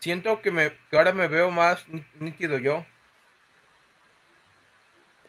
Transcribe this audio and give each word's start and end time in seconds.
siento 0.00 0.40
que, 0.40 0.50
me, 0.50 0.72
que 0.90 0.96
ahora 0.96 1.12
me 1.12 1.28
veo 1.28 1.50
más 1.50 1.84
nítido 2.20 2.58
yo. 2.58 2.84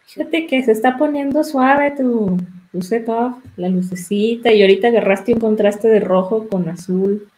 Fíjate 0.05 0.47
que 0.47 0.63
se 0.63 0.71
está 0.71 0.97
poniendo 0.97 1.43
suave 1.43 1.91
tu, 1.91 2.37
tu 2.71 2.81
setup, 2.81 3.43
la 3.57 3.67
lucecita, 3.67 4.51
y 4.51 4.61
ahorita 4.61 4.87
agarraste 4.87 5.33
un 5.33 5.39
contraste 5.39 5.87
de 5.89 5.99
rojo 5.99 6.47
con 6.47 6.69
azul. 6.69 7.29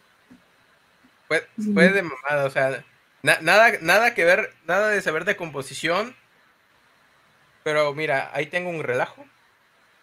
Fue, 1.26 1.46
fue 1.74 1.88
de 1.88 2.02
mamada, 2.02 2.44
o 2.44 2.50
sea, 2.50 2.84
nada, 3.22 3.72
nada 3.80 4.14
que 4.14 4.24
ver, 4.24 4.50
nada 4.66 4.88
de 4.88 5.02
saber 5.02 5.24
de 5.24 5.36
composición. 5.36 6.14
Pero 7.62 7.92
mira, 7.94 8.30
ahí 8.32 8.46
tengo 8.46 8.70
un 8.70 8.82
relajo. 8.82 9.24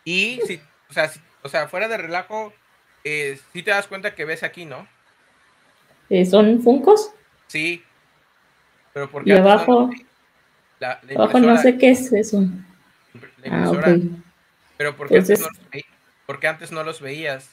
Y 0.03 0.39
si, 0.45 0.61
o 0.89 0.93
sea, 0.93 1.11
o 1.43 1.49
sea, 1.49 1.67
fuera 1.67 1.87
de 1.87 1.97
relajo, 1.97 2.53
eh, 3.03 3.39
si 3.53 3.63
te 3.63 3.71
das 3.71 3.87
cuenta 3.87 4.15
que 4.15 4.25
ves 4.25 4.43
aquí, 4.43 4.65
¿no? 4.65 4.87
Eh, 6.09 6.25
¿Son 6.25 6.61
funcos? 6.61 7.11
Sí. 7.47 7.83
Pero 8.93 9.09
porque 9.09 9.29
y 9.29 9.33
abajo, 9.33 9.89
la, 10.79 10.99
abajo 11.15 11.39
no 11.39 11.57
sé 11.57 11.77
qué 11.77 11.91
es 11.91 12.11
eso. 12.13 12.43
ah, 13.49 13.69
okay. 13.69 14.11
Pero 14.77 14.95
porque, 14.95 15.17
antes 15.17 15.39
no 15.39 15.47
los 15.47 15.85
porque 16.25 16.47
antes 16.47 16.71
no 16.71 16.83
los 16.83 17.01
veías. 17.01 17.49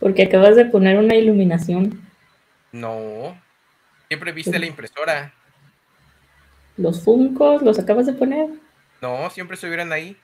Porque 0.00 0.24
acabas 0.24 0.56
de 0.56 0.64
poner 0.64 0.98
una 0.98 1.14
iluminación. 1.14 2.00
No. 2.72 3.36
Siempre 4.08 4.32
viste 4.32 4.58
la 4.58 4.66
impresora. 4.66 5.32
¿Los 6.76 7.02
funcos 7.02 7.62
los 7.62 7.78
acabas 7.78 8.06
de 8.06 8.12
poner? 8.14 8.48
No, 9.00 9.30
siempre 9.30 9.54
estuvieron 9.54 9.92
ahí. 9.92 10.16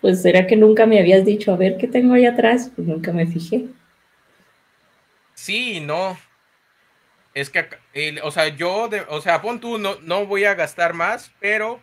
Pues 0.00 0.20
será 0.20 0.46
que 0.46 0.56
nunca 0.56 0.84
me 0.84 0.98
habías 0.98 1.24
dicho, 1.24 1.52
a 1.52 1.56
ver 1.56 1.78
qué 1.78 1.88
tengo 1.88 2.12
ahí 2.12 2.26
atrás, 2.26 2.70
pues 2.74 2.86
nunca 2.86 3.12
me 3.12 3.26
fijé. 3.26 3.68
Sí, 5.44 5.78
no. 5.78 6.18
Es 7.34 7.50
que, 7.50 7.68
o 8.22 8.30
sea, 8.30 8.48
yo, 8.48 8.88
o 9.08 9.20
sea, 9.20 9.42
pon 9.42 9.60
tú, 9.60 9.76
no, 9.76 9.96
no 10.00 10.24
voy 10.24 10.46
a 10.46 10.54
gastar 10.54 10.94
más, 10.94 11.32
pero 11.38 11.82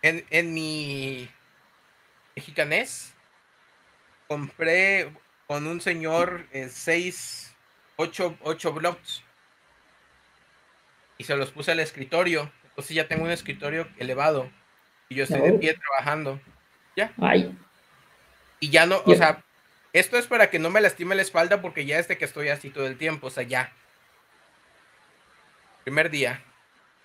en, 0.00 0.24
en 0.30 0.54
mi 0.54 1.28
mexicanés 2.34 3.12
compré 4.28 5.12
con 5.46 5.66
un 5.66 5.82
señor 5.82 6.46
eh, 6.52 6.70
seis, 6.70 7.54
ocho, 7.96 8.34
ocho 8.40 8.72
blocks 8.72 9.22
y 11.18 11.24
se 11.24 11.36
los 11.36 11.50
puse 11.50 11.72
al 11.72 11.80
escritorio. 11.80 12.50
Entonces 12.64 12.96
ya 12.96 13.06
tengo 13.08 13.24
un 13.24 13.30
escritorio 13.30 13.86
elevado 13.98 14.50
y 15.10 15.16
yo 15.16 15.24
estoy 15.24 15.42
de 15.42 15.52
pie 15.58 15.74
trabajando. 15.74 16.40
Ya. 16.96 17.12
Ay. 17.20 17.54
Y 18.58 18.70
ya 18.70 18.86
no, 18.86 19.02
o 19.04 19.14
sea, 19.14 19.44
esto 19.98 20.18
es 20.18 20.26
para 20.26 20.50
que 20.50 20.58
no 20.58 20.70
me 20.70 20.80
lastime 20.80 21.14
la 21.14 21.22
espalda 21.22 21.60
porque 21.60 21.86
ya 21.86 21.98
es 21.98 22.08
de 22.08 22.18
que 22.18 22.24
estoy 22.24 22.48
así 22.48 22.70
todo 22.70 22.86
el 22.86 22.96
tiempo, 22.96 23.28
o 23.28 23.30
sea, 23.30 23.42
ya. 23.42 23.72
Primer 25.84 26.10
día. 26.10 26.42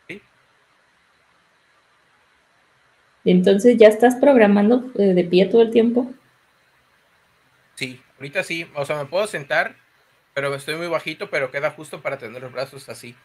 ¿sí? 0.07 0.21
Entonces, 3.25 3.77
¿ya 3.77 3.87
estás 3.87 4.15
programando 4.15 4.91
eh, 4.97 5.13
de 5.13 5.23
pie 5.23 5.45
todo 5.45 5.61
el 5.61 5.71
tiempo? 5.71 6.11
Sí, 7.75 8.01
ahorita 8.17 8.43
sí, 8.43 8.67
o 8.75 8.85
sea, 8.85 8.97
me 8.97 9.05
puedo 9.05 9.27
sentar, 9.27 9.75
pero 10.33 10.53
estoy 10.53 10.75
muy 10.75 10.87
bajito, 10.87 11.29
pero 11.29 11.51
queda 11.51 11.71
justo 11.71 12.01
para 12.01 12.17
tener 12.17 12.41
los 12.41 12.51
brazos 12.51 12.89
así. 12.89 13.15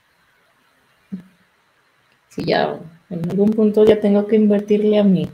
Sí, 2.29 2.45
ya 2.45 2.79
en 3.11 3.31
algún 3.31 3.51
punto 3.51 3.85
ya 3.85 4.01
tengo 4.01 4.27
que 4.27 4.37
invertirle 4.37 4.99
a 4.99 5.05
mi 5.05 5.29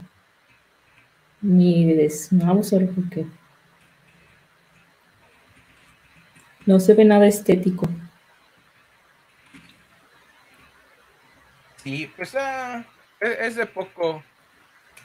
mi 1.41 1.93
desmouse 1.93 2.75
porque 2.95 3.25
no 6.65 6.79
se 6.79 6.93
ve 6.93 7.05
nada 7.05 7.27
estético. 7.27 7.87
Sí, 11.83 12.11
pues 12.15 12.35
ah, 12.35 12.83
es, 13.19 13.55
de 13.55 13.65
poco. 13.65 14.23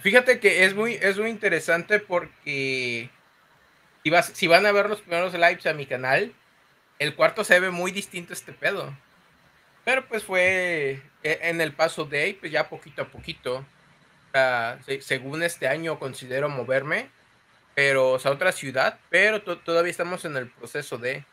Fíjate 0.01 0.41
que 0.41 0.65
es 0.65 0.75
muy, 0.75 0.95
es 0.95 1.19
muy 1.19 1.29
interesante 1.29 1.99
porque 1.99 3.11
si, 4.03 4.11
vas, 4.11 4.27
si 4.35 4.47
van 4.47 4.65
a 4.65 4.73
ver 4.73 4.89
los 4.89 5.03
primeros 5.03 5.35
lives 5.35 5.67
a 5.67 5.75
mi 5.75 5.85
canal, 5.85 6.33
el 6.99 7.15
cuarto 7.15 7.45
se 7.45 7.61
ve 7.61 7.71
muy 7.71 7.93
distinto 7.93 8.33
a 8.33 8.37
este 8.37 8.53
pedo. 8.53 8.97
Pero 9.85 10.07
pues 10.09 10.25
fue 10.25 11.03
e, 11.23 11.39
en 11.43 11.61
el 11.61 11.73
paso 11.73 12.05
de 12.07 12.23
ahí, 12.23 12.33
pues 12.33 12.51
ya 12.51 12.69
poquito 12.69 13.03
a 13.03 13.09
poquito 13.09 13.65
según 15.01 15.43
este 15.43 15.69
año 15.69 15.99
considero 15.99 16.49
moverme, 16.49 17.11
pero 17.75 18.19
a 18.23 18.31
otra 18.31 18.53
ciudad, 18.53 18.99
pero 19.09 19.43
todavía 19.43 19.91
estamos 19.91 20.25
en 20.25 20.37
el 20.37 20.49
proceso 20.49 20.99
de... 20.99 21.25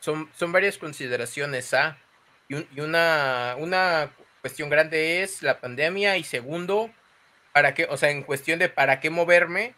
Son, 0.00 0.28
son 0.34 0.52
varias 0.52 0.78
consideraciones, 0.78 1.72
¿ah? 1.74 1.96
Y, 2.48 2.80
una, 2.80 3.54
una 3.58 4.10
cuestión 4.40 4.70
grande 4.70 5.22
es 5.22 5.42
la 5.42 5.60
pandemia 5.60 6.16
y 6.16 6.24
segundo, 6.24 6.90
para 7.52 7.74
qué, 7.74 7.86
o 7.88 7.96
sea, 7.96 8.10
en 8.10 8.22
cuestión 8.22 8.58
de 8.58 8.68
para 8.68 8.98
qué 8.98 9.10
moverme, 9.10 9.74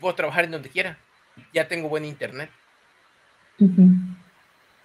puedo 0.00 0.14
trabajar 0.14 0.44
en 0.44 0.52
donde 0.52 0.70
quiera. 0.70 0.96
Ya 1.52 1.68
tengo 1.68 1.88
buen 1.88 2.04
internet. 2.04 2.50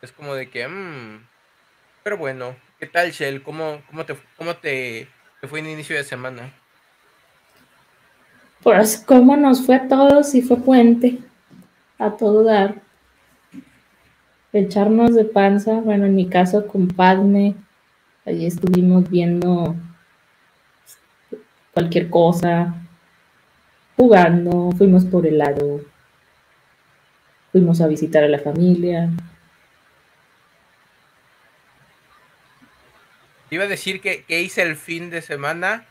Es 0.01 0.11
como 0.11 0.35
de 0.35 0.49
que, 0.49 0.67
mmm, 0.67 1.25
pero 2.03 2.17
bueno, 2.17 2.55
¿qué 2.79 2.87
tal, 2.87 3.11
Shell? 3.11 3.41
¿Cómo, 3.43 3.81
cómo, 3.87 4.05
te, 4.05 4.15
cómo 4.37 4.55
te, 4.55 5.07
te 5.41 5.47
fue 5.47 5.59
en 5.59 5.69
inicio 5.69 5.95
de 5.95 6.03
semana? 6.03 6.53
Pues 8.61 9.03
cómo 9.05 9.37
nos 9.37 9.65
fue 9.65 9.75
a 9.75 9.87
todos 9.87 10.33
y 10.35 10.41
fue 10.41 10.57
puente, 10.57 11.19
a 11.99 12.11
todo 12.11 12.43
dar. 12.43 12.86
Echarnos 14.57 15.13
de 15.13 15.23
panza, 15.23 15.81
bueno, 15.81 16.05
en 16.05 16.15
mi 16.15 16.27
caso 16.27 16.65
con 16.67 16.87
Padme, 16.87 17.55
allí 18.25 18.45
estuvimos 18.45 19.09
viendo 19.09 19.75
cualquier 21.73 22.09
cosa, 22.09 22.75
jugando, 23.95 24.71
fuimos 24.77 25.05
por 25.05 25.27
helado, 25.27 25.81
fuimos 27.51 27.81
a 27.81 27.87
visitar 27.87 28.23
a 28.23 28.27
la 28.27 28.39
familia. 28.39 29.11
Iba 33.51 33.65
a 33.65 33.67
decir 33.67 34.01
que, 34.01 34.23
que 34.23 34.41
hice 34.41 34.63
el 34.63 34.75
fin 34.75 35.09
de 35.09 35.21
semana 35.21 35.85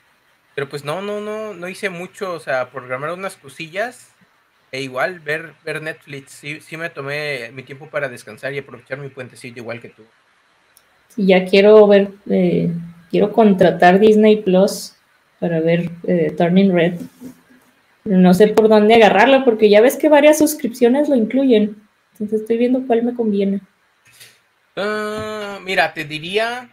pero 0.57 0.71
pues 0.71 0.85
no, 0.85 1.03
no, 1.03 1.21
no, 1.21 1.53
no 1.53 1.69
hice 1.69 1.91
mucho, 1.91 2.33
o 2.33 2.41
sea, 2.41 2.71
programar 2.71 3.13
unas 3.13 3.37
cosillas 3.37 4.15
e 4.73 4.83
igual 4.83 5.21
ver, 5.21 5.55
ver 5.65 5.83
Netflix. 5.83 6.33
Sí, 6.33 6.61
sí 6.61 6.77
me 6.77 6.91
tomé 6.91 7.51
mi 7.53 7.63
tiempo 7.63 7.89
para 7.89 8.09
descansar 8.09 8.53
y 8.53 8.59
aprovechar 8.59 8.99
mi 8.99 9.09
puentecillo 9.09 9.63
igual 9.63 9.81
que 9.81 9.91
tú. 9.91 10.03
Sí, 11.09 11.27
ya 11.27 11.45
quiero 11.47 11.87
ver, 11.87 12.11
eh, 12.29 12.71
quiero 13.11 13.33
contratar 13.33 13.99
Disney 13.99 14.43
Plus 14.43 14.95
para 15.39 15.61
ver 15.61 15.91
eh, 16.07 16.35
Turning 16.37 16.73
Red. 16.73 16.95
no 18.05 18.35
sé 18.35 18.49
por 18.49 18.69
dónde 18.69 18.95
agarrarlo 18.95 19.45
porque 19.45 19.69
ya 19.69 19.81
ves 19.81 19.97
que 19.97 20.09
varias 20.09 20.39
suscripciones 20.39 21.09
lo 21.09 21.17
incluyen. 21.17 21.77
Entonces 22.13 22.41
estoy 22.41 22.57
viendo 22.57 22.87
cuál 22.87 23.03
me 23.03 23.15
conviene. 23.15 23.61
Ah, 24.77 25.59
mira, 25.63 25.93
te 25.95 26.05
diría 26.05 26.71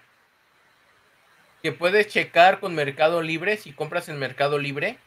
que 1.62 1.72
puedes 1.72 2.08
checar 2.08 2.60
con 2.60 2.76
Mercado 2.76 3.22
Libre 3.22 3.58
si 3.58 3.72
compras 3.72 4.10
en 4.10 4.20
Mercado 4.20 4.60
Libre, 4.60 4.98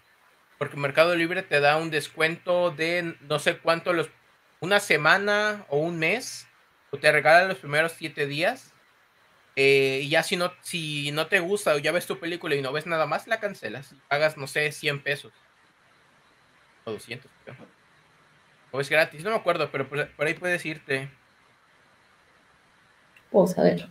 porque 0.58 0.76
Mercado 0.76 1.14
Libre 1.14 1.42
te 1.42 1.60
da 1.60 1.76
un 1.76 1.90
descuento 1.90 2.70
de 2.70 3.16
no 3.20 3.38
sé 3.38 3.58
cuánto, 3.58 3.92
los, 3.92 4.08
una 4.60 4.80
semana 4.80 5.64
o 5.68 5.78
un 5.78 5.98
mes, 5.98 6.46
o 6.90 6.98
te 6.98 7.12
regala 7.12 7.46
los 7.46 7.58
primeros 7.58 7.92
siete 7.92 8.26
días. 8.26 8.72
Eh, 9.58 10.00
y 10.02 10.10
ya 10.10 10.22
si 10.22 10.36
no, 10.36 10.52
si 10.60 11.10
no 11.12 11.28
te 11.28 11.40
gusta 11.40 11.74
o 11.74 11.78
ya 11.78 11.90
ves 11.90 12.06
tu 12.06 12.18
película 12.18 12.54
y 12.54 12.62
no 12.62 12.72
ves 12.72 12.86
nada 12.86 13.06
más, 13.06 13.26
la 13.26 13.40
cancelas. 13.40 13.94
Pagas, 14.08 14.36
no 14.36 14.46
sé, 14.46 14.70
100 14.70 15.02
pesos. 15.02 15.32
O 16.84 16.92
200. 16.92 17.30
O 18.70 18.80
es 18.80 18.90
gratis, 18.90 19.24
no 19.24 19.30
me 19.30 19.36
acuerdo, 19.36 19.70
pero 19.70 19.88
por, 19.88 20.08
por 20.10 20.26
ahí 20.26 20.34
puedes 20.34 20.64
irte. 20.66 21.10
Vamos 23.32 23.56
a 23.59 23.62
ver. 23.62 23.88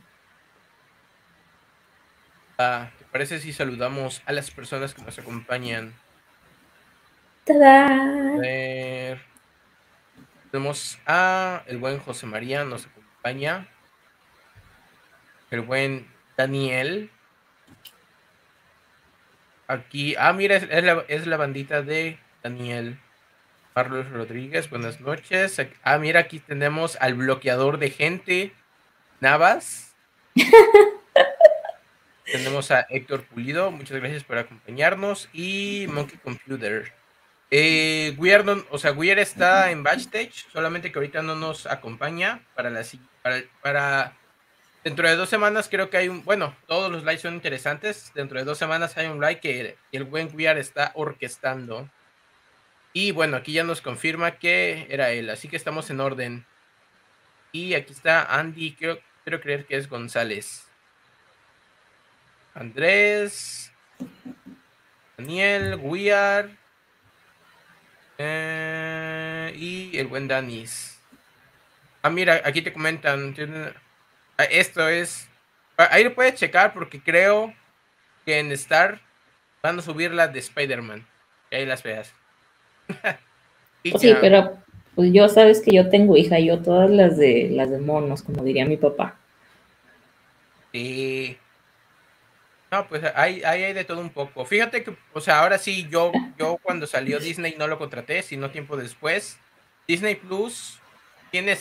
Ah, 2.58 2.90
¿Te 2.98 3.06
parece 3.06 3.40
si 3.40 3.52
saludamos 3.52 4.22
a 4.26 4.32
las 4.32 4.52
personas 4.52 4.94
que 4.94 5.02
nos 5.02 5.18
acompañan? 5.20 5.94
¡Tada! 7.46 8.42
Tenemos 10.50 10.98
a 11.06 11.62
el 11.68 11.78
buen 11.78 12.00
José 12.00 12.26
María, 12.26 12.64
nos 12.64 12.88
acompaña. 12.88 13.68
El 15.52 15.62
buen 15.62 16.08
Daniel. 16.36 17.12
Aquí, 19.68 20.16
ah, 20.18 20.34
mira, 20.34 20.56
es, 20.56 20.84
la, 20.84 21.06
es 21.08 21.28
la 21.28 21.38
bandita 21.38 21.84
de 21.84 22.18
Daniel. 22.42 22.98
Carlos 23.76 24.10
Rodríguez, 24.10 24.68
buenas 24.72 25.00
noches. 25.00 25.62
Ah, 25.84 26.00
mira, 26.00 26.22
aquí 26.22 26.40
tenemos 26.40 26.98
al 27.00 27.14
bloqueador 27.14 27.78
de 27.78 27.92
gente, 27.92 28.54
Navas. 29.20 29.94
Tenemos 32.26 32.72
a 32.72 32.88
Héctor 32.90 33.24
Pulido, 33.24 33.70
muchas 33.70 33.98
gracias 34.00 34.24
por 34.24 34.40
acompañarnos. 34.40 35.30
Y 35.32 35.86
Monkey 35.90 36.18
Computer. 36.18 36.92
Eh, 37.58 38.18
o 38.70 38.78
sea, 38.78 38.92
Weir 38.92 39.18
está 39.18 39.72
en 39.72 39.82
backstage, 39.82 40.46
solamente 40.52 40.92
que 40.92 41.00
ahorita 41.00 41.22
no 41.22 41.36
nos 41.36 41.66
acompaña 41.68 42.42
para 42.54 42.70
la 42.70 42.84
para, 43.22 43.44
para 43.62 44.18
dentro 44.84 45.08
de 45.08 45.16
dos 45.16 45.30
semanas 45.30 45.70
creo 45.70 45.90
que 45.90 45.96
hay 45.96 46.10
un, 46.10 46.26
bueno, 46.26 46.54
todos 46.68 46.92
los 46.92 47.06
likes 47.06 47.22
son 47.22 47.36
interesantes. 47.36 48.12
Dentro 48.14 48.38
de 48.38 48.44
dos 48.44 48.58
semanas 48.58 48.98
hay 48.98 49.08
un 49.08 49.22
like 49.22 49.40
que 49.40 49.78
el 49.94 50.04
buen 50.04 50.36
Weir 50.36 50.58
está 50.58 50.92
orquestando. 50.96 51.90
Y 52.92 53.12
bueno, 53.12 53.38
aquí 53.38 53.54
ya 53.54 53.64
nos 53.64 53.80
confirma 53.80 54.32
que 54.32 54.88
era 54.90 55.12
él, 55.12 55.30
así 55.30 55.48
que 55.48 55.56
estamos 55.56 55.90
en 55.90 56.02
orden. 56.02 56.46
Y 57.54 57.74
aquí 57.76 57.94
está 57.94 58.38
Andy, 58.38 58.76
quiero, 58.76 59.00
quiero 59.24 59.40
creer 59.40 59.66
que 59.66 59.78
es 59.78 59.88
González. 59.88 60.68
Andrés, 62.54 63.72
Daniel, 65.16 65.80
Weir 65.82 66.65
eh, 68.18 69.54
y 69.56 69.98
el 69.98 70.08
buen 70.08 70.28
Danis. 70.28 70.98
Ah, 72.02 72.10
mira, 72.10 72.42
aquí 72.46 72.62
te 72.62 72.74
comentan. 72.74 73.34
Ah, 74.38 74.44
esto 74.44 74.88
es. 74.88 75.28
Ah, 75.78 75.90
ahí 75.92 76.04
lo 76.04 76.14
puedes 76.14 76.36
checar 76.36 76.74
porque 76.74 77.02
creo 77.02 77.54
que 78.26 78.40
en 78.40 78.52
Star 78.52 79.02
van 79.62 79.80
a 79.80 79.82
subir 79.82 80.12
la 80.12 80.28
de 80.28 80.40
Spider-Man. 80.40 81.06
Y 81.52 81.56
ahí 81.56 81.66
las 81.66 81.84
veas. 81.84 82.14
sí, 83.84 84.16
pero 84.22 84.58
pues 84.94 85.12
yo 85.12 85.28
sabes 85.28 85.62
que 85.62 85.76
yo 85.76 85.90
tengo 85.90 86.16
hija, 86.16 86.40
yo 86.40 86.60
todas 86.60 86.90
las 86.90 87.18
de 87.18 87.50
las 87.52 87.70
de 87.70 87.80
monos, 87.80 88.24
como 88.24 88.44
diría 88.44 88.66
mi 88.66 88.78
papá. 88.78 89.18
Sí. 90.72 91.38
No, 92.76 92.90
pues 92.90 93.04
hay, 93.16 93.42
hay, 93.44 93.72
de 93.72 93.86
todo 93.86 94.02
un 94.02 94.10
poco. 94.10 94.46
Fíjate 94.46 94.84
que, 94.84 94.98
o 95.14 95.22
sea, 95.22 95.40
ahora 95.40 95.58
sí, 95.58 95.88
yo, 95.90 96.12
yo 96.38 96.58
cuando 96.62 96.88
salió 96.88 97.20
Disney 97.20 97.56
no 97.58 97.68
lo 97.68 97.78
contraté, 97.78 98.22
sino 98.22 98.52
tiempo 98.52 98.76
después. 98.76 99.38
Disney 99.88 100.16
Plus 100.16 100.80
tiene 101.32 101.58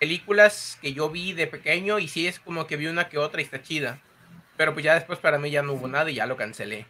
películas 0.00 0.78
que 0.80 0.94
yo 0.94 1.10
vi 1.10 1.34
de 1.34 1.46
pequeño 1.46 1.98
y 1.98 2.08
sí 2.08 2.26
es 2.26 2.40
como 2.40 2.66
que 2.66 2.78
vi 2.78 2.86
una 2.86 3.10
que 3.10 3.18
otra 3.18 3.42
y 3.42 3.44
está 3.44 3.60
chida. 3.60 4.00
Pero 4.56 4.72
pues 4.72 4.86
ya 4.86 4.94
después 4.94 5.18
para 5.18 5.38
mí 5.38 5.50
ya 5.50 5.60
no 5.60 5.74
hubo 5.74 5.86
nada 5.86 6.10
y 6.10 6.14
ya 6.14 6.24
lo 6.24 6.38
cancelé. 6.38 6.86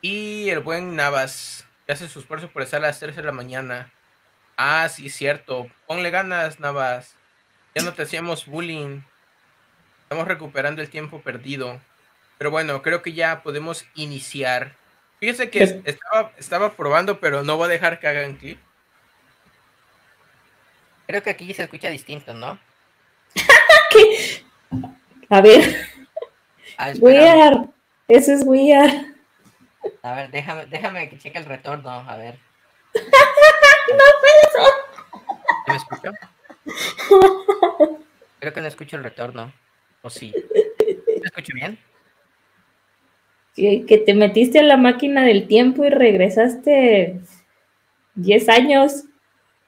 Y 0.00 0.48
el 0.50 0.60
buen 0.60 0.94
Navas, 0.94 1.66
que 1.86 1.92
hace 1.92 2.08
su 2.08 2.20
esfuerzo 2.20 2.50
por 2.50 2.62
estar 2.62 2.78
a 2.78 2.86
las 2.86 3.00
3 3.00 3.16
de 3.16 3.22
la 3.24 3.32
mañana. 3.32 3.92
Ah, 4.56 4.88
sí, 4.88 5.10
cierto. 5.10 5.66
Ponle 5.88 6.10
ganas, 6.10 6.60
Navas. 6.60 7.16
Ya 7.74 7.82
no 7.82 7.94
te 7.94 8.02
hacíamos 8.02 8.46
bullying. 8.46 9.00
Estamos 10.04 10.28
recuperando 10.28 10.82
el 10.82 10.88
tiempo 10.88 11.20
perdido. 11.20 11.80
Pero 12.38 12.50
bueno, 12.52 12.80
creo 12.82 13.02
que 13.02 13.12
ya 13.12 13.42
podemos 13.42 13.84
iniciar. 13.94 14.76
Fíjese 15.18 15.50
que 15.50 15.82
estaba, 15.84 16.32
estaba 16.38 16.72
probando, 16.74 17.18
pero 17.18 17.42
no 17.42 17.56
voy 17.56 17.66
a 17.66 17.72
dejar 17.72 17.98
que 17.98 18.06
hagan 18.06 18.36
clip. 18.36 18.60
Creo 21.08 21.22
que 21.22 21.30
aquí 21.30 21.52
se 21.52 21.64
escucha 21.64 21.90
distinto, 21.90 22.34
¿no? 22.34 22.58
¿Qué? 23.90 24.44
A 25.28 25.40
ver. 25.40 25.88
Ah, 26.76 26.92
weird. 27.00 27.70
Eso 28.06 28.32
es 28.32 28.42
weird. 28.44 29.14
A 30.02 30.14
ver, 30.14 30.30
déjame, 30.30 30.66
déjame 30.66 31.08
que 31.08 31.18
cheque 31.18 31.38
el 31.38 31.44
retorno, 31.44 31.90
a 31.90 32.16
ver. 32.16 32.38
no 32.94 34.04
puedo. 34.20 34.68
¿Me 35.66 35.76
escucho? 35.76 36.12
Creo 38.38 38.52
que 38.52 38.60
no 38.60 38.68
escucho 38.68 38.96
el 38.96 39.04
retorno. 39.04 39.52
¿O 40.02 40.10
sí? 40.10 40.32
¿Me 41.06 41.26
escucho 41.26 41.52
bien? 41.54 41.78
Que 43.86 43.98
te 43.98 44.14
metiste 44.14 44.60
a 44.60 44.62
la 44.62 44.76
máquina 44.76 45.24
del 45.24 45.48
tiempo 45.48 45.84
y 45.84 45.90
regresaste 45.90 47.20
10 48.14 48.48
años. 48.48 49.04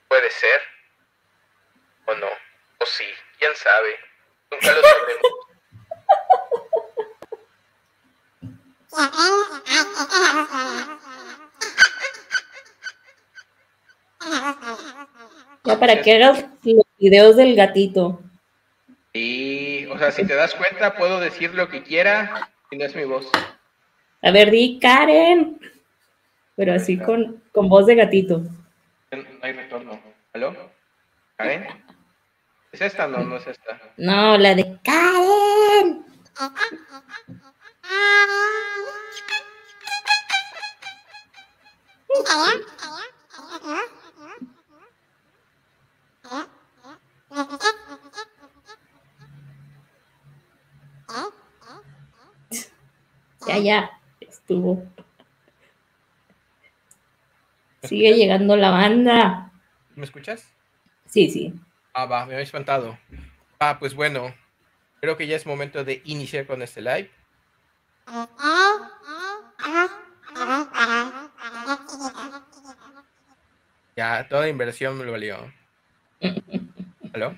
Puede 0.09 0.31
ser. 0.31 0.61
O 2.07 2.15
no. 2.15 2.29
O 2.79 2.87
sí. 2.87 3.05
¿Quién 3.39 3.53
sabe? 3.55 3.91
Nunca 4.51 4.73
lo 4.73 4.83
sabremos. 4.83 5.31
Ya 15.65 15.79
para 15.79 16.03
que 16.03 16.15
hagas 16.15 16.45
los 16.65 16.87
videos 16.99 17.37
del 17.37 17.55
gatito. 17.55 18.21
Y, 19.13 19.87
o 19.87 19.99
sea, 19.99 20.11
si 20.11 20.27
te 20.27 20.35
das 20.35 20.55
cuenta, 20.55 20.97
puedo 20.97 21.21
decir 21.21 21.55
lo 21.55 21.69
que 21.69 21.83
quiera 21.83 22.51
y 22.71 22.77
no 22.77 22.85
es 22.85 22.95
mi 22.95 23.05
voz. 23.05 23.31
A 24.23 24.31
ver, 24.31 24.51
di 24.51 24.79
Karen. 24.79 25.59
Pero 26.57 26.75
así 26.75 26.99
con, 26.99 27.43
con 27.53 27.69
voz 27.69 27.87
de 27.87 27.95
gatito. 27.95 28.43
No 29.11 29.25
hay 29.43 29.53
retorno. 29.53 29.99
¿Aló? 30.35 30.55
¿Karen? 31.37 31.67
¿Es 32.71 32.83
esta? 32.83 33.07
No, 33.07 33.25
no 33.25 33.37
es 33.37 33.47
esta. 33.47 33.81
No, 33.97 34.37
la 34.37 34.55
de 34.55 34.79
Karen. 34.83 36.05
Ya, 53.47 53.59
ya 53.59 54.00
estuvo. 54.51 54.85
Sigue 57.83 58.15
llegando 58.15 58.57
la 58.57 58.71
banda. 58.71 59.53
¿Me 59.95 60.05
escuchas? 60.05 60.53
Sí, 61.07 61.31
sí. 61.31 61.55
Ah, 61.95 62.07
va, 62.07 62.27
me 62.27 62.35
había 62.35 62.45
espantado. 62.45 62.99
Ah, 63.61 63.79
pues 63.79 63.95
bueno, 63.95 64.35
creo 65.01 65.17
que 65.17 65.27
ya 65.27 65.37
es 65.37 65.47
momento 65.47 65.85
de 65.85 66.03
iniciar 66.05 66.47
con 66.47 66.63
este 66.63 66.83
live. 66.83 67.11
Ya, 73.97 74.27
toda 74.29 74.49
inversión 74.49 74.99
me 74.99 75.05
lo 75.05 75.13
valió. 75.13 75.53
¿Aló? 77.13 77.37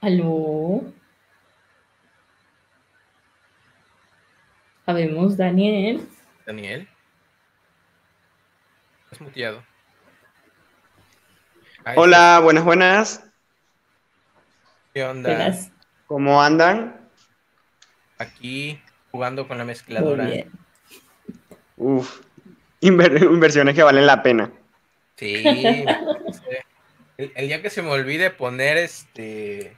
¿Aló? 0.00 0.92
Sabemos, 4.86 5.38
Daniel. 5.38 6.06
Daniel. 6.44 6.86
Estás 9.04 9.20
muteado. 9.22 9.64
Hola, 11.96 12.40
buenas, 12.42 12.64
buenas. 12.64 13.24
¿Qué 14.92 15.02
onda? 15.04 15.54
¿Cómo 16.06 16.42
andan? 16.42 17.08
Aquí 18.18 18.78
jugando 19.10 19.48
con 19.48 19.56
la 19.56 19.64
mezcladora. 19.64 20.28
Uf, 21.78 22.20
inversiones 22.80 23.74
que 23.74 23.82
valen 23.82 24.06
la 24.06 24.22
pena. 24.22 24.52
Sí. 25.16 25.42
el, 27.16 27.48
día 27.48 27.62
que 27.62 27.70
se 27.70 27.80
me 27.80 27.90
olvide 27.90 28.30
poner 28.30 28.76
este. 28.76 29.76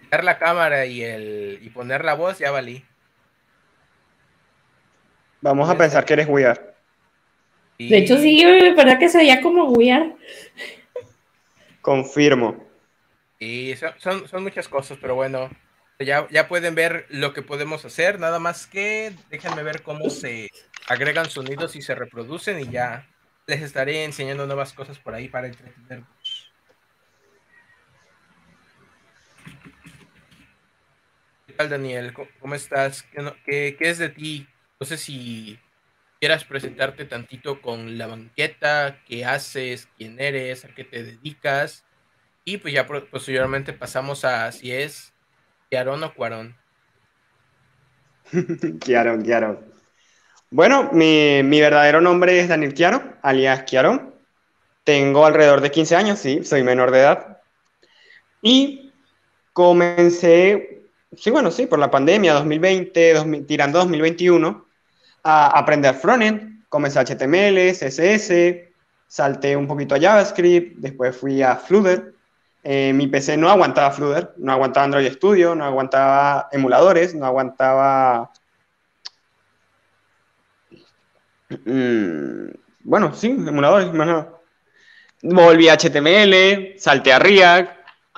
Quitar 0.00 0.24
la 0.24 0.38
cámara 0.38 0.86
y, 0.86 1.02
el, 1.02 1.58
y 1.60 1.68
poner 1.68 2.04
la 2.04 2.14
voz, 2.14 2.38
ya 2.38 2.50
valí. 2.50 2.84
Vamos 5.40 5.68
a 5.70 5.76
pensar 5.76 6.04
que 6.04 6.12
eres 6.12 6.28
weird. 6.28 6.60
De 7.78 7.96
hecho, 7.96 8.18
sí, 8.18 8.44
verdad 8.76 8.98
que 8.98 9.08
se 9.08 9.18
veía 9.18 9.40
como 9.40 9.70
weird. 9.70 10.14
Confirmo. 11.80 12.68
Y 13.38 13.74
son, 13.98 14.28
son, 14.28 14.42
muchas 14.42 14.68
cosas, 14.68 14.98
pero 15.00 15.14
bueno, 15.14 15.50
ya, 15.98 16.28
ya 16.30 16.46
pueden 16.46 16.74
ver 16.74 17.06
lo 17.08 17.32
que 17.32 17.40
podemos 17.40 17.82
hacer. 17.86 18.20
Nada 18.20 18.38
más 18.38 18.66
que 18.66 19.12
déjenme 19.30 19.62
ver 19.62 19.82
cómo 19.82 20.10
se 20.10 20.50
agregan 20.86 21.30
sonidos 21.30 21.74
y 21.74 21.80
se 21.80 21.94
reproducen 21.94 22.60
y 22.60 22.70
ya 22.70 23.08
les 23.46 23.62
estaré 23.62 24.04
enseñando 24.04 24.46
nuevas 24.46 24.74
cosas 24.74 24.98
por 24.98 25.14
ahí 25.14 25.28
para 25.28 25.46
entretenerlos. 25.46 26.52
¿Qué 31.46 31.52
tal, 31.54 31.70
Daniel? 31.70 32.12
¿Cómo 32.40 32.54
estás? 32.54 33.04
¿Qué, 33.44 33.76
qué 33.78 33.88
es 33.88 33.96
de 33.96 34.10
ti? 34.10 34.46
No 34.80 34.86
sé 34.86 34.96
si 34.96 35.58
quieras 36.20 36.44
presentarte 36.44 37.04
tantito 37.04 37.60
con 37.60 37.98
la 37.98 38.06
banqueta, 38.06 39.02
qué 39.06 39.26
haces, 39.26 39.90
quién 39.98 40.18
eres, 40.18 40.64
a 40.64 40.68
qué 40.68 40.84
te 40.84 41.04
dedicas. 41.04 41.84
Y 42.46 42.56
pues 42.56 42.72
ya 42.72 42.86
posteriormente 42.86 43.74
pasamos 43.74 44.24
a 44.24 44.50
si 44.52 44.72
es 44.72 45.12
Kiarón 45.68 46.02
o 46.02 46.14
Cuarón. 46.14 46.56
Kiarón, 48.80 49.22
Kiarón. 49.22 49.70
Bueno, 50.48 50.88
mi, 50.94 51.60
verdadero 51.60 52.00
nombre 52.00 52.40
es 52.40 52.48
Daniel 52.48 52.72
Kiaro, 52.72 53.18
alias 53.20 53.64
Kiarón. 53.64 54.14
Tengo 54.82 55.26
alrededor 55.26 55.60
de 55.60 55.70
15 55.70 55.94
años, 55.94 56.18
sí, 56.18 56.42
soy 56.42 56.62
menor 56.62 56.90
de 56.90 57.00
edad. 57.00 57.42
Y 58.40 58.94
comencé, 59.52 60.86
sí, 61.14 61.30
bueno, 61.30 61.50
sí, 61.50 61.66
por 61.66 61.78
la 61.78 61.90
pandemia, 61.90 62.32
2020, 62.32 63.44
tirando 63.46 63.78
2021, 63.80 64.69
a 65.22 65.58
aprender 65.58 65.94
frontend, 65.94 66.64
comencé 66.68 67.00
HTML, 67.00 67.72
CSS, 67.72 68.70
salté 69.06 69.56
un 69.56 69.66
poquito 69.66 69.94
a 69.94 69.98
JavaScript, 69.98 70.76
después 70.78 71.16
fui 71.16 71.42
a 71.42 71.56
Flutter. 71.56 72.14
Eh, 72.62 72.92
mi 72.92 73.06
PC 73.06 73.36
no 73.36 73.48
aguantaba 73.50 73.90
Flutter, 73.90 74.34
no 74.36 74.52
aguantaba 74.52 74.84
Android 74.84 75.12
Studio, 75.12 75.54
no 75.54 75.64
aguantaba 75.64 76.48
emuladores, 76.52 77.14
no 77.14 77.26
aguantaba... 77.26 78.30
Mm, 81.64 82.50
bueno, 82.84 83.12
sí, 83.14 83.28
emuladores, 83.28 83.92
más 83.92 84.06
nada. 84.06 84.32
Volví 85.22 85.68
a 85.68 85.76
HTML, 85.76 86.78
salté 86.78 87.12
a 87.12 87.18
React, 87.18 87.72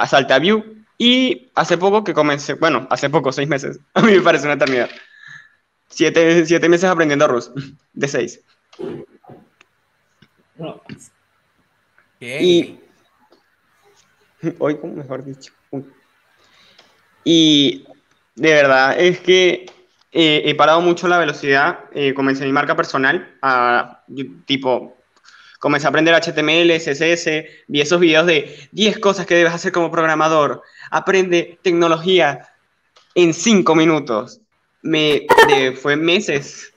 salté 0.07 0.35
a 0.35 0.39
Vue 0.39 0.85
y 0.99 1.51
hace 1.55 1.79
poco 1.79 2.05
que 2.05 2.15
comencé, 2.15 2.55
bueno, 2.55 2.87
hace 2.91 3.11
poco, 3.11 3.33
seis 3.33 3.49
meses, 3.49 3.81
a 3.95 4.03
mí 4.03 4.13
me 4.13 4.21
parece 4.21 4.45
una 4.45 4.55
eternidad. 4.55 4.91
Siete, 5.93 6.47
siete 6.47 6.69
meses 6.69 6.89
aprendiendo 6.89 7.29
Rust, 7.29 7.55
de 7.93 8.09
seis. 8.09 8.41
Y 12.21 12.79
hoy, 14.59 14.79
mejor 14.83 15.25
dicho. 15.25 15.53
Y 17.25 17.87
de 18.35 18.53
verdad 18.53 18.99
es 18.99 19.21
que 19.21 19.67
eh, 20.13 20.43
he 20.45 20.55
parado 20.55 20.81
mucho 20.81 21.09
la 21.09 21.19
velocidad. 21.19 21.81
Eh, 21.93 22.15
comencé 22.15 22.45
mi 22.45 22.53
marca 22.53 22.75
personal 22.75 23.37
a 23.43 24.03
tipo 24.47 24.97
comencé 25.63 25.87
a 25.87 25.91
aprender 25.91 26.13
HTML, 26.13 26.77
CSS, 26.77 27.45
vi 27.69 27.81
esos 27.81 28.01
videos 28.01 28.27
de 28.27 28.69
10 28.73 28.99
cosas 28.99 29.27
que 29.27 29.37
debes 29.37 29.53
hacer 29.53 29.71
como 29.71 29.93
programador, 29.93 30.61
aprende 30.91 31.61
tecnología 31.63 32.49
en 33.15 33.33
5 33.33 33.73
minutos. 33.77 34.41
Me 34.83 35.27
fue 35.81 35.97
meses. 35.97 36.73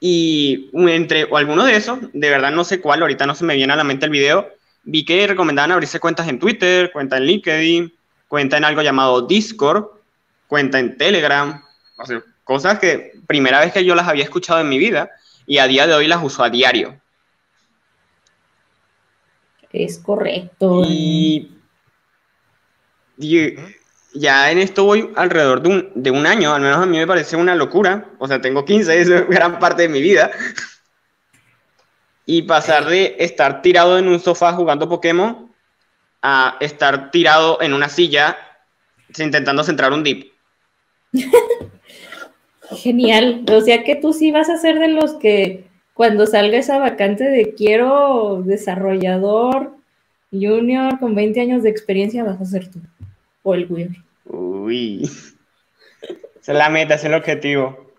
Y 0.00 0.70
entre 0.74 1.24
o 1.24 1.36
alguno 1.36 1.64
de 1.64 1.76
esos, 1.76 1.98
de 2.12 2.30
verdad 2.30 2.52
no 2.52 2.64
sé 2.64 2.80
cuál, 2.80 3.02
ahorita 3.02 3.26
no 3.26 3.34
se 3.34 3.44
me 3.44 3.54
viene 3.54 3.72
a 3.72 3.76
la 3.76 3.84
mente 3.84 4.04
el 4.04 4.12
video, 4.12 4.48
vi 4.84 5.04
que 5.04 5.26
recomendaban 5.26 5.72
abrirse 5.72 6.00
cuentas 6.00 6.28
en 6.28 6.38
Twitter, 6.38 6.90
cuenta 6.92 7.16
en 7.16 7.24
LinkedIn, 7.24 7.92
cuenta 8.28 8.56
en 8.56 8.64
algo 8.64 8.82
llamado 8.82 9.22
Discord, 9.22 9.86
cuenta 10.46 10.78
en 10.78 10.96
Telegram, 10.96 11.62
cosas 12.44 12.78
que 12.78 13.12
primera 13.26 13.60
vez 13.60 13.72
que 13.72 13.84
yo 13.84 13.94
las 13.94 14.06
había 14.06 14.24
escuchado 14.24 14.60
en 14.60 14.68
mi 14.68 14.78
vida 14.78 15.10
y 15.46 15.58
a 15.58 15.66
día 15.66 15.86
de 15.86 15.94
hoy 15.94 16.06
las 16.06 16.22
uso 16.22 16.42
a 16.44 16.50
diario. 16.50 17.00
Es 19.72 19.98
correcto. 19.98 20.82
Y, 20.88 21.50
ya 24.14 24.50
en 24.50 24.58
esto 24.58 24.84
voy 24.84 25.10
alrededor 25.16 25.62
de 25.62 25.68
un, 25.68 25.92
de 25.94 26.10
un, 26.10 26.26
año, 26.26 26.54
al 26.54 26.62
menos 26.62 26.78
a 26.78 26.86
mí 26.86 26.96
me 26.96 27.06
parece 27.06 27.36
una 27.36 27.54
locura. 27.54 28.10
O 28.18 28.26
sea, 28.26 28.40
tengo 28.40 28.64
15, 28.64 29.00
es 29.00 29.28
gran 29.28 29.58
parte 29.58 29.82
de 29.82 29.88
mi 29.88 30.00
vida. 30.00 30.30
Y 32.24 32.42
pasar 32.42 32.86
de 32.86 33.16
estar 33.18 33.62
tirado 33.62 33.98
en 33.98 34.08
un 34.08 34.18
sofá 34.18 34.52
jugando 34.52 34.88
Pokémon 34.88 35.52
a 36.22 36.56
estar 36.60 37.10
tirado 37.10 37.60
en 37.62 37.72
una 37.72 37.88
silla 37.88 38.36
intentando 39.16 39.62
centrar 39.62 39.92
un 39.92 40.02
dip. 40.02 40.32
Genial. 42.70 43.44
O 43.48 43.60
sea 43.60 43.84
que 43.84 43.94
tú 43.94 44.12
sí 44.12 44.32
vas 44.32 44.48
a 44.48 44.58
ser 44.58 44.78
de 44.78 44.88
los 44.88 45.14
que 45.14 45.68
cuando 45.94 46.26
salga 46.26 46.58
esa 46.58 46.78
vacante 46.78 47.24
de 47.24 47.54
quiero 47.54 48.42
desarrollador 48.44 49.76
junior 50.32 50.98
con 50.98 51.14
20 51.14 51.40
años 51.40 51.62
de 51.62 51.70
experiencia, 51.70 52.24
vas 52.24 52.40
a 52.40 52.44
ser 52.44 52.70
tú. 52.70 52.80
O 53.48 53.54
el 53.54 53.66
Weir. 53.70 53.90
Uy. 54.24 55.02
Esa 56.40 56.52
es 56.52 56.58
la 56.58 56.68
meta, 56.68 56.94
es 56.94 57.04
el 57.04 57.14
objetivo. 57.14 57.94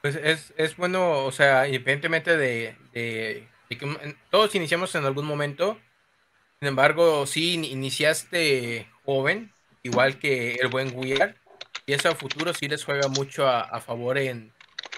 Pues 0.00 0.16
es, 0.56 0.76
bueno, 0.78 1.24
o 1.24 1.32
sea, 1.32 1.66
independientemente 1.66 2.38
de, 2.38 2.76
que 2.92 4.16
todos 4.30 4.54
iniciamos 4.54 4.94
en 4.94 5.04
algún 5.04 5.26
momento, 5.26 5.78
sin 6.60 6.68
embargo, 6.68 7.26
sí 7.26 7.54
iniciaste 7.54 8.88
joven, 9.04 9.52
igual 9.82 10.18
que 10.18 10.54
el 10.54 10.68
buen 10.68 10.96
Weir, 10.96 11.36
y 11.84 11.92
eso 11.92 12.08
a 12.08 12.14
futuro 12.14 12.54
sí 12.54 12.68
les 12.68 12.84
juega 12.84 13.08
mucho 13.08 13.46
a 13.46 13.80
favor 13.82 14.16
en, 14.16 14.50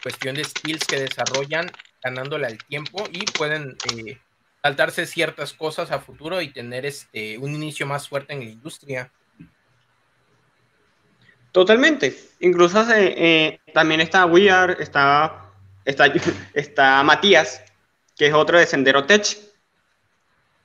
cuestión 0.02 0.36
de 0.36 0.44
skills 0.44 0.86
que 0.86 1.00
desarrollan 1.00 1.70
ganándole 2.02 2.46
al 2.46 2.58
tiempo 2.58 3.04
y 3.10 3.24
pueden 3.24 3.76
eh, 3.92 4.18
saltarse 4.62 5.06
ciertas 5.06 5.52
cosas 5.52 5.90
a 5.90 6.00
futuro 6.00 6.40
y 6.42 6.52
tener 6.52 6.86
este 6.86 7.38
un 7.38 7.54
inicio 7.54 7.86
más 7.86 8.08
fuerte 8.08 8.32
en 8.32 8.40
la 8.40 8.50
industria. 8.50 9.12
Totalmente. 11.52 12.16
Incluso 12.40 12.84
eh, 12.94 13.58
también 13.72 14.00
está 14.00 14.26
Weir, 14.26 14.76
está, 14.80 15.50
está, 15.84 16.06
está 16.54 17.02
Matías, 17.02 17.62
que 18.16 18.26
es 18.26 18.34
otro 18.34 18.58
de 18.58 18.66
Sendero 18.66 19.04
Tech, 19.06 19.38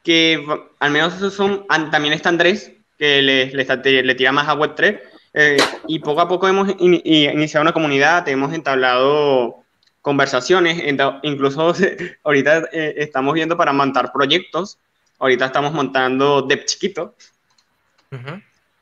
que 0.04 0.46
al 0.80 0.92
menos 0.92 1.16
esos 1.16 1.34
son, 1.34 1.66
también 1.92 2.14
está 2.14 2.30
Andrés, 2.30 2.72
que 2.98 3.22
le, 3.22 3.46
le, 3.48 4.04
le 4.04 4.16
tira 4.16 4.32
más 4.32 4.48
a 4.48 4.56
Web3, 4.56 5.02
eh, 5.36 5.58
y 5.88 6.00
poco 6.00 6.22
a 6.22 6.28
poco 6.28 6.48
hemos 6.48 6.70
iniciado 6.80 7.64
una 7.64 7.74
comunidad, 7.74 8.28
hemos 8.28 8.54
entablado 8.54 9.62
conversaciones, 10.03 10.83
incluso 11.24 11.74
ahorita 12.24 12.69
eh, 12.74 12.93
estamos 12.98 13.33
viendo 13.33 13.57
para 13.57 13.72
montar 13.72 14.12
proyectos, 14.12 14.77
ahorita 15.17 15.45
estamos 15.45 15.74
montando 15.74 16.41
Dep 16.43 16.65
Chiquito, 16.65 17.15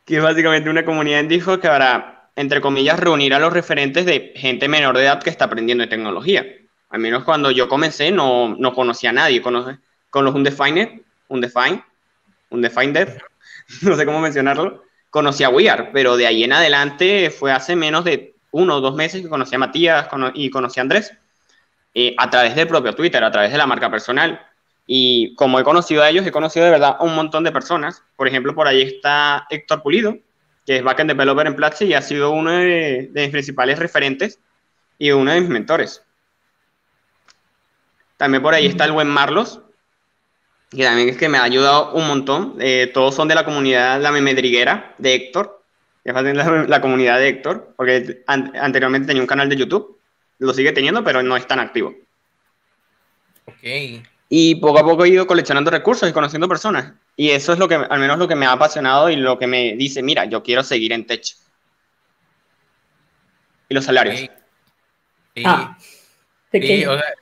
que 0.03 0.17
es 0.17 0.21
básicamente 0.21 0.69
una 0.69 0.83
comunidad 0.83 1.21
en 1.21 1.29
Discord 1.29 1.61
que 1.61 1.67
para, 1.67 2.29
entre 2.35 2.59
comillas, 2.59 2.99
reunir 2.99 3.35
a 3.35 3.39
los 3.39 3.53
referentes 3.53 4.05
de 4.05 4.33
gente 4.35 4.67
menor 4.67 4.97
de 4.97 5.03
edad 5.03 5.21
que 5.21 5.29
está 5.29 5.45
aprendiendo 5.45 5.83
de 5.83 5.89
tecnología. 5.89 6.45
Al 6.89 6.99
menos 6.99 7.23
cuando 7.23 7.51
yo 7.51 7.69
comencé 7.69 8.11
no, 8.11 8.55
no 8.57 8.73
conocía 8.73 9.11
a 9.11 9.13
nadie, 9.13 9.41
con 9.41 9.53
los 9.53 10.35
Undefiner, 10.35 11.03
Undefine, 11.29 11.83
Undefined, 12.49 13.09
no 13.83 13.95
sé 13.95 14.05
cómo 14.05 14.19
mencionarlo, 14.19 14.83
conocí 15.11 15.43
a 15.43 15.49
Weir, 15.49 15.89
pero 15.93 16.17
de 16.17 16.25
ahí 16.25 16.43
en 16.43 16.53
adelante 16.53 17.29
fue 17.29 17.51
hace 17.51 17.75
menos 17.75 18.05
de 18.05 18.30
uno 18.51 18.75
o 18.77 18.81
dos 18.81 18.96
meses 18.96 19.22
que 19.22 19.29
conocí 19.29 19.55
a 19.55 19.60
Matías 19.60 20.08
y 20.34 20.50
conocí 20.50 20.79
a 20.79 20.84
Andrés 20.84 21.13
eh, 21.93 22.15
a 22.17 22.29
través 22.29 22.55
del 22.55 22.67
propio 22.67 22.93
Twitter, 22.93 23.24
a 23.24 23.31
través 23.31 23.51
de 23.51 23.58
la 23.58 23.67
marca 23.67 23.89
personal. 23.89 24.39
Y 24.88 25.36
como 25.36 25.60
he 25.60 25.63
conocido 25.63 26.03
a 26.03 26.10
ellos, 26.10 26.25
he 26.25 26.31
conocido 26.31 26.65
de 26.65 26.72
verdad 26.72 26.98
a 27.00 27.03
un 27.03 27.15
montón 27.15 27.43
de 27.43 27.51
personas. 27.51 28.03
Por 28.15 28.27
ejemplo, 28.27 28.55
por 28.55 28.67
ahí 28.67 28.81
está 28.81 29.46
Héctor 29.50 29.81
Pulido, 29.81 30.17
que 30.65 30.77
es 30.77 30.84
backend 30.84 31.12
developer 31.12 31.48
en 31.48 31.55
Platzi 31.55 31.86
y 31.86 31.93
ha 31.93 32.01
sido 32.01 32.31
uno 32.31 32.51
de, 32.51 33.10
mis 33.13 33.29
principales 33.29 33.79
referentes 33.79 34.39
y 34.98 35.12
uno 35.12 35.31
de 35.31 35.41
mis 35.41 35.50
mentores. 35.50 36.03
También 38.17 38.43
por 38.43 38.53
ahí 38.53 38.67
está 38.67 38.86
el 38.86 38.91
buen 38.91 39.08
Marlos, 39.08 39.62
que 40.70 40.84
también 40.84 41.10
es 41.10 41.17
que 41.17 41.27
me 41.27 41.38
ha 41.38 41.43
ayudado 41.43 41.93
un 41.93 42.08
montón. 42.08 42.55
Eh, 42.60 42.89
todos 42.93 43.15
son 43.15 43.27
de 43.27 43.36
la 43.36 43.43
comunidad 43.43 44.00
La 44.01 44.12
Memedriguera 44.12 44.96
de 44.98 45.15
Héctor, 45.15 45.61
es 46.03 46.13
la, 46.13 46.63
la 46.63 46.81
comunidad 46.81 47.20
de 47.20 47.27
Héctor, 47.27 47.74
porque 47.77 48.24
anteriormente 48.27 49.08
tenía 49.08 49.22
un 49.22 49.27
canal 49.27 49.50
de 49.50 49.58
YouTube, 49.58 50.00
lo 50.39 50.53
sigue 50.53 50.72
teniendo, 50.72 51.03
pero 51.03 51.22
no 51.22 51.38
es 51.38 51.48
tan 51.48 51.60
activo. 51.60 51.96
Ok. 53.46 54.03
Y 54.34 54.55
poco 54.55 54.79
a 54.79 54.84
poco 54.84 55.03
he 55.03 55.10
ido 55.10 55.27
coleccionando 55.27 55.70
recursos 55.70 56.10
y 56.10 56.13
conociendo 56.13 56.48
personas. 56.48 56.93
Y 57.17 57.31
eso 57.31 57.51
es 57.53 57.60
lo 57.60 57.67
que, 57.67 57.75
al 57.75 58.00
menos 58.00 58.17
lo 58.17 58.27
que 58.27 58.36
me 58.36 58.46
ha 58.46 58.53
apasionado 58.53 59.10
y 59.10 59.17
lo 59.17 59.38
que 59.38 59.46
me 59.46 59.75
dice, 59.75 60.01
mira, 60.01 60.25
yo 60.25 60.41
quiero 60.41 60.63
seguir 60.63 60.93
en 60.93 61.05
Tech. 61.05 61.24
Y 63.67 63.74
los 63.74 63.84
salarios. 63.84 64.20
Sí. 65.36 65.43
Ah, 65.46 65.77
sí, 66.51 66.86
o 66.86 66.98
sea, 66.98 67.13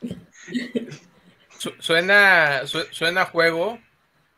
suena, 1.80 2.62
suena 2.66 3.26
juego, 3.26 3.80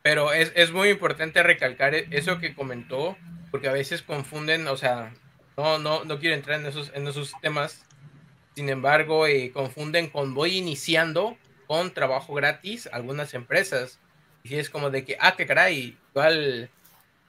pero 0.02 0.34
es, 0.34 0.72
muy 0.72 0.90
importante 0.90 1.44
recalcar 1.44 1.94
eso 1.94 2.40
que 2.40 2.56
comentó, 2.56 3.18
porque 3.52 3.68
a 3.68 3.74
veces 3.74 4.02
confunden, 4.02 4.68
o 4.68 4.78
sea, 4.78 5.14
no, 5.58 5.78
no, 5.78 6.06
no 6.06 6.20
quiero 6.20 6.36
entrar 6.36 6.60
en 6.60 6.66
esos, 6.66 6.92
en 6.96 7.08
esos 7.08 7.34
temas, 7.42 7.86
sin 8.56 8.70
embargo, 8.70 9.28
eh, 9.28 9.52
confunden 9.52 10.10
con 10.10 10.34
voy 10.34 10.58
iniciando 10.58 11.38
con 11.68 11.94
trabajo 11.94 12.34
gratis 12.34 12.90
algunas 12.92 13.34
empresas. 13.34 14.00
Y 14.44 14.56
es 14.56 14.70
como 14.70 14.90
de 14.90 15.06
que, 15.06 15.18
ah, 15.20 15.36
qué 15.38 15.46
caray, 15.46 15.98
yo 16.16 16.22
al, 16.22 16.70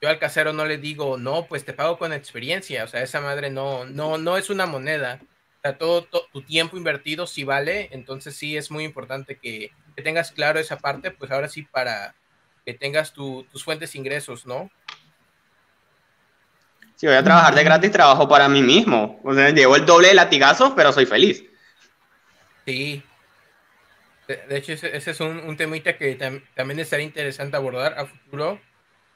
yo 0.01 0.09
al 0.09 0.19
casero 0.19 0.51
no 0.51 0.65
le 0.65 0.77
digo, 0.77 1.17
no, 1.17 1.45
pues 1.45 1.63
te 1.63 1.73
pago 1.73 1.97
con 1.97 2.11
experiencia, 2.11 2.83
o 2.83 2.87
sea, 2.87 3.03
esa 3.03 3.21
madre 3.21 3.49
no, 3.49 3.85
no, 3.85 4.17
no 4.17 4.37
es 4.37 4.49
una 4.49 4.65
moneda. 4.65 5.19
O 5.21 5.61
sea, 5.61 5.77
todo, 5.77 6.03
todo 6.03 6.27
tu 6.33 6.41
tiempo 6.41 6.75
invertido 6.75 7.25
sí 7.27 7.43
vale, 7.43 7.89
entonces 7.91 8.35
sí 8.35 8.57
es 8.57 8.69
muy 8.69 8.83
importante 8.83 9.37
que, 9.37 9.71
que 9.95 10.01
tengas 10.01 10.31
claro 10.31 10.59
esa 10.59 10.77
parte, 10.79 11.11
pues 11.11 11.31
ahora 11.31 11.47
sí 11.47 11.61
para 11.63 12.15
que 12.65 12.73
tengas 12.73 13.13
tus 13.13 13.63
fuentes 13.63 13.93
de 13.93 13.99
ingresos, 13.99 14.45
¿no? 14.45 14.69
Si 17.03 17.07
voy 17.07 17.17
a 17.17 17.23
trabajar 17.25 17.53
de 17.53 17.65
gratis, 17.65 17.91
trabajo 17.91 18.29
para 18.29 18.47
mí 18.47 18.61
mismo. 18.61 19.19
O 19.25 19.33
sea, 19.33 19.49
llevo 19.49 19.75
el 19.75 19.85
doble 19.85 20.07
de 20.07 20.13
latigazos, 20.13 20.71
pero 20.73 20.93
soy 20.93 21.05
feliz. 21.05 21.43
Sí. 22.65 23.03
De, 24.25 24.57
hecho, 24.57 24.71
ese, 24.71 25.11
es 25.11 25.19
un, 25.19 25.39
un, 25.39 25.57
temita 25.57 25.97
que 25.97 26.15
también 26.55 26.79
estaría 26.79 27.05
interesante 27.05 27.57
abordar 27.57 27.99
a 27.99 28.05
futuro. 28.05 28.61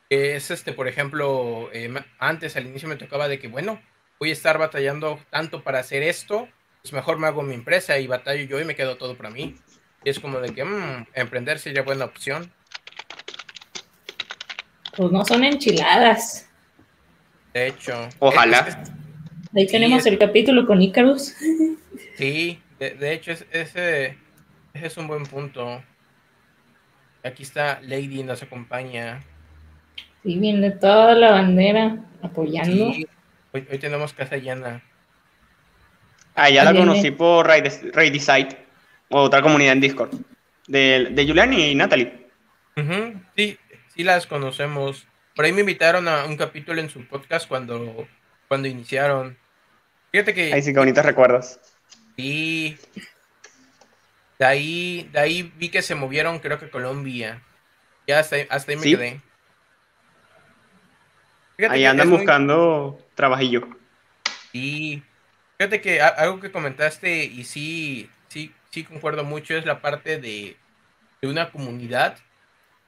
Que 0.09 0.35
es 0.35 0.51
este, 0.51 0.73
por 0.73 0.89
ejemplo, 0.89 1.69
eh, 1.71 1.89
antes 2.19 2.57
al 2.57 2.67
inicio 2.67 2.89
me 2.89 2.97
tocaba 2.97 3.29
de 3.29 3.39
que, 3.39 3.47
bueno, 3.47 3.81
voy 4.19 4.31
a 4.31 4.33
estar 4.33 4.57
batallando 4.57 5.21
tanto 5.29 5.63
para 5.63 5.79
hacer 5.79 6.03
esto, 6.03 6.49
pues 6.81 6.91
mejor 6.91 7.19
me 7.19 7.27
hago 7.27 7.41
mi 7.41 7.53
empresa 7.53 7.97
y 7.99 8.05
batallo 8.05 8.43
yo 8.43 8.59
y 8.59 8.65
me 8.65 8.75
quedo 8.75 8.97
todo 8.97 9.15
para 9.15 9.29
mí. 9.29 9.55
Y 10.03 10.09
es 10.09 10.19
como 10.19 10.41
de 10.41 10.53
que 10.53 10.65
mm, 10.65 11.07
emprender 11.13 11.57
sería 11.57 11.83
buena 11.83 12.03
opción. 12.03 12.51
Pues 14.93 15.09
no 15.09 15.23
son 15.23 15.45
enchiladas. 15.45 16.46
De 17.57 17.69
hecho. 17.69 18.07
Ojalá. 18.19 18.83
Ahí 19.55 19.65
tenemos 19.65 20.05
el 20.05 20.19
capítulo 20.19 20.67
con 20.67 20.79
Icarus. 20.79 21.33
Sí, 22.15 22.61
de, 22.77 23.13
hecho, 23.13 23.31
ese, 23.31 24.15
ese 24.73 24.85
es 24.85 24.95
un 24.95 25.07
buen 25.07 25.23
punto. 25.23 25.81
Aquí 27.23 27.41
está 27.41 27.79
Lady, 27.81 28.21
nos 28.21 28.43
acompaña. 28.43 29.23
Sí, 30.21 30.37
viene 30.37 30.69
toda 30.69 31.15
la 31.15 31.31
bandera 31.31 31.97
apoyando. 32.21 32.93
Hoy, 33.51 33.63
tenemos 33.79 34.13
casa 34.13 34.37
llena. 34.37 34.83
Ah, 36.35 36.51
ya 36.51 36.63
la 36.63 36.75
conocí 36.75 37.09
por 37.09 37.47
Raid 37.47 38.19
Site, 38.19 38.55
otra 39.09 39.41
comunidad 39.41 39.73
en 39.73 39.81
Discord, 39.81 40.11
de, 40.67 41.07
de 41.09 41.25
Julian 41.25 41.53
y 41.53 41.73
Natalie. 41.73 42.27
Sí, 43.35 43.57
sí 43.95 44.03
las 44.03 44.27
conocemos. 44.27 45.06
Por 45.37 45.45
ahí 45.45 45.53
me 45.53 45.59
invitaron 45.59 46.07
a 46.07 46.25
un 46.25 46.35
capítulo 46.35 46.81
en 46.81 46.89
su 46.89 47.05
podcast 47.05 47.47
cuando, 47.47 48.07
cuando 48.47 48.67
iniciaron. 48.67 49.37
Fíjate 50.11 50.33
que... 50.33 50.51
Ahí 50.51 50.63
sí, 50.63 50.73
que 50.73 50.79
bonitos 50.79 51.05
recuerdos. 51.05 51.59
Sí. 52.17 52.75
De 54.39 54.45
ahí, 54.45 55.07
de 55.13 55.19
ahí 55.19 55.53
vi 55.57 55.69
que 55.69 55.83
se 55.83 55.93
movieron, 55.93 56.39
creo 56.39 56.57
que 56.57 56.71
Colombia. 56.71 57.43
Ya 58.07 58.17
hasta, 58.17 58.37
hasta 58.49 58.71
ahí 58.71 58.77
me 58.77 58.83
quedé. 58.83 59.21
ahí 61.69 61.85
andan 61.85 62.09
buscando 62.09 62.97
trabajillo. 63.13 63.67
Sí. 64.51 65.03
Fíjate 65.59 65.81
que 65.81 66.01
algo 66.01 66.39
que 66.39 66.51
comentaste 66.51 67.25
y 67.25 67.43
sí, 67.43 68.09
sí, 68.27 68.51
sí 68.71 68.83
concuerdo 68.83 69.23
mucho 69.23 69.55
es 69.55 69.67
la 69.67 69.81
parte 69.81 70.19
de, 70.19 70.57
de 71.21 71.27
una 71.27 71.51
comunidad. 71.51 72.17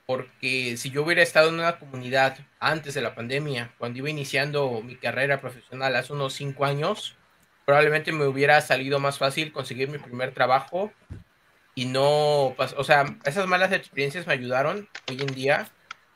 Porque 0.09 0.75
si 0.75 0.89
yo 0.89 1.03
hubiera 1.03 1.21
estado 1.21 1.49
en 1.49 1.59
una 1.59 1.77
comunidad 1.77 2.35
antes 2.59 2.95
de 2.95 3.01
la 3.01 3.13
pandemia, 3.13 3.75
cuando 3.77 3.99
iba 3.99 4.09
iniciando 4.09 4.81
mi 4.81 4.95
carrera 4.95 5.39
profesional 5.39 5.95
hace 5.95 6.13
unos 6.13 6.33
cinco 6.33 6.65
años, 6.65 7.15
probablemente 7.63 8.11
me 8.11 8.25
hubiera 8.25 8.59
salido 8.61 8.99
más 8.99 9.19
fácil 9.19 9.53
conseguir 9.53 9.87
mi 9.87 9.99
primer 9.99 10.33
trabajo 10.33 10.91
y 11.75 11.85
no, 11.85 12.55
o 12.57 12.83
sea, 12.83 13.05
esas 13.23 13.45
malas 13.45 13.71
experiencias 13.71 14.25
me 14.25 14.33
ayudaron 14.33 14.89
hoy 15.07 15.21
en 15.21 15.27
día. 15.27 15.65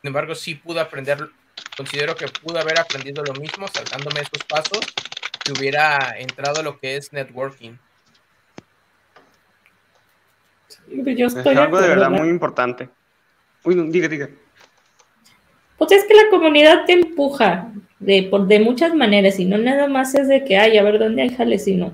Sin 0.01 0.07
embargo, 0.07 0.33
sí 0.33 0.55
pude 0.55 0.79
aprender, 0.79 1.29
considero 1.77 2.15
que 2.15 2.25
pude 2.29 2.59
haber 2.59 2.79
aprendido 2.79 3.23
lo 3.23 3.33
mismo 3.35 3.67
saltándome 3.67 4.21
esos 4.21 4.43
pasos 4.49 4.91
si 5.45 5.51
hubiera 5.51 6.15
entrado 6.17 6.61
a 6.61 6.63
lo 6.63 6.79
que 6.79 6.95
es 6.95 7.13
networking. 7.13 7.77
es 10.87 11.35
algo 11.45 11.79
de 11.79 11.89
verdad 11.89 12.09
muy 12.09 12.29
importante. 12.29 12.89
Uy, 13.63 13.75
diga, 13.89 14.07
diga. 14.07 14.29
Pues 15.77 15.91
es 15.91 16.05
que 16.05 16.13
la 16.13 16.29
comunidad 16.29 16.85
te 16.85 16.93
empuja 16.93 17.71
de, 17.99 18.23
por, 18.23 18.47
de 18.47 18.59
muchas 18.59 18.93
maneras 18.93 19.39
y 19.39 19.45
no 19.45 19.57
nada 19.57 19.87
más 19.87 20.15
es 20.15 20.27
de 20.27 20.43
que, 20.43 20.57
ay, 20.57 20.77
a 20.77 20.83
ver 20.83 20.99
dónde 20.99 21.23
hay 21.23 21.29
jale, 21.29 21.59
sino 21.59 21.93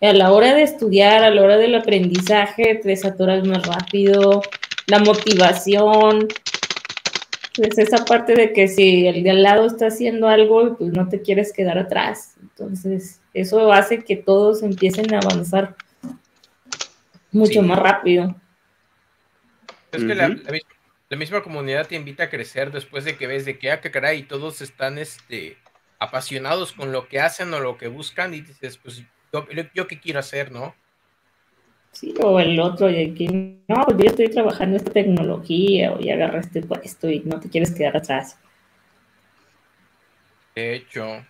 a 0.00 0.12
la 0.12 0.32
hora 0.32 0.54
de 0.54 0.62
estudiar, 0.62 1.22
a 1.22 1.30
la 1.30 1.42
hora 1.42 1.58
del 1.58 1.74
aprendizaje, 1.74 2.74
te 2.82 2.96
saturas 2.96 3.46
más 3.46 3.64
rápido, 3.66 4.42
la 4.86 4.98
motivación, 4.98 6.28
pues 7.56 7.78
esa 7.78 8.04
parte 8.04 8.34
de 8.34 8.52
que 8.52 8.66
si 8.66 9.06
el 9.06 9.22
de 9.22 9.30
al 9.30 9.42
lado 9.42 9.66
está 9.66 9.86
haciendo 9.86 10.28
algo, 10.28 10.76
pues 10.76 10.92
no 10.92 11.08
te 11.08 11.22
quieres 11.22 11.52
quedar 11.52 11.78
atrás. 11.78 12.34
Entonces, 12.40 13.20
eso 13.32 13.72
hace 13.72 14.02
que 14.02 14.16
todos 14.16 14.62
empiecen 14.62 15.14
a 15.14 15.18
avanzar 15.18 15.76
mucho 17.30 17.62
más 17.62 17.78
rápido. 17.78 18.34
Es 19.92 20.02
que 20.04 20.14
la, 20.14 20.36
misma 21.16 21.42
comunidad 21.42 21.86
te 21.86 21.96
invita 21.96 22.24
a 22.24 22.30
crecer 22.30 22.70
después 22.70 23.04
de 23.04 23.16
que 23.16 23.26
ves 23.26 23.44
de 23.44 23.58
que, 23.58 23.70
ah, 23.70 23.80
que 23.80 23.90
caray, 23.90 24.22
todos 24.22 24.60
están 24.60 24.98
este, 24.98 25.58
apasionados 25.98 26.72
con 26.72 26.92
lo 26.92 27.08
que 27.08 27.20
hacen 27.20 27.52
o 27.54 27.60
lo 27.60 27.76
que 27.76 27.88
buscan 27.88 28.34
y 28.34 28.40
dices, 28.40 28.78
pues 28.78 29.02
yo, 29.32 29.86
qué 29.86 30.00
quiero 30.00 30.18
hacer, 30.18 30.52
¿no? 30.52 30.74
Sí, 31.92 32.14
o 32.22 32.40
el 32.40 32.58
otro, 32.58 32.88
y 32.90 33.12
que 33.14 33.26
no, 33.68 33.86
yo 33.98 34.06
estoy 34.06 34.28
trabajando 34.28 34.76
esta 34.76 34.92
tecnología, 34.92 35.92
o 35.92 36.00
ya 36.00 36.14
agarraste 36.14 36.62
puesto 36.62 37.10
y 37.10 37.20
no 37.20 37.38
te 37.38 37.50
quieres 37.50 37.72
quedar 37.72 37.96
atrás. 37.96 38.38
De 40.54 40.74
hecho, 40.74 41.24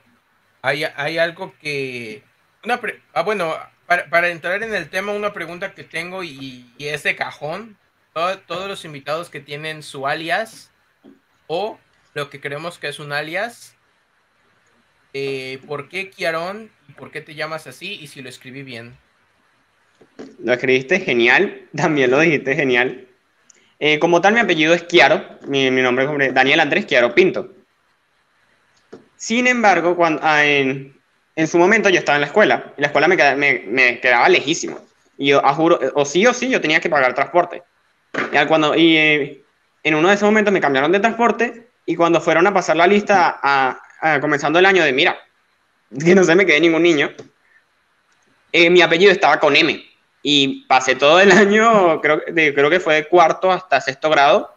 hay, 0.62 0.84
algo 1.18 1.54
que. 1.60 2.22
Una 2.64 2.80
ah, 3.12 3.22
bueno, 3.22 3.54
para, 3.86 4.28
entrar 4.28 4.62
en 4.62 4.74
el 4.74 4.88
tema, 4.88 5.12
una 5.12 5.32
pregunta 5.32 5.74
que 5.74 5.84
tengo 5.84 6.22
y, 6.22 6.72
es 6.78 7.02
de 7.02 7.16
cajón. 7.16 7.76
Todos 8.12 8.68
los 8.68 8.84
invitados 8.84 9.30
que 9.30 9.40
tienen 9.40 9.82
su 9.82 10.06
alias 10.06 10.70
o 11.46 11.78
lo 12.14 12.30
que 12.30 12.40
creemos 12.40 12.78
que 12.78 12.88
es 12.88 12.98
un 12.98 13.12
alias, 13.12 13.74
eh, 15.14 15.60
¿por 15.66 15.88
qué 15.88 16.10
Kiaron 16.10 16.70
y 16.88 16.92
por 16.92 17.10
qué 17.10 17.20
te 17.20 17.34
llamas 17.34 17.66
así 17.66 17.98
y 18.00 18.06
si 18.06 18.22
lo 18.22 18.28
escribí 18.28 18.62
bien? 18.62 18.96
Lo 20.42 20.52
escribiste 20.52 21.00
genial, 21.00 21.68
también 21.76 22.10
lo 22.10 22.20
dijiste 22.20 22.54
genial. 22.54 23.08
Eh, 23.78 23.98
como 23.98 24.20
tal, 24.20 24.34
mi 24.34 24.40
apellido 24.40 24.74
es 24.74 24.84
Kiaro, 24.84 25.24
mi, 25.48 25.70
nombre 25.70 26.04
es 26.26 26.34
Daniel 26.34 26.60
Andrés 26.60 26.86
Kiaro 26.86 27.14
Pinto. 27.14 27.52
Sin 29.16 29.46
embargo, 29.46 29.96
cuando, 29.96 30.20
ah, 30.22 30.44
en, 30.44 30.94
su 31.46 31.58
momento 31.58 31.88
yo 31.88 31.98
estaba 31.98 32.16
en 32.16 32.20
la 32.20 32.26
escuela, 32.28 32.74
y 32.76 32.80
la 32.80 32.88
escuela 32.88 33.08
me, 33.08 34.00
quedaba, 34.00 34.28
lejísimo. 34.28 34.78
Y 35.18 35.28
yo, 35.28 35.42
juro, 35.54 35.80
o 35.94 36.04
sí 36.04 36.26
o 36.26 36.32
sí, 36.32 36.48
yo 36.48 36.60
tenía 36.60 36.80
que 36.80 36.90
pagar 36.90 37.14
transporte. 37.14 37.62
Y, 38.14 38.46
cuando, 38.46 38.74
y 38.74 38.96
eh, 38.96 39.44
en 39.82 39.94
uno 39.94 40.08
de 40.08 40.14
esos 40.14 40.26
momentos 40.26 40.52
me 40.52 40.60
cambiaron 40.60 40.92
de 40.92 41.00
transporte, 41.00 41.68
y 41.86 41.96
cuando 41.96 42.20
fueron 42.20 42.46
a 42.46 42.54
pasar 42.54 42.76
la 42.76 42.86
lista 42.86 43.40
a, 43.42 44.20
comenzando 44.20 44.58
el 44.58 44.66
año 44.66 44.84
de, 44.84 44.92
mira, 44.92 45.18
que 46.04 46.14
no 46.14 46.24
se 46.24 46.34
me 46.34 46.46
quede 46.46 46.60
ningún 46.60 46.82
niño, 46.82 47.10
eh, 48.52 48.70
mi 48.70 48.82
apellido 48.82 49.12
estaba 49.12 49.40
con 49.40 49.56
M. 49.56 49.82
Y 50.24 50.64
pasé 50.66 50.94
todo 50.94 51.20
el 51.20 51.32
año, 51.32 52.00
creo, 52.00 52.22
creo 52.24 52.70
que 52.70 52.80
fue 52.80 52.94
de 52.94 53.08
cuarto 53.08 53.50
hasta 53.50 53.80
sexto 53.80 54.10
grado, 54.10 54.54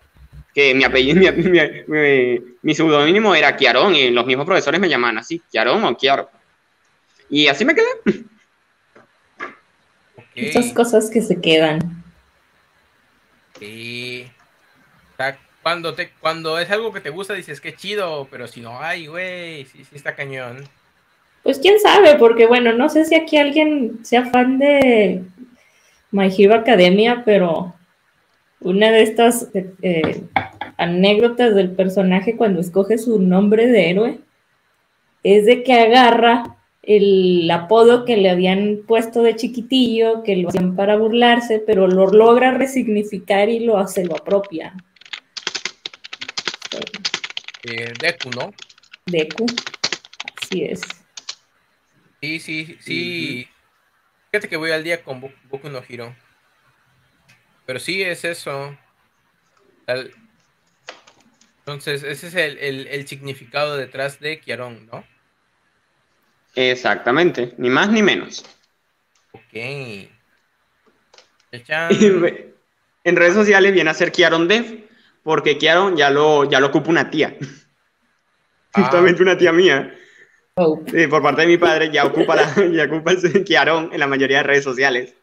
que 0.54 0.74
mi 0.74 0.84
apellido, 0.84 1.34
mi, 1.34 1.84
mi, 1.88 2.40
mi, 2.62 2.76
pseudónimo 2.76 3.36
era 3.36 3.56
Kiarón 3.56 3.96
y 3.96 4.10
los 4.10 4.26
mismos 4.26 4.46
profesores 4.46 4.80
me 4.80 4.90
llamaban 4.90 5.18
así, 5.18 5.42
Kiarón 5.52 5.84
o 5.84 5.98
Kiaro. 5.98 6.30
Y 7.30 7.48
así 7.48 7.66
me 7.66 7.74
quedé. 7.74 8.26
Muchas 10.36 10.74
cosas 10.74 11.10
que 11.10 11.22
se 11.22 11.42
quedan. 11.42 12.05
Sí 13.60 14.30
cuando, 15.66 15.96
te, 15.96 16.12
cuando 16.22 16.60
es 16.60 16.70
algo 16.70 16.94
que 16.94 17.02
te 17.02 17.10
gusta, 17.10 17.34
dices 17.34 17.60
que 17.60 17.76
chido, 17.76 18.28
pero 18.30 18.48
si 18.48 18.62
no 18.62 18.80
hay, 18.80 19.08
güey, 19.08 19.66
sí, 19.66 19.84
sí 19.84 19.96
está 19.96 20.14
cañón. 20.14 20.58
Pues 21.42 21.58
quién 21.58 21.80
sabe, 21.80 22.18
porque 22.20 22.46
bueno, 22.46 22.72
no 22.74 22.88
sé 22.88 23.04
si 23.04 23.16
aquí 23.16 23.38
alguien 23.38 24.06
sea 24.06 24.28
fan 24.28 24.60
de 24.60 25.24
My 26.12 26.32
Hero 26.38 26.54
Academia, 26.54 27.24
pero 27.26 27.74
una 28.60 28.92
de 28.92 29.02
estas 29.02 29.50
eh, 29.82 30.22
anécdotas 30.78 31.56
del 31.56 31.72
personaje 31.72 32.38
cuando 32.38 32.62
escoge 32.62 33.00
su 33.00 33.20
nombre 33.20 33.66
de 33.66 33.90
héroe 33.90 34.20
es 35.24 35.48
de 35.48 35.64
que 35.64 35.74
agarra 35.74 36.55
el 36.86 37.50
apodo 37.50 38.06
que 38.06 38.16
le 38.18 38.30
habían 38.30 38.82
puesto 38.88 39.24
de 39.24 39.36
chiquitillo, 39.36 40.22
que 40.24 40.36
lo 40.38 40.50
hacían 40.50 40.76
para 40.76 40.98
burlarse, 40.98 41.60
pero 41.60 41.88
lo 41.88 42.08
logra 42.08 42.52
resignificar 42.52 43.50
y 43.50 43.60
lo 43.60 43.78
hace, 43.78 44.06
lo 44.06 44.16
apropia. 44.16 44.74
Eh, 47.64 47.92
Deku, 48.00 48.30
¿no? 48.30 48.54
Deku, 49.08 49.46
así 50.42 50.64
es. 50.64 50.82
Sí, 52.22 52.40
sí, 52.40 52.78
sí. 52.80 53.48
Fíjate 54.32 54.50
que 54.50 54.58
voy 54.58 54.72
al 54.72 54.84
día 54.84 55.04
con 55.04 55.22
Boku 55.50 55.70
no 55.70 55.82
Hiro. 55.88 56.16
Pero 57.66 57.80
sí 57.80 58.04
es 58.04 58.26
eso. 58.26 58.78
Entonces, 61.60 62.04
ese 62.04 62.28
es 62.28 62.36
el, 62.36 63.08
significado 63.08 63.76
detrás 63.78 64.20
de 64.20 64.40
Kiaron, 64.40 64.86
¿no? 64.88 65.04
Exactamente, 66.56 67.54
ni 67.58 67.70
más 67.70 67.90
ni 67.90 68.02
menos. 68.02 68.46
Ok. 69.34 69.54
en 73.04 73.16
redes 73.16 73.34
sociales 73.34 73.74
viene 73.74 73.90
a 73.90 73.94
ser 73.94 74.12
Kiaron 74.12 74.48
Dev, 74.48 74.88
porque 75.24 75.58
Kiaron 75.58 75.96
ya 75.96 76.10
lo, 76.10 76.50
ya 76.50 76.60
lo 76.60 76.68
ocupa 76.68 76.90
una 76.90 77.10
tía. 77.10 77.36
Ah. 78.78 78.82
Justamente 78.82 79.24
una 79.24 79.38
tía 79.38 79.54
mía. 79.54 79.96
Oh. 80.56 80.84
por 81.10 81.22
parte 81.22 81.44
de 81.44 81.48
mi 81.48 81.58
padre 81.58 81.90
ya 81.92 82.04
ocupa, 82.06 82.36
la, 82.36 82.54
ya 82.74 82.84
ocupa 82.84 83.12
el 83.12 83.46
Kiaron 83.46 83.90
en 83.94 84.00
la 84.02 84.08
mayoría 84.08 84.40
de 84.40 84.44
redes 84.44 84.66
sociales. 84.66 85.16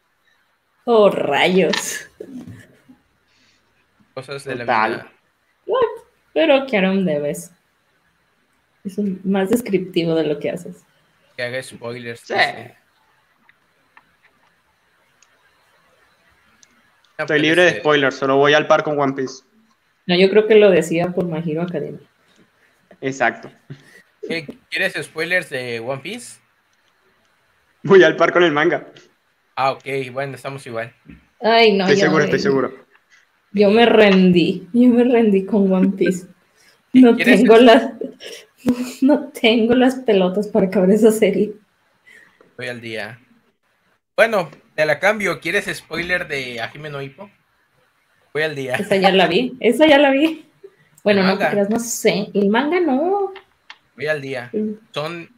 Oh, 0.85 1.11
rayos. 1.11 2.09
Cosas 4.15 4.43
de 4.43 4.55
la 4.55 4.63
vida. 4.63 5.11
Pero 6.33 6.65
Kiaron 6.65 7.05
debes. 7.05 7.51
Es 8.83 8.97
más 9.23 9.51
descriptivo 9.51 10.15
de 10.15 10.23
lo 10.23 10.39
que 10.39 10.49
haces 10.49 10.83
que 11.35 11.43
haga 11.43 11.61
spoilers. 11.61 12.21
Sí. 12.21 12.33
Estoy 17.17 17.39
libre 17.39 17.61
de 17.63 17.67
este- 17.69 17.79
spoilers, 17.81 18.15
solo 18.15 18.37
voy 18.37 18.53
al 18.53 18.67
par 18.67 18.83
con 18.83 18.99
One 18.99 19.13
Piece. 19.13 19.43
No, 20.05 20.15
yo 20.15 20.29
creo 20.29 20.47
que 20.47 20.55
lo 20.55 20.69
decía 20.69 21.09
por 21.09 21.27
Magiro 21.27 21.61
Academy. 21.61 21.99
Exacto. 23.01 23.49
¿Quieres 24.69 24.93
spoilers 25.01 25.49
de 25.49 25.79
One 25.79 26.01
Piece? 26.01 26.39
Voy 27.83 28.03
al 28.03 28.15
par 28.15 28.31
con 28.31 28.43
el 28.43 28.51
manga. 28.51 28.87
Ah, 29.55 29.71
ok, 29.71 29.85
bueno, 30.11 30.35
estamos 30.35 30.65
igual. 30.65 30.93
Ay, 31.41 31.73
no. 31.73 31.83
Estoy 31.83 31.99
seguro, 31.99 32.23
estoy 32.23 32.39
seguro. 32.39 32.85
Yo 33.51 33.69
me 33.69 33.85
rendí, 33.85 34.67
yo 34.73 34.89
me 34.89 35.03
rendí 35.03 35.45
con 35.45 35.71
One 35.71 35.89
Piece. 35.89 36.27
No 36.93 37.15
tengo, 37.15 37.57
las, 37.57 37.91
no 39.01 39.29
tengo 39.29 39.75
las 39.75 39.95
pelotas 39.95 40.47
para 40.47 40.67
acabar 40.67 40.89
esa 40.91 41.11
serie. 41.11 41.53
Voy 42.57 42.67
al 42.67 42.81
día. 42.81 43.19
Bueno, 44.15 44.49
te 44.75 44.85
la 44.85 44.99
cambio. 44.99 45.39
¿Quieres 45.39 45.65
spoiler 45.75 46.27
de 46.27 46.61
Ajime 46.61 46.89
no 46.89 47.01
Hippo? 47.01 47.29
Voy 48.33 48.43
al 48.43 48.55
día. 48.55 48.75
Esa 48.75 48.95
ya 48.95 49.11
la 49.11 49.27
vi, 49.27 49.57
esa 49.59 49.87
ya 49.87 49.97
la 49.97 50.11
vi. 50.11 50.45
Bueno, 51.03 51.23
no, 51.23 51.37
creas, 51.37 51.69
no 51.69 51.79
sé. 51.79 52.29
El 52.33 52.49
manga 52.49 52.79
no. 52.79 53.33
Voy 53.95 54.07
al 54.07 54.21
día. 54.21 54.51
Son 54.91 55.29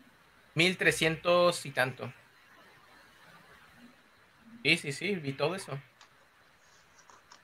1300 0.53 1.65
y 1.65 1.71
tanto. 1.71 2.13
Sí, 4.63 4.77
sí, 4.77 4.91
sí, 4.91 5.15
vi 5.15 5.33
todo 5.33 5.55
eso. 5.55 5.79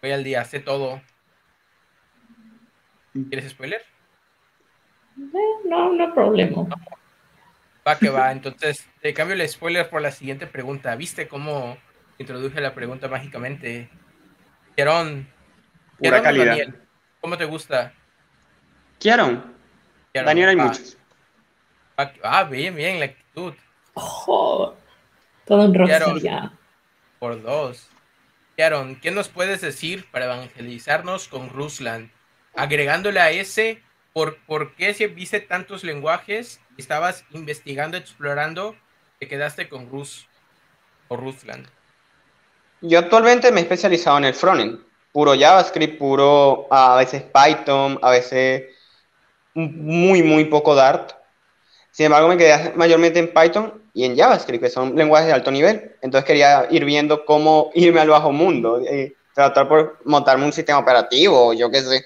Voy 0.01 0.11
al 0.11 0.23
día, 0.23 0.43
sé 0.45 0.59
todo. 0.59 1.01
¿Quieres 3.13 3.51
spoiler? 3.51 3.90
Eh, 5.21 5.67
no, 5.69 5.93
no 5.93 6.13
problema. 6.13 6.67
Va 7.88 7.97
que 7.97 8.10
va. 8.10 8.31
Entonces, 8.31 8.88
te 9.01 9.13
cambio 9.13 9.36
el 9.36 9.47
spoiler 9.47 9.89
por 9.89 10.01
la 10.01 10.12
siguiente 10.12 10.47
pregunta. 10.47 10.95
¿Viste 10.95 11.27
cómo 11.27 11.77
introduje 12.17 12.62
la 12.62 12.73
pregunta 12.73 13.07
mágicamente? 13.07 13.89
Quierón. 14.75 15.27
Pura 15.97 16.21
calidad. 16.21 16.45
Daniel, 16.47 16.75
¿Cómo 17.19 17.38
te 17.38 17.45
gusta? 17.45 17.93
Quierón. 18.99 19.53
Daniel 20.13 20.49
hay 20.49 20.55
Ah, 20.60 20.63
muchos. 20.65 20.97
va 21.99 22.12
que- 22.12 22.19
Ah, 22.23 22.43
bien, 22.45 22.75
bien, 22.75 22.99
la 22.99 23.05
actitud. 23.05 23.53
Oh, 23.93 24.75
todo 25.45 25.71
Claro. 25.71 26.17
ya. 26.17 26.51
Por 27.19 27.41
dos. 27.41 27.88
Aaron, 28.57 28.95
¿qué 28.95 29.12
nos 29.12 29.27
puedes 29.27 29.62
decir 29.62 30.05
para 30.12 30.25
evangelizarnos 30.25 31.27
con 31.27 31.49
Ruslan? 31.49 32.12
Agregándole 32.55 33.19
a 33.19 33.31
ese, 33.31 33.81
¿por, 34.13 34.38
por 34.45 34.76
qué 34.76 34.93
si 34.93 35.08
viste 35.08 35.39
tantos 35.39 35.84
lenguajes, 35.84 36.60
estabas 36.78 37.26
investigando, 37.32 37.97
explorando, 37.97 38.76
te 39.19 39.28
quedaste 39.28 39.69
con 39.69 39.89
Rus 39.89 40.28
o 41.08 41.17
Ruslan? 41.17 41.67
Yo 42.82 43.00
actualmente 43.00 43.52
me 43.52 43.60
he 43.60 43.63
especializado 43.63 44.17
en 44.17 44.26
el 44.26 44.34
frontend. 44.34 44.80
Puro 45.12 45.34
JavaScript, 45.38 46.00
puro 46.00 46.67
a 46.71 46.95
veces 46.95 47.24
Python, 47.24 48.00
a 48.02 48.12
veces 48.12 48.63
muy, 49.54 50.24
muy 50.24 50.45
poco 50.45 50.74
Dart. 50.74 51.12
Sin 51.91 52.06
embargo, 52.08 52.30
me 52.30 52.38
quedé 52.38 52.71
mayormente 52.76 53.19
en 53.19 53.34
Python 53.34 53.82
y 53.93 54.06
en 54.06 54.15
JavaScript, 54.15 54.63
que 54.63 54.69
son 54.69 54.95
lenguajes 54.95 55.28
de 55.28 55.34
alto 55.34 55.52
nivel. 55.52 55.95
Entonces 56.02 56.26
quería 56.26 56.67
ir 56.71 56.86
viendo 56.86 57.26
cómo 57.26 57.69
irme 57.76 58.00
al 58.00 58.10
bajo 58.10 58.32
mundo, 58.32 58.82
eh, 58.88 59.13
tratar 59.36 59.67
por 59.67 60.00
montarme 60.06 60.45
un 60.45 60.54
sistema 60.54 60.80
operativo, 60.80 61.54
yo 61.54 61.69
qué 61.69 61.82
sé. 61.82 62.06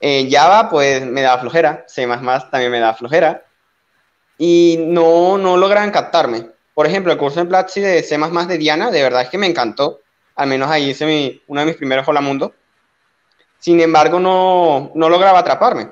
Java, 0.00 0.68
pues 0.70 1.04
me 1.04 1.22
da 1.22 1.38
flojera, 1.38 1.84
C++ 1.88 2.06
también 2.50 2.70
me 2.70 2.80
da 2.80 2.94
flojera. 2.94 3.44
Y 4.38 4.76
no, 4.78 5.38
no 5.38 5.56
lograban 5.56 5.90
captarme. 5.90 6.50
Por 6.74 6.86
ejemplo, 6.86 7.12
el 7.12 7.18
curso 7.18 7.40
en 7.40 7.48
Platzi 7.48 7.80
de 7.80 8.02
C++ 8.02 8.18
de 8.18 8.58
Diana, 8.58 8.90
de 8.90 9.02
verdad 9.02 9.22
es 9.22 9.30
que 9.30 9.38
me 9.38 9.46
encantó. 9.46 10.00
Al 10.34 10.48
menos 10.48 10.70
ahí 10.70 10.90
hice 10.90 11.40
uno 11.46 11.60
de 11.60 11.66
mis 11.66 11.76
primeros 11.76 12.06
Hola 12.06 12.20
Mundo. 12.20 12.54
Sin 13.58 13.80
embargo, 13.80 14.20
no, 14.20 14.92
no 14.94 15.08
lograba 15.08 15.38
atraparme. 15.38 15.90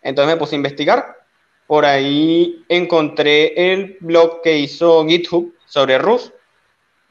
Entonces 0.00 0.34
me 0.34 0.38
puse 0.38 0.54
a 0.54 0.56
investigar. 0.56 1.18
Por 1.66 1.84
ahí 1.84 2.64
encontré 2.70 3.72
el 3.72 3.98
blog 4.00 4.40
que 4.40 4.56
hizo 4.56 5.06
GitHub 5.06 5.54
sobre 5.66 5.98
Rust. 5.98 6.32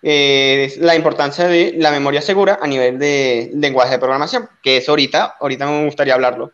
Eh, 0.10 0.74
la 0.80 0.96
importancia 0.96 1.48
de 1.48 1.74
la 1.78 1.91
memoria 1.91 2.22
segura 2.22 2.60
a 2.62 2.67
nivel 2.67 2.98
de 2.98 3.52
lenguaje 3.56 3.91
de 3.91 4.00
programación, 4.00 4.48
que 4.63 4.78
es 4.78 4.88
ahorita, 4.88 5.36
ahorita 5.41 5.65
me 5.67 5.84
gustaría 5.86 6.13
hablarlo. 6.13 6.54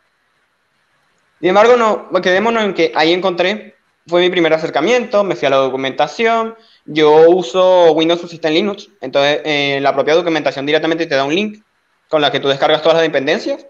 Sin 1.40 1.50
embargo, 1.50 1.76
no, 1.78 2.10
quedémonos 2.22 2.64
en 2.64 2.74
que 2.74 2.92
ahí 2.96 3.14
encontré, 3.14 3.76
fue 4.08 4.22
mi 4.22 4.30
primer 4.32 4.54
acercamiento, 4.54 5.24
me 5.24 5.36
fui 5.36 5.46
a 5.46 5.52
la 5.52 5.58
documentación, 5.58 6.56
yo 6.86 7.30
uso 7.30 7.92
Windows 7.92 8.22
Subsystem 8.22 8.54
Linux, 8.54 8.90
entonces 9.02 9.42
eh, 9.46 9.80
la 9.82 9.94
propia 9.94 10.16
documentación 10.16 10.66
directamente 10.66 11.06
te 11.06 11.16
da 11.16 11.24
un 11.24 11.36
link 11.36 11.62
con 12.10 12.22
la 12.22 12.32
que 12.32 12.40
tú 12.40 12.48
descargas 12.48 12.82
todas 12.82 12.96
las 12.96 13.04
dependencias 13.04 13.68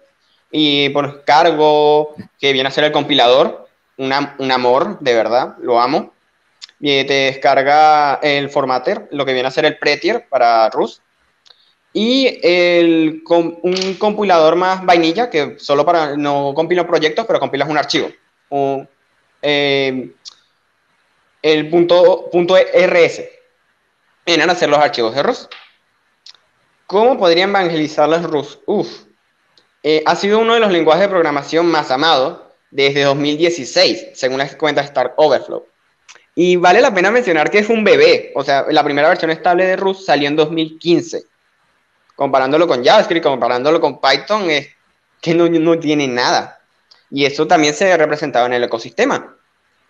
y 0.51 0.89
por 0.89 1.25
cargo, 1.25 2.15
que 2.39 2.53
viene 2.53 2.69
a 2.69 2.71
ser 2.71 2.85
el 2.85 2.91
compilador, 2.93 3.67
una- 3.97 4.35
un 4.39 4.51
amor, 4.51 4.99
de 4.99 5.13
verdad, 5.13 5.55
lo 5.59 5.81
amo. 5.81 6.13
Y 6.85 7.05
te 7.05 7.13
descarga 7.13 8.15
el 8.15 8.49
formatter, 8.49 9.07
lo 9.11 9.25
que 9.25 9.31
viene 9.31 9.47
a 9.47 9.51
ser 9.51 9.63
el 9.63 9.77
Prettier 9.77 10.27
para 10.27 10.69
Rust. 10.69 11.01
Y 11.93 12.39
el, 12.43 13.23
un 13.29 13.95
compilador 13.97 14.57
más 14.57 14.85
vainilla, 14.85 15.29
que 15.29 15.57
solo 15.59 15.85
para, 15.85 16.17
no 16.17 16.51
compila 16.53 16.85
proyectos, 16.85 17.25
pero 17.25 17.39
compilas 17.39 17.69
un 17.69 17.77
archivo. 17.77 18.11
Un- 18.49 18.89
eh, 19.41 20.11
el 21.41 21.69
punto, 21.69 22.29
punto 22.29 22.57
RS. 22.57 23.29
Vienen 24.25 24.49
a 24.49 24.55
ser 24.55 24.67
los 24.67 24.79
archivos 24.79 25.15
de 25.15 25.23
Rust. 25.23 25.49
¿Cómo 26.85 27.17
podrían 27.17 27.51
evangelizar 27.51 28.09
las 28.09 28.23
Rust? 28.23 28.61
Uf. 28.65 28.89
Eh, 29.83 30.03
ha 30.05 30.17
sido 30.17 30.39
uno 30.39 30.53
de 30.53 30.59
los 30.59 30.71
lenguajes 30.71 31.03
de 31.03 31.09
programación 31.09 31.65
más 31.65 31.91
amados 31.91 32.41
desde 32.71 33.03
2016, 33.03 34.07
según 34.15 34.39
las 34.39 34.53
cuentas 34.57 34.87
Stack 34.87 35.13
Overflow. 35.15 35.65
Y 36.35 36.55
vale 36.55 36.81
la 36.81 36.93
pena 36.93 37.11
mencionar 37.11 37.51
que 37.51 37.59
es 37.59 37.69
un 37.69 37.83
bebé, 37.83 38.31
o 38.35 38.43
sea, 38.43 38.65
la 38.69 38.83
primera 38.83 39.09
versión 39.09 39.29
estable 39.29 39.65
de 39.65 39.75
Rust 39.75 40.05
salió 40.05 40.27
en 40.27 40.35
2015. 40.35 41.25
Comparándolo 42.15 42.67
con 42.67 42.83
JavaScript, 42.83 43.23
comparándolo 43.23 43.79
con 43.79 43.99
Python, 44.01 44.49
es 44.49 44.69
que 45.21 45.33
no, 45.33 45.47
no 45.47 45.79
tiene 45.79 46.07
nada. 46.07 46.59
Y 47.11 47.25
eso 47.25 47.47
también 47.47 47.73
se 47.73 47.91
ha 47.91 47.97
representado 47.97 48.47
en 48.47 48.53
el 48.53 48.63
ecosistema. 48.63 49.35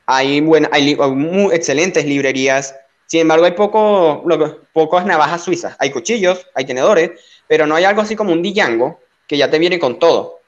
Hay, 0.06 0.42
buen, 0.42 0.68
hay 0.72 0.96
muy 0.96 1.56
excelentes 1.56 2.06
librerías, 2.06 2.76
sin 3.06 3.22
embargo 3.22 3.46
hay 3.46 3.52
poco, 3.52 4.24
lo 4.26 4.62
pocas 4.74 5.06
navajas 5.06 5.44
suizas. 5.44 5.76
Hay 5.80 5.92
cuchillos, 5.92 6.46
hay 6.54 6.66
tenedores, 6.66 7.12
pero 7.48 7.66
no 7.66 7.76
hay 7.76 7.86
algo 7.86 8.02
así 8.02 8.16
como 8.16 8.34
un 8.34 8.44
Django 8.44 9.00
que 9.28 9.38
ya 9.38 9.50
te 9.50 9.60
viene 9.60 9.80
con 9.80 10.00
todo. 10.00 10.42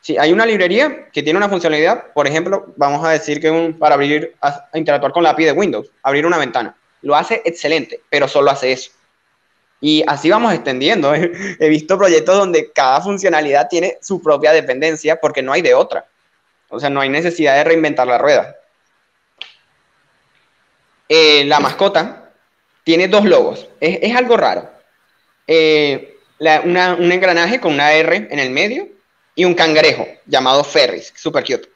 Si 0.00 0.16
hay 0.16 0.32
una 0.32 0.46
librería 0.46 1.08
que 1.12 1.22
tiene 1.22 1.36
una 1.36 1.48
funcionalidad, 1.48 2.12
por 2.14 2.26
ejemplo, 2.26 2.72
vamos 2.76 3.04
a 3.04 3.10
decir 3.10 3.40
que 3.40 3.50
un, 3.50 3.78
para 3.78 3.94
abrir, 3.94 4.34
a, 4.40 4.68
interactuar 4.74 5.12
con 5.12 5.22
la 5.22 5.30
API 5.30 5.44
de 5.44 5.52
Windows, 5.52 5.90
abrir 6.02 6.24
una 6.24 6.38
ventana. 6.38 6.74
Lo 7.02 7.14
hace 7.14 7.42
excelente, 7.44 8.00
pero 8.08 8.26
solo 8.26 8.50
hace 8.50 8.72
eso. 8.72 8.90
Y 9.80 10.02
así 10.06 10.30
vamos 10.30 10.54
extendiendo. 10.54 11.14
He 11.14 11.68
visto 11.68 11.98
proyectos 11.98 12.36
donde 12.36 12.72
cada 12.72 13.00
funcionalidad 13.00 13.68
tiene 13.68 13.98
su 14.00 14.22
propia 14.22 14.52
dependencia 14.52 15.16
porque 15.20 15.42
no 15.42 15.52
hay 15.52 15.62
de 15.62 15.74
otra. 15.74 16.06
O 16.68 16.80
sea, 16.80 16.88
no 16.88 17.00
hay 17.00 17.08
necesidad 17.08 17.56
de 17.56 17.64
reinventar 17.64 18.06
la 18.06 18.18
rueda. 18.18 18.56
Eh, 21.08 21.44
la 21.44 21.60
mascota 21.60 22.30
tiene 22.84 23.08
dos 23.08 23.24
logos. 23.24 23.68
Es, 23.80 24.14
algo 24.16 24.36
raro. 24.36 24.70
Eh, 25.46 26.16
un 26.38 27.12
engranaje 27.12 27.60
con 27.60 27.74
una 27.74 27.92
R 27.92 28.28
en 28.30 28.38
el 28.38 28.50
medio 28.50 28.88
y 29.40 29.44
un 29.46 29.54
cangrejo 29.54 30.06
llamado 30.26 30.62
Ferris, 30.62 31.14
super 31.16 31.42
cute. 31.42 31.66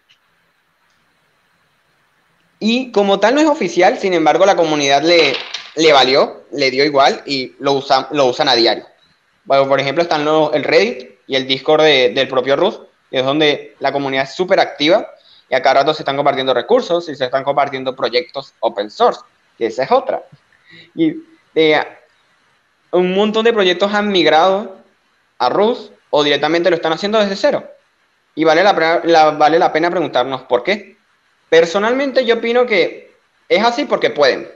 Y 2.59 2.93
como 2.93 3.19
tal 3.19 3.35
no 3.35 3.41
es 3.41 3.47
oficial, 3.47 3.99
sin 3.99 4.13
embargo 4.13 4.45
la 4.45 4.55
comunidad 4.55 5.03
le, 5.03 5.33
le 5.77 5.93
valió, 5.95 6.45
le 6.53 6.71
dio 6.71 6.85
igual 6.85 7.23
y 7.25 7.55
lo, 7.61 7.73
usa, 7.73 8.09
lo 8.11 8.27
usan 8.27 8.51
a 8.51 8.55
diario. 8.55 8.85
Bueno, 9.45 9.67
por 9.67 9.81
ejemplo, 9.81 10.03
están 10.03 10.27
los- 10.27 10.53
el 10.55 10.63
Reddit 10.63 11.13
y 11.27 11.37
el 11.37 11.47
Discord 11.47 11.85
de- 11.85 12.11
del 12.11 12.29
propio 12.29 12.55
Rust, 12.55 12.83
que 13.11 13.21
es 13.21 13.25
donde 13.25 13.75
la 13.81 13.93
comunidad 13.93 14.25
es 14.25 14.35
súper 14.35 14.61
activa 14.61 15.09
y 15.49 15.55
a 15.55 15.63
cada 15.63 15.77
rato 15.77 15.95
se 15.95 16.03
están 16.03 16.17
compartiendo 16.17 16.53
recursos 16.53 17.09
y 17.09 17.15
se 17.17 17.25
están 17.25 17.45
compartiendo 17.45 17.97
proyectos 17.97 18.53
open 18.61 18.91
source, 18.91 19.23
que 19.57 19.69
esa 19.69 19.85
es 19.85 19.91
otra. 19.91 20.23
Y 20.95 21.15
eh, 21.55 21.83
un 22.91 23.15
montón 23.15 23.43
de 23.47 23.55
proyectos 23.55 23.95
han 23.95 24.09
migrado 24.13 24.77
a 25.39 25.49
Rust 25.49 25.94
o 26.17 26.23
directamente 26.23 26.71
lo 26.71 26.77
están 26.77 26.93
haciendo 26.93 27.19
desde 27.19 27.35
cero. 27.35 27.69
Y 28.37 28.45
vale 28.45 28.63
la, 28.63 28.73
vale 28.73 29.59
la 29.59 29.73
pena 29.73 29.91
preguntarnos 29.91 30.43
por 30.43 30.63
qué. 30.63 30.97
Personalmente 31.49 32.25
yo 32.25 32.37
opino 32.37 32.67
que 32.67 33.11
es 33.49 33.65
así 33.65 33.85
porque 33.85 34.11
pueden. 34.11 34.49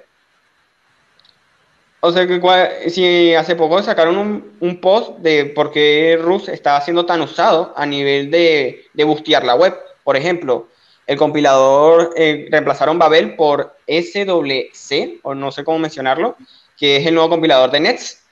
O 2.00 2.12
sea 2.12 2.28
que 2.28 2.90
si 2.90 3.34
hace 3.34 3.56
poco 3.56 3.82
sacaron 3.82 4.18
un, 4.18 4.56
un 4.60 4.80
post 4.80 5.18
de 5.18 5.46
por 5.46 5.72
qué 5.72 6.16
Rust 6.20 6.48
está 6.48 6.80
siendo 6.80 7.04
tan 7.04 7.20
usado 7.22 7.74
a 7.76 7.84
nivel 7.86 8.30
de, 8.30 8.86
de 8.92 9.04
bustear 9.04 9.42
la 9.44 9.56
web. 9.56 9.76
Por 10.04 10.16
ejemplo, 10.16 10.68
el 11.08 11.16
compilador 11.16 12.14
eh, 12.16 12.46
reemplazaron 12.52 13.00
Babel 13.00 13.34
por 13.34 13.74
SWC, 13.88 15.18
o 15.22 15.34
no 15.34 15.50
sé 15.50 15.64
cómo 15.64 15.80
mencionarlo, 15.80 16.36
que 16.76 16.98
es 16.98 17.06
el 17.06 17.14
nuevo 17.14 17.30
compilador 17.30 17.72
de 17.72 17.80
Nets. 17.80 18.22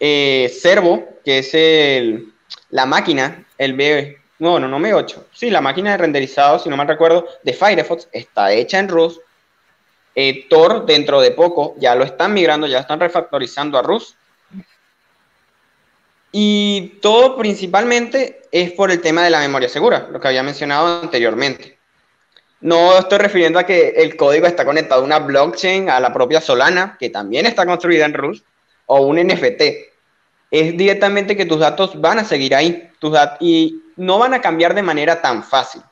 eh, 0.00 0.50
Servo, 0.62 1.09
que 1.24 1.38
es 1.38 1.54
el, 1.54 2.32
la 2.70 2.86
máquina, 2.86 3.46
el 3.58 3.74
B, 3.74 4.18
no, 4.38 4.58
no, 4.58 4.68
no 4.68 4.78
M8, 4.78 5.24
sí, 5.32 5.50
la 5.50 5.60
máquina 5.60 5.92
de 5.92 5.98
renderizado, 5.98 6.58
si 6.58 6.68
no 6.68 6.76
mal 6.76 6.88
recuerdo, 6.88 7.26
de 7.42 7.52
Firefox, 7.52 8.08
está 8.12 8.52
hecha 8.52 8.78
en 8.78 8.88
Rust. 8.88 9.20
Eh, 10.14 10.46
Tor, 10.48 10.86
dentro 10.86 11.20
de 11.20 11.30
poco, 11.30 11.74
ya 11.78 11.94
lo 11.94 12.04
están 12.04 12.32
migrando, 12.32 12.66
ya 12.66 12.80
están 12.80 13.00
refactorizando 13.00 13.78
a 13.78 13.82
Rust. 13.82 14.16
Y 16.32 16.98
todo 17.02 17.36
principalmente 17.36 18.42
es 18.50 18.72
por 18.72 18.90
el 18.90 19.00
tema 19.00 19.22
de 19.22 19.30
la 19.30 19.40
memoria 19.40 19.68
segura, 19.68 20.08
lo 20.10 20.20
que 20.20 20.28
había 20.28 20.42
mencionado 20.42 21.02
anteriormente. 21.02 21.78
No 22.60 22.98
estoy 22.98 23.18
refiriendo 23.18 23.58
a 23.58 23.64
que 23.64 23.88
el 23.96 24.16
código 24.16 24.46
está 24.46 24.64
conectado 24.64 25.02
a 25.02 25.04
una 25.04 25.18
blockchain, 25.18 25.88
a 25.88 25.98
la 25.98 26.12
propia 26.12 26.40
Solana, 26.40 26.96
que 26.98 27.10
también 27.10 27.46
está 27.46 27.64
construida 27.64 28.04
en 28.04 28.14
Rust, 28.14 28.44
o 28.86 29.00
un 29.02 29.16
NFT. 29.16 29.89
Es 30.50 30.76
directamente 30.76 31.36
que 31.36 31.46
tus 31.46 31.60
datos 31.60 32.00
van 32.00 32.18
a 32.18 32.24
seguir 32.24 32.54
ahí 32.54 32.90
tus 32.98 33.16
y 33.38 33.82
no 33.96 34.18
van 34.18 34.34
a 34.34 34.40
cambiar 34.40 34.74
de 34.74 34.82
manera 34.82 35.22
tan 35.22 35.42
fácil. 35.44 35.82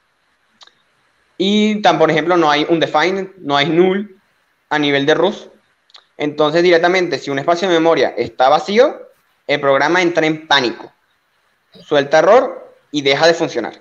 Y 1.36 1.80
tan, 1.82 1.98
por 1.98 2.10
ejemplo, 2.10 2.36
no 2.36 2.50
hay 2.50 2.66
un 2.68 2.80
define, 2.80 3.30
no 3.38 3.56
hay 3.56 3.68
null 3.68 4.20
a 4.68 4.78
nivel 4.78 5.06
de 5.06 5.14
Rust. 5.14 5.52
Entonces, 6.16 6.64
directamente, 6.64 7.18
si 7.18 7.30
un 7.30 7.38
espacio 7.38 7.68
de 7.68 7.74
memoria 7.74 8.12
está 8.16 8.48
vacío, 8.48 9.08
el 9.46 9.60
programa 9.60 10.02
entra 10.02 10.26
en 10.26 10.48
pánico, 10.48 10.92
suelta 11.84 12.18
error 12.18 12.74
y 12.90 13.02
deja 13.02 13.26
de 13.26 13.34
funcionar. 13.34 13.80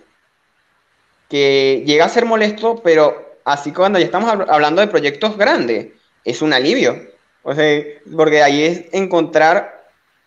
Que 1.28 1.84
llega 1.86 2.06
a 2.06 2.10
ser 2.10 2.26
molesto, 2.26 2.82
pero 2.84 3.40
así 3.44 3.74
cuando 3.74 3.98
ya 3.98 4.06
estamos 4.06 4.30
hablando 4.48 4.82
de 4.82 4.88
proyectos 4.88 5.36
grandes, 5.36 5.88
es 6.24 6.42
un 6.42 6.54
alivio. 6.54 7.10
O 7.42 7.56
sea, 7.56 7.84
porque 8.16 8.44
ahí 8.44 8.63
es 8.63 8.86
encontrar 8.94 9.77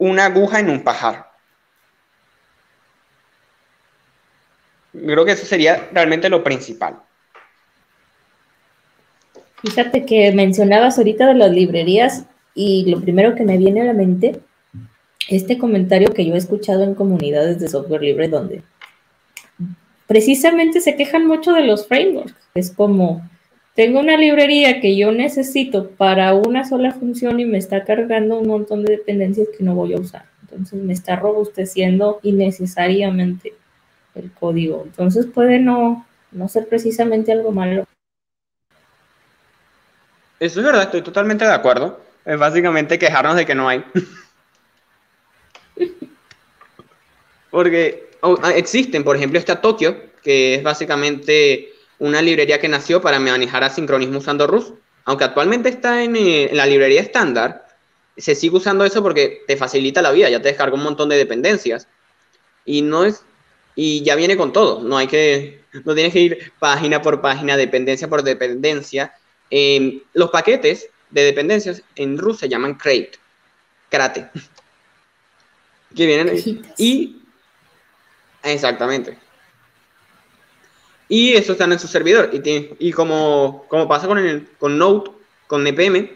una 0.00 0.24
aguja 0.24 0.58
en 0.58 0.70
un 0.70 0.82
pajar. 0.82 1.30
Creo 4.92 5.24
que 5.24 5.32
eso 5.32 5.46
sería 5.46 5.88
realmente 5.92 6.28
lo 6.28 6.42
principal. 6.42 7.00
Fíjate 9.62 10.06
que 10.06 10.32
mencionabas 10.32 10.96
ahorita 10.96 11.26
de 11.28 11.34
las 11.34 11.52
librerías 11.52 12.24
y 12.54 12.90
lo 12.90 13.00
primero 13.00 13.34
que 13.34 13.44
me 13.44 13.58
viene 13.58 13.82
a 13.82 13.84
la 13.84 13.92
mente 13.92 14.40
este 15.28 15.58
comentario 15.58 16.12
que 16.14 16.24
yo 16.24 16.34
he 16.34 16.38
escuchado 16.38 16.82
en 16.82 16.94
comunidades 16.94 17.60
de 17.60 17.68
software 17.68 18.00
libre 18.00 18.28
donde 18.28 18.62
precisamente 20.06 20.80
se 20.80 20.96
quejan 20.96 21.26
mucho 21.26 21.52
de 21.52 21.64
los 21.64 21.86
frameworks. 21.86 22.34
Es 22.54 22.70
como, 22.70 23.28
tengo 23.74 24.00
una 24.00 24.16
librería 24.16 24.80
que 24.80 24.96
yo 24.96 25.12
necesito 25.12 25.90
para 25.90 26.34
una 26.34 26.68
sola 26.68 26.92
función 26.92 27.40
y 27.40 27.44
me 27.44 27.58
está 27.58 27.84
cargando 27.84 28.38
un 28.38 28.48
montón 28.48 28.84
de 28.84 28.96
dependencias 28.96 29.48
que 29.56 29.64
no 29.64 29.74
voy 29.74 29.94
a 29.94 30.00
usar. 30.00 30.26
Entonces 30.42 30.82
me 30.82 30.92
está 30.92 31.16
robusteciendo 31.16 32.18
innecesariamente 32.22 33.54
el 34.14 34.32
código. 34.32 34.82
Entonces 34.84 35.26
puede 35.26 35.60
no, 35.60 36.06
no 36.32 36.48
ser 36.48 36.68
precisamente 36.68 37.32
algo 37.32 37.52
malo. 37.52 37.84
Eso 40.40 40.60
es 40.60 40.66
verdad, 40.66 40.82
estoy 40.82 41.02
totalmente 41.02 41.44
de 41.44 41.52
acuerdo. 41.52 42.00
Es 42.24 42.38
básicamente 42.38 42.98
quejarnos 42.98 43.36
de 43.36 43.46
que 43.46 43.54
no 43.54 43.68
hay. 43.68 43.84
Porque 47.50 48.10
ah, 48.22 48.52
existen, 48.54 49.04
por 49.04 49.16
ejemplo, 49.16 49.38
está 49.38 49.60
Tokio, 49.60 49.96
que 50.22 50.56
es 50.56 50.62
básicamente 50.62 51.69
una 52.00 52.20
librería 52.22 52.58
que 52.58 52.68
nació 52.68 53.00
para 53.00 53.20
manejar 53.20 53.62
asincronismo 53.62 54.18
usando 54.18 54.46
Rust, 54.46 54.74
aunque 55.04 55.24
actualmente 55.24 55.68
está 55.68 56.02
en, 56.02 56.16
eh, 56.16 56.50
la 56.52 56.66
librería 56.66 57.00
estándar, 57.00 57.68
se 58.16 58.34
sigue 58.34 58.56
usando 58.56 58.84
eso 58.84 59.02
porque 59.02 59.42
te 59.46 59.56
facilita 59.56 60.02
la 60.02 60.10
vida, 60.10 60.28
ya 60.28 60.42
te 60.42 60.48
descarga 60.48 60.74
un 60.74 60.82
montón 60.82 61.08
de 61.08 61.16
dependencias. 61.16 61.88
Y 62.64 62.82
no 62.82 63.04
es 63.04 63.22
y 63.76 64.02
ya 64.02 64.16
viene 64.16 64.36
con 64.36 64.52
todo, 64.52 64.82
no 64.82 64.98
hay 64.98 65.06
que 65.06 65.62
no 65.84 65.94
tienes 65.94 66.12
que 66.12 66.20
ir 66.20 66.52
página 66.58 67.00
por 67.00 67.20
página, 67.20 67.56
dependencia 67.56 68.08
por 68.08 68.22
dependencia. 68.22 69.14
Em, 69.48 70.00
los 70.12 70.30
paquetes 70.30 70.88
de 71.10 71.22
dependencias 71.22 71.82
en 71.96 72.18
Rust 72.18 72.40
se 72.40 72.48
llaman 72.48 72.74
crate, 72.74 73.12
crate. 73.88 74.30
Que 75.94 76.06
vienen 76.06 76.40
y 76.78 77.20
exactamente 78.44 79.18
y 81.10 81.34
eso 81.34 81.52
están 81.52 81.72
en 81.72 81.78
su 81.78 81.88
servidor 81.88 82.30
y, 82.32 82.70
y 82.78 82.92
como, 82.92 83.66
como 83.68 83.86
pasa 83.86 84.06
con, 84.06 84.16
el, 84.16 84.48
con 84.58 84.78
Node 84.78 85.10
con 85.46 85.66
NPM 85.66 86.08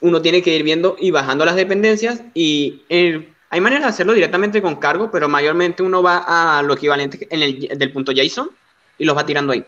uno 0.00 0.20
tiene 0.20 0.42
que 0.42 0.56
ir 0.56 0.64
viendo 0.64 0.96
y 0.98 1.12
bajando 1.12 1.44
las 1.44 1.54
dependencias 1.54 2.22
y 2.34 2.82
hay 2.88 3.60
maneras 3.60 3.84
de 3.84 3.90
hacerlo 3.90 4.14
directamente 4.14 4.60
con 4.60 4.76
cargo 4.76 5.10
pero 5.12 5.28
mayormente 5.28 5.84
uno 5.84 6.02
va 6.02 6.58
a 6.58 6.62
lo 6.62 6.74
equivalente 6.74 7.28
en 7.30 7.42
el 7.42 7.78
del 7.78 7.92
punto 7.92 8.10
JSON 8.10 8.50
y 8.98 9.04
los 9.04 9.16
va 9.16 9.24
tirando 9.24 9.52
ahí 9.52 9.64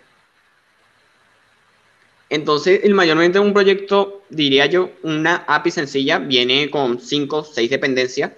entonces, 2.31 2.81
el 2.83 2.95
mayormente 2.95 3.39
un 3.39 3.53
proyecto, 3.53 4.25
diría 4.29 4.67
yo, 4.67 4.91
una 5.03 5.45
API 5.47 5.71
sencilla, 5.71 6.19
viene 6.19 6.69
con 6.69 6.99
5 7.01 7.37
o 7.37 7.45
6 7.45 7.71
dependencias 7.71 8.33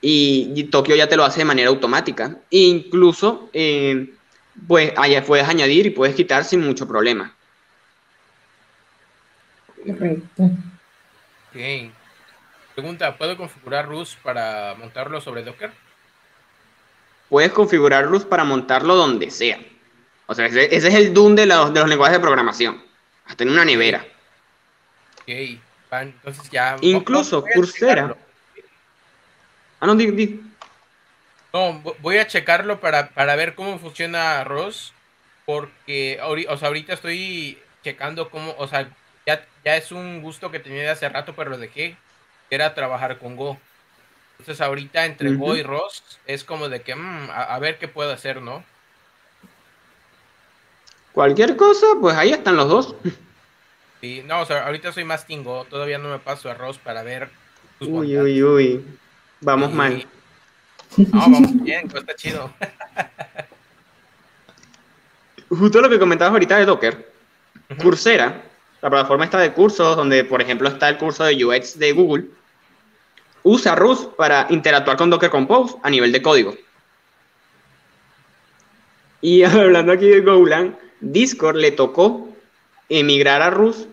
y, 0.00 0.64
Tokio 0.64 0.96
ya 0.96 1.08
te 1.08 1.16
lo 1.16 1.24
hace 1.24 1.40
de 1.40 1.44
manera 1.44 1.68
automática. 1.68 2.36
Incluso, 2.50 3.48
eh, 3.52 4.12
pues, 4.66 4.92
allá 4.96 5.24
puedes 5.24 5.48
añadir 5.48 5.86
y 5.86 5.90
puedes 5.90 6.14
quitar 6.14 6.44
sin 6.44 6.60
mucho 6.60 6.86
problema. 6.86 7.34
Correcto. 9.84 10.42
Ok. 10.42 11.92
Pregunta, 12.74 13.16
¿puedo 13.16 13.36
configurar 13.36 13.88
Rust 13.88 14.18
para 14.20 14.74
montarlo 14.74 15.20
sobre 15.20 15.42
Docker? 15.42 15.72
Puedes 17.28 17.52
configurar 17.52 18.06
Rust 18.06 18.28
para 18.28 18.44
montarlo 18.44 18.94
donde 18.94 19.30
sea. 19.30 19.58
O 20.26 20.34
sea, 20.34 20.46
ese, 20.46 20.74
es 20.74 20.84
el 20.84 21.12
Doom 21.12 21.34
de 21.34 21.46
los, 21.46 21.72
de 21.72 21.80
los 21.80 21.88
lenguajes 21.88 22.16
de 22.16 22.20
programación. 22.20 22.82
Hasta 23.26 23.44
en 23.44 23.50
una 23.50 23.64
nevera. 23.64 24.04
Ok, 25.22 25.58
entonces 25.90 26.50
ya... 26.50 26.76
Incluso 26.80 27.44
Coursera 27.54 28.16
Ah, 29.80 29.86
no, 29.86 29.94
di, 29.94 30.40
No, 31.52 31.82
voy 32.00 32.18
a 32.18 32.26
checarlo 32.26 32.80
para, 32.80 33.10
ver 33.36 33.54
cómo 33.54 33.78
funciona 33.78 34.44
ROS, 34.44 34.92
porque 35.46 36.20
o 36.22 36.56
sea, 36.56 36.68
ahorita 36.68 36.92
estoy 36.92 37.58
checando 37.82 38.30
cómo, 38.30 38.54
o 38.58 38.68
sea, 38.68 38.90
ya, 39.26 39.46
ya 39.64 39.76
es 39.76 39.92
un 39.92 40.20
gusto 40.20 40.50
que 40.50 40.60
tenía 40.60 40.82
de 40.82 40.90
hace 40.90 41.08
rato, 41.08 41.34
pero 41.34 41.50
lo 41.50 41.58
dejé, 41.58 41.96
era 42.50 42.74
trabajar 42.74 43.18
con 43.18 43.36
Go. 43.36 43.58
Entonces 44.38 44.60
ahorita 44.60 45.06
entre 45.06 45.34
Go 45.34 45.56
y 45.56 45.62
ROS 45.62 46.20
es 46.26 46.44
como 46.44 46.68
de 46.68 46.82
que, 46.82 46.94
mm, 46.94 47.30
a, 47.32 47.58
ver 47.58 47.78
qué 47.78 47.88
puedo 47.88 48.12
hacer, 48.12 48.42
¿no? 48.42 48.62
Cualquier 51.12 51.56
cosa, 51.56 51.86
pues 52.00 52.14
ahí 52.16 52.30
están 52.30 52.56
los 52.56 52.68
dos. 52.68 52.94
Sí, 54.00 54.22
no, 54.24 54.42
o 54.42 54.46
sea, 54.46 54.66
ahorita 54.66 54.92
soy 54.92 55.02
más 55.02 55.26
Tingo, 55.26 55.64
todavía 55.64 55.98
no 55.98 56.08
me 56.08 56.20
paso 56.20 56.48
a 56.48 56.54
ROS 56.54 56.78
para 56.78 57.02
ver. 57.02 57.30
uy, 57.80 58.16
uy, 58.16 58.42
uy. 58.42 58.84
Vamos 59.40 59.72
mal. 59.72 60.06
No, 60.96 61.06
vamos 61.12 61.62
bien, 61.62 61.88
pues 61.88 62.02
está 62.02 62.14
chido. 62.14 62.52
Justo 65.48 65.80
lo 65.80 65.88
que 65.88 65.98
comentabas 65.98 66.32
ahorita 66.32 66.58
de 66.58 66.66
Docker. 66.66 67.12
Coursera, 67.82 68.42
la 68.80 68.90
plataforma 68.90 69.24
está 69.24 69.38
de 69.38 69.52
cursos, 69.52 69.96
donde 69.96 70.24
por 70.24 70.40
ejemplo 70.40 70.68
está 70.68 70.88
el 70.88 70.98
curso 70.98 71.24
de 71.24 71.44
UX 71.44 71.78
de 71.78 71.92
Google, 71.92 72.26
usa 73.42 73.74
Rust 73.74 74.12
para 74.14 74.46
interactuar 74.50 74.96
con 74.96 75.10
Docker 75.10 75.30
Compose 75.30 75.76
a 75.82 75.90
nivel 75.90 76.12
de 76.12 76.22
código. 76.22 76.54
Y 79.20 79.42
hablando 79.44 79.92
aquí 79.92 80.08
de 80.08 80.20
Golang, 80.20 80.76
Discord 81.00 81.56
le 81.56 81.72
tocó 81.72 82.28
emigrar 82.88 83.42
a 83.42 83.50
Rust 83.50 83.88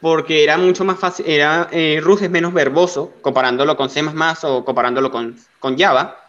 porque 0.00 0.44
era 0.44 0.56
mucho 0.56 0.84
más 0.84 0.98
fácil, 0.98 1.26
era, 1.26 1.68
eh, 1.72 2.00
Rust 2.02 2.22
es 2.22 2.30
menos 2.30 2.52
verboso 2.52 3.14
comparándolo 3.20 3.76
con 3.76 3.90
C++ 3.90 4.02
o 4.42 4.64
comparándolo 4.64 5.10
con, 5.10 5.36
con 5.58 5.76
Java. 5.76 6.20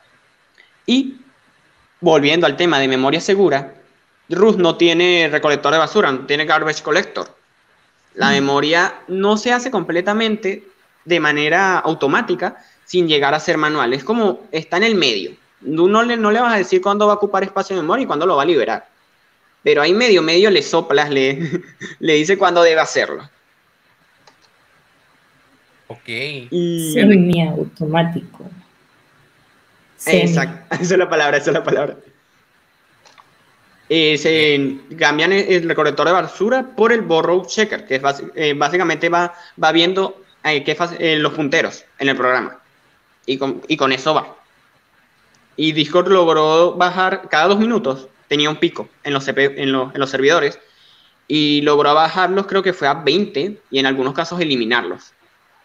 Y 0.85 1.17
volviendo 2.01 2.47
al 2.47 2.57
tema 2.57 2.79
de 2.79 2.87
memoria 2.87 3.21
segura, 3.21 3.75
Rust 4.29 4.59
no 4.59 4.75
tiene 4.75 5.29
recolector 5.31 5.71
de 5.71 5.77
basura, 5.77 6.11
no 6.11 6.25
tiene 6.25 6.45
garbage 6.45 6.81
collector. 6.81 7.27
La 8.15 8.31
memoria 8.31 9.01
no 9.07 9.37
se 9.37 9.53
hace 9.53 9.69
completamente 9.69 10.67
de 11.05 11.19
manera 11.19 11.79
automática 11.79 12.57
sin 12.85 13.07
llegar 13.07 13.33
a 13.33 13.39
ser 13.39 13.57
manual. 13.57 13.93
Es 13.93 14.03
como 14.03 14.47
está 14.51 14.77
en 14.77 14.83
el 14.83 14.95
medio. 14.95 15.31
No 15.61 16.03
le, 16.03 16.17
no 16.17 16.31
le 16.31 16.39
vas 16.39 16.53
a 16.53 16.57
decir 16.57 16.81
cuándo 16.81 17.05
va 17.05 17.13
a 17.13 17.15
ocupar 17.17 17.43
espacio 17.43 17.75
de 17.75 17.81
memoria 17.81 18.03
y 18.03 18.07
cuándo 18.07 18.25
lo 18.25 18.35
va 18.35 18.43
a 18.43 18.47
liberar. 18.47 18.87
Pero 19.61 19.81
ahí 19.81 19.93
medio, 19.93 20.21
medio 20.21 20.49
le 20.49 20.63
soplas, 20.63 21.09
le, 21.09 21.61
le 21.99 22.13
dice 22.13 22.37
cuándo 22.37 22.63
debe 22.63 22.81
hacerlo. 22.81 23.29
Ok. 25.89 26.07
Semi-automático. 26.93 28.49
Exacto, 30.05 30.75
esa 30.81 30.93
es 30.93 30.97
la 30.99 31.09
palabra, 31.09 31.37
esa 31.37 31.49
es 31.49 31.53
la 31.55 31.63
palabra. 31.63 31.97
Eh, 33.91 34.17
se 34.19 34.95
cambian 34.97 35.31
el 35.33 35.67
recolector 35.67 36.05
de 36.05 36.13
basura 36.13 36.63
por 36.75 36.93
el 36.93 37.01
borrow 37.01 37.43
checker, 37.45 37.87
que 37.87 37.95
es 37.95 38.01
eh, 38.35 38.53
básicamente 38.55 39.09
va, 39.09 39.33
va 39.61 39.71
viendo 39.71 40.21
eh, 40.43 40.63
qué 40.63 40.75
fase- 40.75 40.97
eh, 40.99 41.17
los 41.17 41.33
punteros 41.33 41.83
en 41.97 42.09
el 42.09 42.15
programa. 42.15 42.59
Y 43.25 43.37
con, 43.39 43.61
y 43.67 43.75
con 43.77 43.91
eso 43.91 44.13
va. 44.13 44.35
Y 45.55 45.71
Discord 45.71 46.07
logró 46.09 46.75
bajar 46.75 47.27
cada 47.29 47.47
dos 47.47 47.59
minutos, 47.59 48.07
tenía 48.27 48.49
un 48.51 48.57
pico 48.57 48.87
en 49.03 49.13
los, 49.13 49.25
CP 49.25 49.61
en 49.61 49.71
los, 49.71 49.93
en 49.93 49.99
los 49.99 50.09
servidores, 50.11 50.59
y 51.27 51.61
logró 51.61 51.93
bajarlos, 51.95 52.45
creo 52.45 52.61
que 52.63 52.73
fue 52.73 52.87
a 52.87 52.93
20, 52.93 53.57
y 53.71 53.79
en 53.79 53.85
algunos 53.87 54.13
casos 54.13 54.39
eliminarlos. 54.39 55.13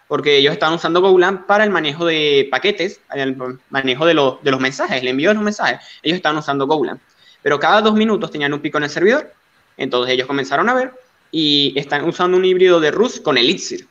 Porque 0.09 0.37
ellos 0.37 0.53
estaban 0.53 0.75
usando 0.75 1.01
Golang 1.01 1.47
para 1.47 1.64
el 1.64 1.71
manejo 1.71 2.05
de 2.05 2.49
paquetes, 2.51 3.01
el 3.14 3.37
manejo 3.71 4.07
de, 4.07 4.14
los- 4.14 4.43
de 4.43 4.51
los 4.51 4.61
mensajes, 4.61 5.01
el 5.01 5.09
envío 5.09 5.31
de 5.31 5.35
los 5.35 5.43
mensajes. 5.45 5.81
Ellos 6.03 6.17
estaban 6.17 6.38
usando 6.38 6.67
Golang. 6.67 7.01
Pero 7.43 7.59
cada 7.59 7.81
dos 7.81 7.95
minutos 7.95 8.31
tenían 8.31 8.53
un 8.53 8.61
pico 8.61 8.79
en 8.79 8.85
el 8.85 8.90
servidor. 8.90 9.33
Entonces 9.77 10.12
ellos 10.14 10.27
comenzaron 10.27 10.69
a 10.69 10.75
ver 10.75 10.93
y 11.31 11.73
están 11.77 12.05
usando 12.05 12.37
un 12.37 12.45
híbrido 12.45 12.81
de 12.81 12.90
Rust 12.90 13.23
con 13.23 13.37
Elixir. 13.38 13.88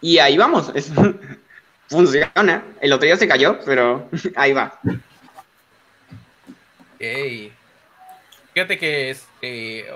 Y 0.00 0.18
ahí 0.18 0.36
vamos. 0.36 0.72
funciona. 1.88 2.64
El 2.80 2.92
otro 2.92 3.06
día 3.06 3.16
se 3.16 3.28
cayó, 3.28 3.58
pero 3.64 4.08
ahí 4.36 4.52
va. 4.52 4.78
Ok. 6.94 7.52
Fíjate 8.54 8.78
que 8.78 9.10
este. 9.10 9.86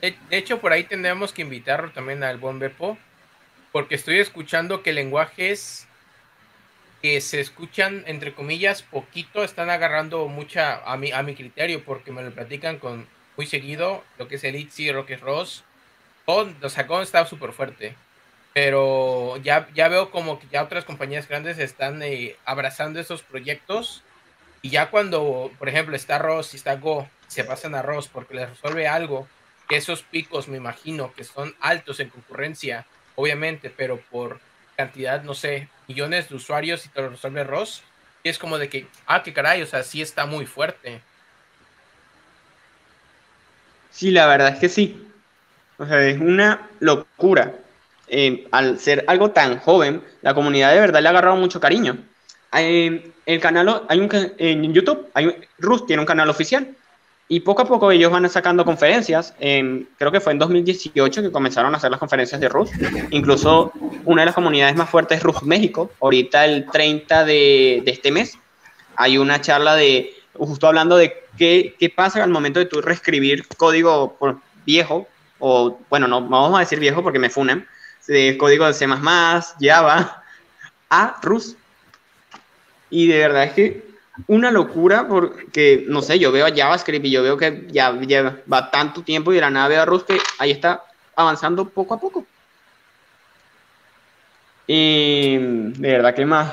De, 0.00 0.16
hecho, 0.30 0.60
por 0.60 0.72
ahí 0.72 0.84
tendríamos 0.84 1.32
que 1.32 1.42
invitarlo 1.42 1.90
también 1.92 2.22
al 2.24 2.38
buen 2.38 2.58
Bepo. 2.58 2.98
Porque 3.72 3.94
estoy 3.94 4.18
escuchando 4.18 4.82
que 4.82 4.92
lenguajes 4.92 5.86
que 7.02 7.20
se 7.20 7.40
escuchan, 7.40 8.04
entre 8.06 8.34
comillas, 8.34 8.82
poquito, 8.82 9.42
están 9.42 9.70
agarrando 9.70 10.28
mucha 10.28 10.82
a 10.84 10.96
mi, 10.96 11.12
a 11.12 11.22
mi 11.22 11.34
criterio, 11.34 11.82
porque 11.84 12.12
me 12.12 12.22
lo 12.22 12.30
platican 12.30 12.78
con 12.78 13.06
muy 13.36 13.46
seguido, 13.46 14.04
lo 14.18 14.28
que 14.28 14.36
es 14.36 14.44
Elixir, 14.44 14.94
lo 14.94 15.06
que 15.06 15.14
es 15.14 15.20
Ross. 15.20 15.64
Con, 16.26 16.56
o 16.62 16.68
sea, 16.68 16.84
Gon 16.84 17.02
está 17.02 17.24
súper 17.24 17.52
fuerte. 17.52 17.94
Pero 18.52 19.36
ya, 19.38 19.68
ya 19.74 19.88
veo 19.88 20.10
como 20.10 20.38
que 20.38 20.46
ya 20.48 20.62
otras 20.62 20.84
compañías 20.84 21.28
grandes 21.28 21.58
están 21.58 22.02
eh, 22.02 22.36
abrazando 22.44 23.00
esos 23.00 23.22
proyectos. 23.22 24.02
Y 24.60 24.70
ya 24.70 24.90
cuando, 24.90 25.50
por 25.58 25.68
ejemplo, 25.68 25.96
está 25.96 26.18
Ross 26.18 26.52
y 26.52 26.58
está 26.58 26.76
Go, 26.76 27.08
se 27.28 27.44
pasan 27.44 27.74
a 27.74 27.82
Ross 27.82 28.08
porque 28.08 28.34
les 28.34 28.50
resuelve 28.50 28.86
algo, 28.88 29.26
que 29.68 29.76
esos 29.76 30.02
picos 30.02 30.48
me 30.48 30.58
imagino 30.58 31.14
que 31.14 31.24
son 31.24 31.54
altos 31.60 32.00
en 32.00 32.10
concurrencia, 32.10 32.86
obviamente, 33.20 33.72
pero 33.74 34.00
por 34.10 34.40
cantidad, 34.76 35.22
no 35.22 35.34
sé, 35.34 35.68
millones 35.88 36.28
de 36.28 36.36
usuarios 36.36 36.86
y 36.86 36.88
te 36.88 37.02
lo 37.02 37.10
resuelve 37.10 37.44
Ross, 37.44 37.82
es 38.24 38.38
como 38.38 38.58
de 38.58 38.68
que, 38.68 38.86
ah, 39.06 39.22
qué 39.22 39.32
caray, 39.32 39.62
o 39.62 39.66
sea, 39.66 39.82
sí 39.82 40.00
está 40.00 40.26
muy 40.26 40.46
fuerte. 40.46 41.00
Sí, 43.90 44.10
la 44.10 44.26
verdad 44.26 44.54
es 44.54 44.58
que 44.58 44.68
sí. 44.68 45.06
O 45.78 45.86
sea, 45.86 46.06
es 46.06 46.18
una 46.20 46.68
locura. 46.80 47.54
Eh, 48.08 48.48
al 48.50 48.78
ser 48.78 49.04
algo 49.06 49.30
tan 49.30 49.58
joven, 49.58 50.02
la 50.22 50.34
comunidad 50.34 50.72
de 50.72 50.80
verdad 50.80 51.00
le 51.00 51.08
ha 51.08 51.10
agarrado 51.10 51.36
mucho 51.36 51.60
cariño. 51.60 51.98
Eh, 52.52 53.12
el 53.26 53.40
canal, 53.40 53.82
hay 53.88 54.00
un, 54.00 54.08
en 54.38 54.74
YouTube, 54.74 55.08
hay 55.14 55.36
Rust 55.58 55.86
tiene 55.86 56.00
un 56.00 56.06
canal 56.06 56.28
oficial 56.28 56.74
y 57.32 57.38
poco 57.40 57.62
a 57.62 57.64
poco 57.64 57.92
ellos 57.92 58.10
van 58.10 58.28
sacando 58.28 58.64
conferencias. 58.64 59.34
En- 59.38 59.88
creo 59.96 60.10
que 60.10 60.20
fue 60.20 60.32
en 60.32 60.40
2018 60.40 61.22
que 61.22 61.30
comenzaron 61.30 61.72
a 61.72 61.76
hacer 61.76 61.88
las 61.90 62.00
conferencias 62.00 62.40
de 62.40 62.48
Rust. 62.48 62.74
Incluso 63.10 63.72
una 64.04 64.22
de 64.22 64.26
las 64.26 64.34
comunidades 64.34 64.74
más 64.74 64.90
fuertes 64.90 65.18
es 65.18 65.22
Rust 65.22 65.42
México. 65.44 65.92
Ahorita 66.00 66.44
el 66.44 66.66
30 66.66 67.24
de, 67.24 67.82
de 67.84 67.90
este 67.92 68.10
mes 68.10 68.36
hay 68.96 69.16
una 69.16 69.40
charla 69.40 69.76
de, 69.76 70.12
justo 70.34 70.66
hablando 70.66 70.96
de 70.96 71.14
qué, 71.38 71.76
qué 71.78 71.88
pasa 71.88 72.22
al 72.24 72.30
momento 72.30 72.58
de 72.58 72.66
tú 72.66 72.80
reescribir 72.82 73.46
código 73.56 74.16
por- 74.18 74.38
viejo, 74.66 75.06
o 75.38 75.78
bueno, 75.88 76.08
no 76.08 76.20
vamos 76.20 76.56
a 76.56 76.60
decir 76.60 76.80
viejo 76.80 77.00
porque 77.02 77.20
me 77.20 77.30
funan, 77.30 77.64
de 78.08 78.36
código 78.38 78.66
de 78.66 78.74
C++, 78.74 78.86
Java, 78.88 80.24
a 80.90 81.16
Rust. 81.22 81.56
Y 82.90 83.06
de 83.06 83.18
verdad 83.18 83.44
es 83.44 83.52
que 83.52 83.89
una 84.26 84.50
locura 84.50 85.06
porque, 85.08 85.84
no 85.88 86.02
sé, 86.02 86.18
yo 86.18 86.32
veo 86.32 86.46
a 86.46 86.54
JavaScript 86.54 87.06
y 87.06 87.10
yo 87.10 87.22
veo 87.22 87.36
que 87.36 87.66
ya 87.70 87.92
lleva 87.92 88.70
tanto 88.70 89.02
tiempo 89.02 89.32
y 89.32 89.36
de 89.36 89.40
la 89.40 89.50
nada 89.50 89.68
veo 89.68 89.82
a 89.82 89.86
Rust 89.86 90.06
que 90.06 90.18
ahí 90.38 90.50
está 90.50 90.84
avanzando 91.16 91.68
poco 91.68 91.94
a 91.94 92.00
poco. 92.00 92.26
Y 94.66 95.36
de 95.38 95.92
verdad 95.92 96.14
que 96.14 96.24
más. 96.26 96.52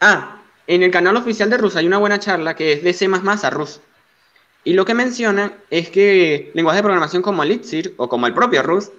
Ah, 0.00 0.36
en 0.66 0.82
el 0.82 0.90
canal 0.90 1.16
oficial 1.16 1.50
de 1.50 1.56
Rust 1.56 1.76
hay 1.76 1.86
una 1.86 1.98
buena 1.98 2.18
charla 2.18 2.54
que 2.54 2.72
es 2.72 2.82
de 2.82 2.92
C++ 2.92 3.08
a 3.08 3.50
Rust. 3.50 3.82
Y 4.64 4.72
lo 4.74 4.84
que 4.84 4.94
mencionan 4.94 5.54
es 5.70 5.88
que 5.88 6.50
lenguajes 6.54 6.78
de 6.78 6.82
programación 6.82 7.22
como 7.22 7.42
Elixir 7.42 7.94
o 7.96 8.08
como 8.08 8.26
el 8.26 8.34
propio 8.34 8.62
Rust 8.62 8.92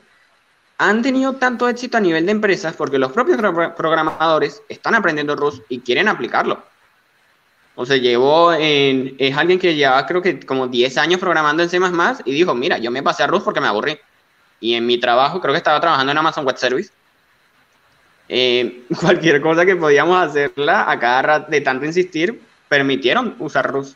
han 0.78 1.02
tenido 1.02 1.34
tanto 1.36 1.68
éxito 1.68 1.98
a 1.98 2.02
nivel 2.02 2.26
de 2.26 2.32
empresas 2.32 2.74
porque 2.76 2.98
los 2.98 3.12
propios 3.12 3.38
pro- 3.38 3.76
programadores 3.76 4.62
están 4.70 4.96
aprendiendo 4.96 5.36
Rust 5.36 5.64
y 5.70 5.82
quieren 5.82 6.08
aplicarlo. 6.08 6.64
O 7.82 7.86
sea, 7.86 7.96
llevó 7.96 8.52
en, 8.52 9.16
es 9.20 9.38
alguien 9.38 9.58
que 9.58 9.74
llevaba 9.74 10.06
creo 10.06 10.22
que 10.22 10.38
como 10.42 10.68
10 10.68 10.98
años 10.98 11.18
programando 11.18 11.64
en 11.64 11.70
C++ 11.70 11.80
y 12.26 12.34
dijo, 12.34 12.54
mira, 12.54 12.78
yo 12.78 12.92
me 12.92 13.02
pasé 13.02 13.24
a 13.24 13.28
Rust 13.28 13.46
porque 13.46 13.62
me 13.62 13.68
aburrí. 13.68 13.98
Y 14.60 14.74
en 14.74 14.86
mi 14.86 14.98
trabajo, 14.98 15.40
creo 15.40 15.54
que 15.54 15.60
estaba 15.60 15.80
trabajando 15.80 16.12
en 16.12 16.18
Amazon 16.18 16.46
Web 16.46 16.58
Service, 16.58 16.92
eh, 18.28 18.84
cualquier 19.00 19.40
cosa 19.40 19.66
que 19.66 19.78
podíamos 19.78 20.22
hacerla 20.22 20.92
a 20.92 21.00
cada 21.00 21.22
rato 21.22 21.52
de 21.52 21.62
tanto 21.62 21.86
insistir, 21.86 22.42
permitieron 22.68 23.38
usar 23.40 23.72
Rust. 23.72 23.96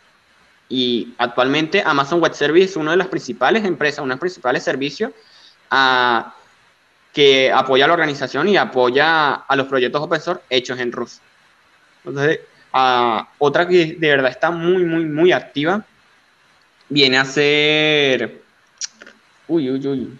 Y 0.69 1.13
actualmente 1.17 1.83
Amazon 1.85 2.21
Web 2.21 2.35
Service 2.35 2.67
es 2.67 2.77
una 2.77 2.91
de 2.91 2.97
las 2.97 3.07
principales 3.07 3.65
empresas, 3.65 3.99
uno 3.99 4.11
de 4.11 4.15
los 4.15 4.21
principales 4.21 4.63
servicios 4.63 5.11
que 7.11 7.51
apoya 7.51 7.83
a 7.83 7.87
la 7.89 7.95
organización 7.95 8.47
y 8.47 8.55
apoya 8.55 9.33
a 9.33 9.55
los 9.57 9.67
proyectos 9.67 10.01
open 10.01 10.21
source 10.21 10.41
hechos 10.49 10.79
en 10.79 10.93
Rust. 10.93 11.21
Entonces, 12.05 12.39
ah, 12.73 13.29
otra 13.39 13.67
que 13.67 13.95
de 13.97 14.07
verdad 14.09 14.31
está 14.31 14.51
muy, 14.51 14.83
muy, 14.83 15.05
muy 15.05 15.31
activa 15.31 15.85
viene 16.89 17.17
a 17.17 17.25
ser. 17.25 18.41
Uy, 19.47 19.69
uy, 19.69 19.87
uy. 19.87 20.19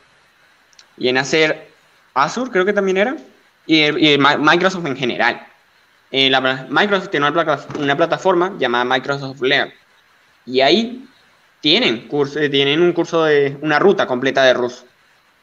Viene 0.98 1.20
a 1.20 1.26
ser 1.26 1.68
Azure, 2.14 2.52
creo 2.52 2.66
que 2.66 2.74
también 2.74 2.98
era, 2.98 3.16
y, 3.66 4.18
Microsoft 4.18 4.86
en 4.86 4.96
general. 4.98 5.48
Eh, 6.12 6.30
la- 6.30 6.68
Microsoft 6.70 7.10
tiene 7.10 7.28
una, 7.30 7.60
una 7.80 7.98
plataforma 7.98 8.54
llamada 8.60 8.84
Microsoft 8.86 9.42
Learn. 9.42 9.72
Y 10.46 10.62
ahí 10.62 11.08
tienen, 11.62 12.08
curso, 12.08 12.40
eh, 12.40 12.50
tienen 12.50 12.82
un 12.82 12.94
curso 12.94 13.24
de 13.24 13.58
una 13.62 13.80
ruta 13.80 14.06
completa 14.06 14.44
de 14.44 14.54
Rust, 14.54 14.86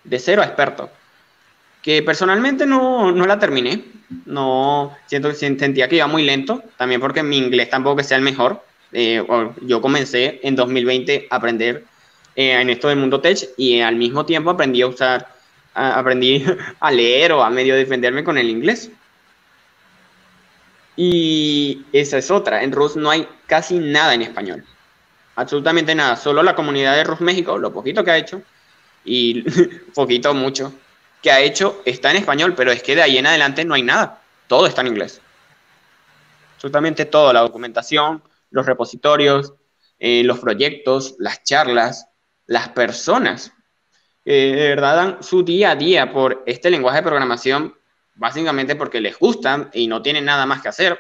de 0.05 0.19
cero 0.19 0.43
a 0.43 0.47
experto. 0.47 0.91
Que 1.83 2.03
personalmente 2.03 2.67
no, 2.67 3.11
no 3.13 3.27
la 3.27 3.39
terminé. 3.39 3.85
No, 4.27 4.97
siento 5.07 5.29
que 5.29 5.35
sentía 5.35 5.89
que 5.89 5.97
iba 5.97 6.07
muy 6.07 6.25
lento, 6.25 6.63
también 6.77 7.01
porque 7.01 7.23
mi 7.23 7.39
inglés 7.39 7.71
tampoco 7.71 7.97
que 7.97 8.05
sea 8.05 8.17
el 8.19 8.23
mejor. 8.23 8.63
Eh, 8.93 9.25
yo 9.63 9.81
comencé 9.81 10.41
en 10.43 10.57
2020 10.57 11.27
a 11.31 11.37
aprender 11.37 11.85
eh, 12.35 12.61
en 12.61 12.71
esto 12.71 12.89
del 12.89 12.99
mundo 12.99 13.21
tech 13.21 13.39
y 13.57 13.81
al 13.81 13.97
mismo 13.97 14.27
tiempo 14.27 14.51
aprendí 14.51 14.83
a 14.83 14.89
usar, 14.89 15.29
a- 15.75 15.99
aprendí 15.99 16.45
a 16.81 16.91
leer 16.91 17.33
o 17.33 17.43
a 17.43 17.51
medio 17.51 17.75
defenderme 17.77 18.25
con 18.25 18.37
el 18.37 18.51
inglés. 18.51 18.91
Y 20.97 21.89
esa 21.93 22.19
es 22.19 22.31
otra, 22.31 22.63
en 22.63 22.73
Rust 22.73 22.97
no 22.97 23.11
hay 23.11 23.27
casi 23.47 23.79
nada 23.79 24.15
en 24.15 24.23
español 24.23 24.65
absolutamente 25.37 25.95
nada. 25.95 26.17
Solo 26.17 26.43
la 26.43 26.55
comunidad 26.57 26.97
de 26.97 27.05
Rust 27.05 27.23
México, 27.23 27.59
lo 27.59 27.73
poquito 27.73 28.05
que 28.05 28.11
ha 28.13 28.19
hecho, 28.19 28.43
y 29.05 29.45
poquito, 29.95 30.35
mucho, 30.35 30.80
que 31.23 31.31
ha 31.31 31.41
hecho, 31.41 31.83
está 31.85 32.11
en 32.11 32.19
español, 32.19 32.55
pero 32.57 32.73
es 32.73 32.83
que 32.83 32.95
de 32.95 33.03
ahí 33.03 33.19
en 33.19 33.27
adelante 33.27 33.65
no 33.65 33.75
hay 33.75 33.83
nada. 33.83 34.23
Todo 34.47 34.67
está 34.67 34.81
en 34.81 34.89
inglés. 34.89 35.21
Absolutamente 36.55 37.05
todo, 37.07 37.33
la 37.33 37.41
documentación, 37.41 38.23
los 38.51 38.67
repositorios, 38.67 39.55
eh, 39.99 40.23
los 40.25 40.39
proyectos, 40.39 41.15
las 41.19 41.43
charlas, 41.43 42.07
las 42.47 42.71
personas, 42.71 43.53
que 44.25 44.33
de 44.55 44.69
verdad 44.69 44.97
dan 44.97 45.23
su 45.23 45.43
día 45.43 45.71
a 45.73 45.77
día 45.77 46.13
por 46.13 46.43
este 46.47 46.71
lenguaje 46.71 46.99
de 46.99 47.03
programación, 47.05 47.75
básicamente 48.15 48.77
porque 48.77 49.01
les 49.01 49.19
gusta 49.19 49.71
y 49.73 49.87
no 49.87 50.03
tienen 50.03 50.25
nada 50.25 50.45
más 50.47 50.61
que 50.61 50.69
hacer, 50.69 50.99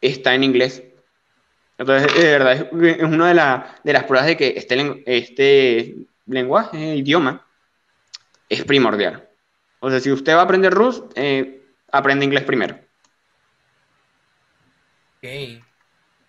está 0.00 0.34
en 0.34 0.44
inglés. 0.44 0.82
Entonces, 1.78 2.14
de 2.14 2.30
verdad, 2.30 2.52
es, 2.52 3.02
una 3.02 3.28
de, 3.28 3.34
la- 3.34 3.80
de 3.82 3.92
las 3.92 4.04
pruebas 4.04 4.26
de 4.26 4.36
que 4.36 4.52
este, 4.56 5.02
este 5.06 5.96
lenguaje, 6.26 6.96
idioma, 6.96 7.46
es 8.50 8.64
primordial. 8.64 9.26
O 9.78 9.88
sea, 9.88 10.00
si 10.00 10.12
usted 10.12 10.34
va 10.34 10.40
a 10.40 10.44
aprender 10.44 10.74
Rust, 10.74 11.10
eh, 11.16 11.64
aprende 11.90 12.26
inglés 12.26 12.44
primero. 12.44 12.78
Ok. 15.16 15.62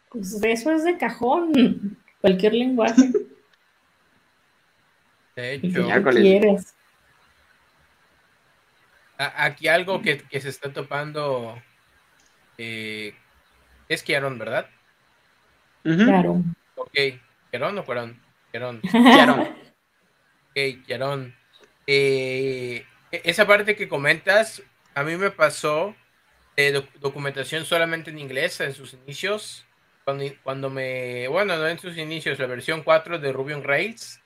Pues 0.10 0.42
eso 0.44 0.72
es 0.72 0.86
de 0.86 0.98
cajón. 0.98 1.98
Cualquier 2.22 2.54
lenguaje. 2.54 3.12
De 5.36 5.54
hecho, 5.56 5.90
a- 9.18 9.46
aquí 9.46 9.68
algo 9.68 10.02
que, 10.02 10.18
que 10.20 10.42
se 10.42 10.50
está 10.50 10.72
topando 10.74 11.58
eh, 12.58 13.16
es 13.88 14.04
Kiaron, 14.04 14.38
¿verdad? 14.38 14.68
Ujú. 15.86 16.04
Claro. 16.06 16.44
Ok, 16.76 16.92
¿Kiaron 17.50 17.78
o 17.78 17.86
Cuarón? 17.86 18.20
Kiaron. 18.52 18.82
Claro. 18.82 19.42
Ok, 20.50 20.86
Kiaron. 20.86 21.34
Eh, 21.88 22.86
e, 23.12 23.22
esa 23.26 23.48
parte 23.48 23.76
que 23.76 23.88
comentas, 23.90 24.64
a 24.94 25.04
mí 25.04 25.16
me 25.18 25.32
pasó 25.32 25.96
de 26.56 26.86
documentación 27.00 27.66
solamente 27.66 28.12
en 28.12 28.20
inglés 28.20 28.60
en 28.60 28.74
sus 28.74 28.94
inicios. 28.94 29.66
Cuando, 30.44 30.70
me, 30.70 31.28
bueno, 31.28 31.56
no 31.56 31.68
en 31.68 31.80
sus 31.80 31.98
inicios, 31.98 32.40
la 32.40 32.48
versión 32.48 32.84
4 32.84 33.20
de 33.20 33.32
Ruby 33.32 33.54
on 33.54 33.64
Rails, 33.64 34.20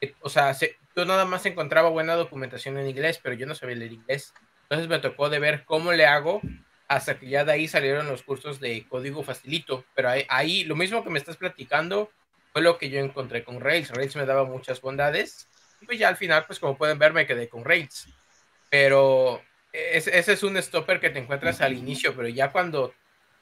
eh, 0.00 0.14
o 0.20 0.28
sea, 0.28 0.54
yo 0.96 1.04
nada 1.04 1.24
más 1.24 1.46
encontraba 1.46 1.88
buena 1.88 2.14
documentación 2.14 2.76
en 2.78 2.88
inglés, 2.88 3.20
pero 3.22 3.34
yo 3.34 3.46
no 3.46 3.54
sabía 3.54 3.76
leer 3.76 3.92
inglés. 3.92 4.34
Entonces 4.64 4.88
me 4.88 4.98
tocó 4.98 5.28
de 5.28 5.38
ver 5.38 5.64
cómo 5.64 5.92
le 5.92 6.06
hago 6.06 6.40
hasta 6.88 7.18
que 7.18 7.28
ya 7.28 7.44
de 7.44 7.52
ahí 7.52 7.68
salieron 7.68 8.06
los 8.06 8.22
cursos 8.22 8.60
de 8.60 8.86
código 8.88 9.22
facilito. 9.22 9.84
Pero 9.94 10.10
ahí, 10.10 10.26
ahí 10.28 10.64
lo 10.64 10.76
mismo 10.76 11.04
que 11.04 11.10
me 11.10 11.18
estás 11.18 11.36
platicando 11.36 12.10
fue 12.52 12.62
lo 12.62 12.78
que 12.78 12.90
yo 12.90 13.00
encontré 13.00 13.44
con 13.44 13.60
Rails. 13.60 13.90
Rails 13.90 14.16
me 14.16 14.26
daba 14.26 14.44
muchas 14.44 14.80
bondades. 14.80 15.48
Y 15.80 15.96
ya 15.96 16.08
al 16.08 16.16
final, 16.16 16.44
pues 16.46 16.58
como 16.58 16.76
pueden 16.76 16.98
ver, 16.98 17.12
me 17.12 17.26
quedé 17.26 17.48
con 17.48 17.64
Rails. 17.64 18.08
Pero 18.70 19.42
ese 19.72 20.32
es 20.32 20.42
un 20.42 20.60
stopper 20.60 21.00
que 21.00 21.10
te 21.10 21.18
encuentras 21.18 21.60
al 21.60 21.76
inicio, 21.76 22.14
pero 22.14 22.28
ya 22.28 22.50
cuando 22.50 22.94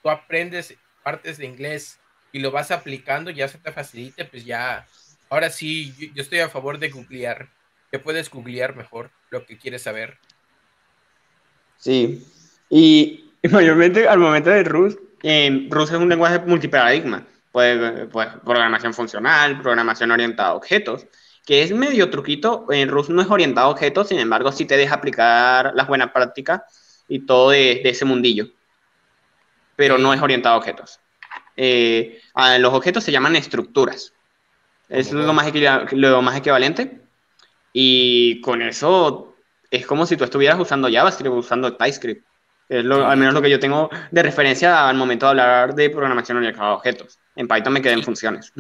tú 0.03 0.11
aprendes 0.11 0.75
partes 1.03 1.39
de 1.39 1.47
inglés 1.47 1.99
y 2.33 2.41
lo 2.41 2.51
vas 2.51 2.71
aplicando, 2.71 3.31
ya 3.31 3.49
se 3.49 3.59
te 3.59 3.73
facilita, 3.73 4.27
pues 4.29 4.45
ya, 4.45 4.87
ahora 5.31 5.51
sí, 5.51 5.95
yo, 6.15 6.23
estoy 6.23 6.41
a 6.41 6.49
favor 6.49 6.79
de 6.79 6.91
googlear, 6.91 7.49
que 7.91 7.99
puedes 7.99 8.31
googlear 8.31 8.77
mejor 8.77 9.11
lo 9.31 9.47
que 9.47 9.57
quieres 9.57 9.83
saber. 9.83 10.19
Sí, 11.79 12.27
y 12.69 13.33
mayormente 13.51 14.07
al 14.07 14.19
momento 14.19 14.51
de 14.51 14.65
Rust, 14.65 14.99
eh, 15.23 15.67
Rust 15.71 15.93
es 15.93 15.99
un 15.99 16.09
lenguaje 16.09 16.39
multiparadigma, 16.41 17.27
pues, 17.53 18.07
pues 18.13 18.29
programación 18.45 18.93
funcional, 18.93 19.61
programación 19.63 20.11
orientada 20.11 20.51
a 20.51 20.55
objetos, 20.55 21.07
que 21.49 21.63
es 21.63 21.73
medio 21.73 22.11
truquito. 22.11 22.67
En 22.71 22.91
Rust 22.91 23.09
no 23.09 23.23
es 23.23 23.31
orientado 23.31 23.69
a 23.69 23.71
objetos, 23.71 24.09
sin 24.09 24.19
embargo, 24.19 24.53
sí 24.53 24.67
te 24.67 24.77
deja 24.77 24.97
aplicar 24.97 25.73
las 25.75 25.89
buenas 25.89 26.11
prácticas 26.13 26.61
y 27.09 27.21
todo 27.21 27.49
de, 27.49 27.81
ese 27.85 28.05
mundillo. 28.05 28.49
Pero 29.75 29.97
no 29.97 30.13
es 30.13 30.21
orientado 30.21 30.57
a 30.57 30.59
objetos. 30.59 31.01
Eh, 31.57 32.21
los 32.59 32.75
objetos 32.75 33.03
se 33.03 33.13
llaman 33.13 33.35
estructuras. 33.35 34.13
Es 34.91 35.11
lo 35.11 35.33
más, 35.33 35.51
lo 35.93 36.21
más 36.21 36.37
equivalente. 36.37 37.01
Y 37.73 38.43
con 38.43 38.61
eso 38.61 39.35
es 39.71 39.87
como 39.87 40.05
si 40.05 40.19
tú 40.19 40.25
estuvieras 40.25 40.61
usando 40.61 40.93
JavaScript, 40.93 41.35
usando 41.35 41.79
TypeScript. 41.79 42.27
Es 42.69 42.85
al 42.85 43.17
menos 43.17 43.33
lo 43.33 43.41
que 43.41 43.49
yo 43.49 43.59
tengo 43.59 43.89
de 44.11 44.23
referencia 44.23 44.87
al 44.87 44.99
momento 44.99 45.25
de 45.25 45.31
hablar 45.31 45.75
de 45.75 45.89
programación 45.89 46.37
orientada 46.37 46.73
a 46.73 46.75
objetos. 46.75 47.19
En 47.37 47.49
Python 47.49 47.73
me 47.73 47.81
quedé 47.81 47.95
en 47.95 48.03
funciones. 48.03 48.53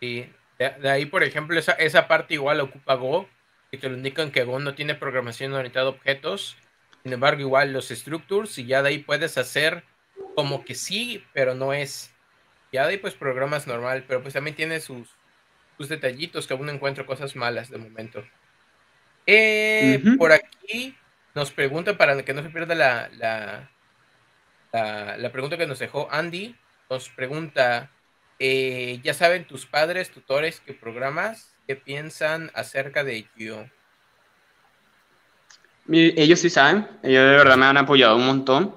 Sí, 0.00 0.28
de, 0.58 0.90
ahí, 0.90 1.06
por 1.06 1.22
ejemplo, 1.22 1.58
esa, 1.58 1.72
esa 1.72 2.08
parte 2.08 2.34
igual 2.34 2.60
ocupa 2.60 2.94
Go, 2.94 3.28
y 3.70 3.78
te 3.78 3.88
lo 3.88 3.96
indican 3.96 4.30
que 4.30 4.44
Go 4.44 4.58
no 4.58 4.74
tiene 4.74 4.94
programación 4.94 5.52
orientada 5.52 5.86
a 5.86 5.90
objetos. 5.90 6.56
Sin 7.02 7.12
embargo, 7.12 7.40
igual 7.40 7.72
los 7.72 7.88
structures, 7.88 8.58
y 8.58 8.66
ya 8.66 8.82
de 8.82 8.90
ahí 8.90 8.98
puedes 8.98 9.38
hacer 9.38 9.84
como 10.34 10.64
que 10.64 10.74
sí, 10.74 11.24
pero 11.32 11.54
no 11.54 11.72
es. 11.72 12.12
Ya 12.72 12.84
de 12.84 12.92
ahí, 12.92 12.96
pues 12.98 13.14
programas 13.14 13.66
normal, 13.66 14.04
pero 14.08 14.22
pues 14.22 14.34
también 14.34 14.56
tiene 14.56 14.80
sus, 14.80 15.08
sus 15.76 15.88
detallitos 15.88 16.46
que 16.46 16.54
aún 16.54 16.68
encuentro 16.68 17.06
cosas 17.06 17.36
malas 17.36 17.70
de 17.70 17.78
momento. 17.78 18.24
Eh, 19.26 20.02
por 20.18 20.32
aquí 20.32 20.96
nos 21.34 21.52
pregunta, 21.52 21.96
para 21.96 22.22
que 22.24 22.34
no 22.34 22.42
se 22.42 22.50
pierda 22.50 22.74
la, 22.74 23.10
la, 23.16 23.70
la, 24.72 25.16
la 25.16 25.32
pregunta 25.32 25.56
que 25.56 25.66
nos 25.66 25.78
dejó 25.78 26.08
Andy, 26.10 26.56
nos 26.88 27.08
pregunta. 27.10 27.90
Eh, 28.38 29.00
ya 29.02 29.14
saben 29.14 29.46
tus 29.46 29.66
padres, 29.66 30.10
tutores 30.10 30.60
que 30.60 30.74
programas, 30.74 31.54
¿qué 31.66 31.76
piensan 31.76 32.50
acerca 32.54 33.02
de 33.02 33.26
ello? 33.36 33.66
Ellos 35.88 36.40
sí 36.40 36.50
saben, 36.50 36.86
ellos 37.02 37.22
de 37.22 37.36
verdad 37.36 37.56
me 37.56 37.66
han 37.66 37.76
apoyado 37.76 38.16
un 38.16 38.26
montón, 38.26 38.76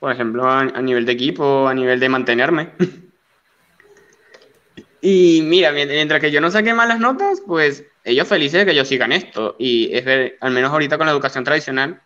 por 0.00 0.10
ejemplo, 0.10 0.50
a, 0.50 0.64
nivel 0.64 1.06
de 1.06 1.12
equipo, 1.12 1.68
a 1.68 1.74
nivel 1.74 2.00
de 2.00 2.08
mantenerme. 2.08 2.72
y 5.00 5.42
mira, 5.42 5.70
mientras 5.70 6.20
que 6.20 6.30
yo 6.30 6.40
no 6.40 6.50
saque 6.50 6.74
malas 6.74 6.98
notas, 6.98 7.42
pues 7.46 7.84
ellos 8.04 8.26
felices 8.26 8.60
de 8.60 8.66
que 8.66 8.74
yo 8.74 8.84
sigan 8.84 9.12
esto. 9.12 9.54
Y 9.58 9.94
es 9.94 10.34
al 10.40 10.52
menos 10.52 10.72
ahorita 10.72 10.96
con 10.96 11.06
la 11.06 11.12
educación 11.12 11.44
tradicional, 11.44 12.00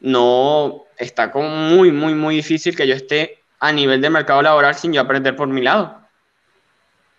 no 0.00 0.86
está 0.96 1.30
como 1.30 1.48
muy, 1.48 1.92
muy, 1.92 2.14
muy 2.14 2.36
difícil 2.36 2.74
que 2.74 2.86
yo 2.86 2.94
esté 2.94 3.39
a 3.60 3.72
nivel 3.72 4.00
de 4.00 4.10
mercado 4.10 4.42
laboral 4.42 4.74
sin 4.74 4.92
yo 4.92 5.02
aprender 5.02 5.36
por 5.36 5.46
mi 5.46 5.60
lado. 5.60 6.00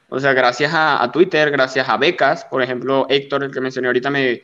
O 0.10 0.20
sea, 0.20 0.34
gracias 0.34 0.74
a, 0.76 1.10
Twitter, 1.14 1.52
gracias 1.52 1.88
a 1.88 1.96
becas, 1.96 2.44
por 2.44 2.62
ejemplo, 2.62 3.06
Héctor, 3.08 3.46
el 3.46 3.52
que 3.52 3.62
mencioné 3.62 3.88
ahorita, 3.88 4.10
me, 4.10 4.42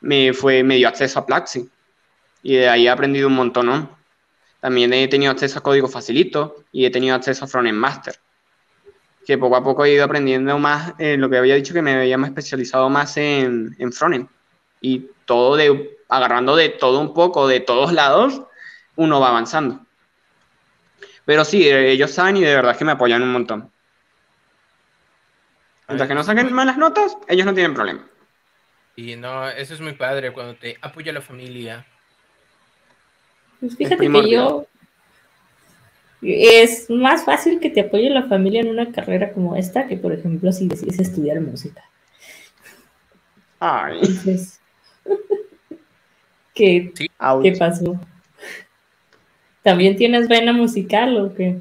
me, 0.00 0.34
fue, 0.34 0.62
me 0.62 0.76
dio 0.76 0.88
acceso 0.88 1.20
a 1.20 1.24
Plaxi. 1.24 1.70
Y 2.42 2.56
de 2.56 2.68
ahí 2.68 2.86
he 2.86 2.90
aprendido 2.90 3.28
un 3.28 3.34
montón, 3.34 3.66
¿no? 3.66 3.98
También 4.60 4.92
he 4.92 5.08
tenido 5.08 5.32
acceso 5.32 5.58
a 5.58 5.62
código 5.62 5.88
facilito 5.88 6.64
y 6.70 6.84
he 6.84 6.90
tenido 6.90 7.14
acceso 7.14 7.46
a 7.46 7.48
Frontend 7.48 7.78
Master. 7.78 8.16
Que 9.24 9.38
poco 9.38 9.56
a 9.56 9.64
poco 9.64 9.84
he 9.86 9.94
ido 9.94 10.04
aprendiendo 10.04 10.58
más, 10.58 10.92
en 10.98 11.20
lo 11.20 11.30
que 11.30 11.38
había 11.38 11.54
dicho 11.54 11.72
que 11.72 11.82
me 11.82 11.94
había 11.94 12.18
más 12.18 12.28
especializado 12.28 12.90
más 12.90 13.16
en, 13.16 13.74
en 13.78 13.92
Frontend. 13.92 14.28
Y 14.82 15.08
todo 15.24 15.56
de, 15.56 15.96
agarrando 16.10 16.56
de 16.56 16.68
todo 16.68 17.00
un 17.00 17.14
poco, 17.14 17.48
de 17.48 17.60
todos 17.60 17.92
lados, 17.92 18.42
uno 18.96 19.18
va 19.18 19.28
avanzando. 19.28 19.85
Pero 21.26 21.44
sí, 21.44 21.68
ellos 21.68 22.12
saben 22.12 22.38
y 22.38 22.40
de 22.42 22.54
verdad 22.54 22.76
que 22.76 22.84
me 22.84 22.92
apoyan 22.92 23.22
un 23.22 23.32
montón. 23.32 23.70
Mientras 25.88 26.08
que 26.08 26.14
no 26.14 26.24
saquen 26.24 26.52
malas 26.52 26.78
notas, 26.78 27.18
ellos 27.28 27.44
no 27.44 27.52
tienen 27.52 27.74
problema. 27.74 28.06
Y 28.96 29.16
no, 29.16 29.46
eso 29.48 29.74
es 29.74 29.80
muy 29.80 29.92
padre 29.92 30.32
cuando 30.32 30.54
te 30.54 30.78
apoya 30.80 31.12
la 31.12 31.20
familia. 31.20 31.84
Pues 33.60 33.76
fíjate 33.76 34.08
que 34.08 34.30
yo. 34.30 34.66
Es 36.22 36.88
más 36.88 37.24
fácil 37.24 37.60
que 37.60 37.70
te 37.70 37.82
apoye 37.82 38.08
la 38.08 38.22
familia 38.24 38.60
en 38.60 38.68
una 38.68 38.90
carrera 38.90 39.32
como 39.32 39.54
esta 39.54 39.86
que, 39.86 39.96
por 39.96 40.12
ejemplo, 40.12 40.50
si 40.50 40.66
decides 40.66 40.98
estudiar 40.98 41.40
música. 41.40 41.84
Ay. 43.60 44.00
¿qué, 46.54 46.92
¿qué 47.42 47.52
pasó? 47.52 48.00
¿También 49.66 49.96
tienes 49.96 50.28
vena 50.28 50.52
musical 50.52 51.18
o 51.18 51.34
qué? 51.34 51.58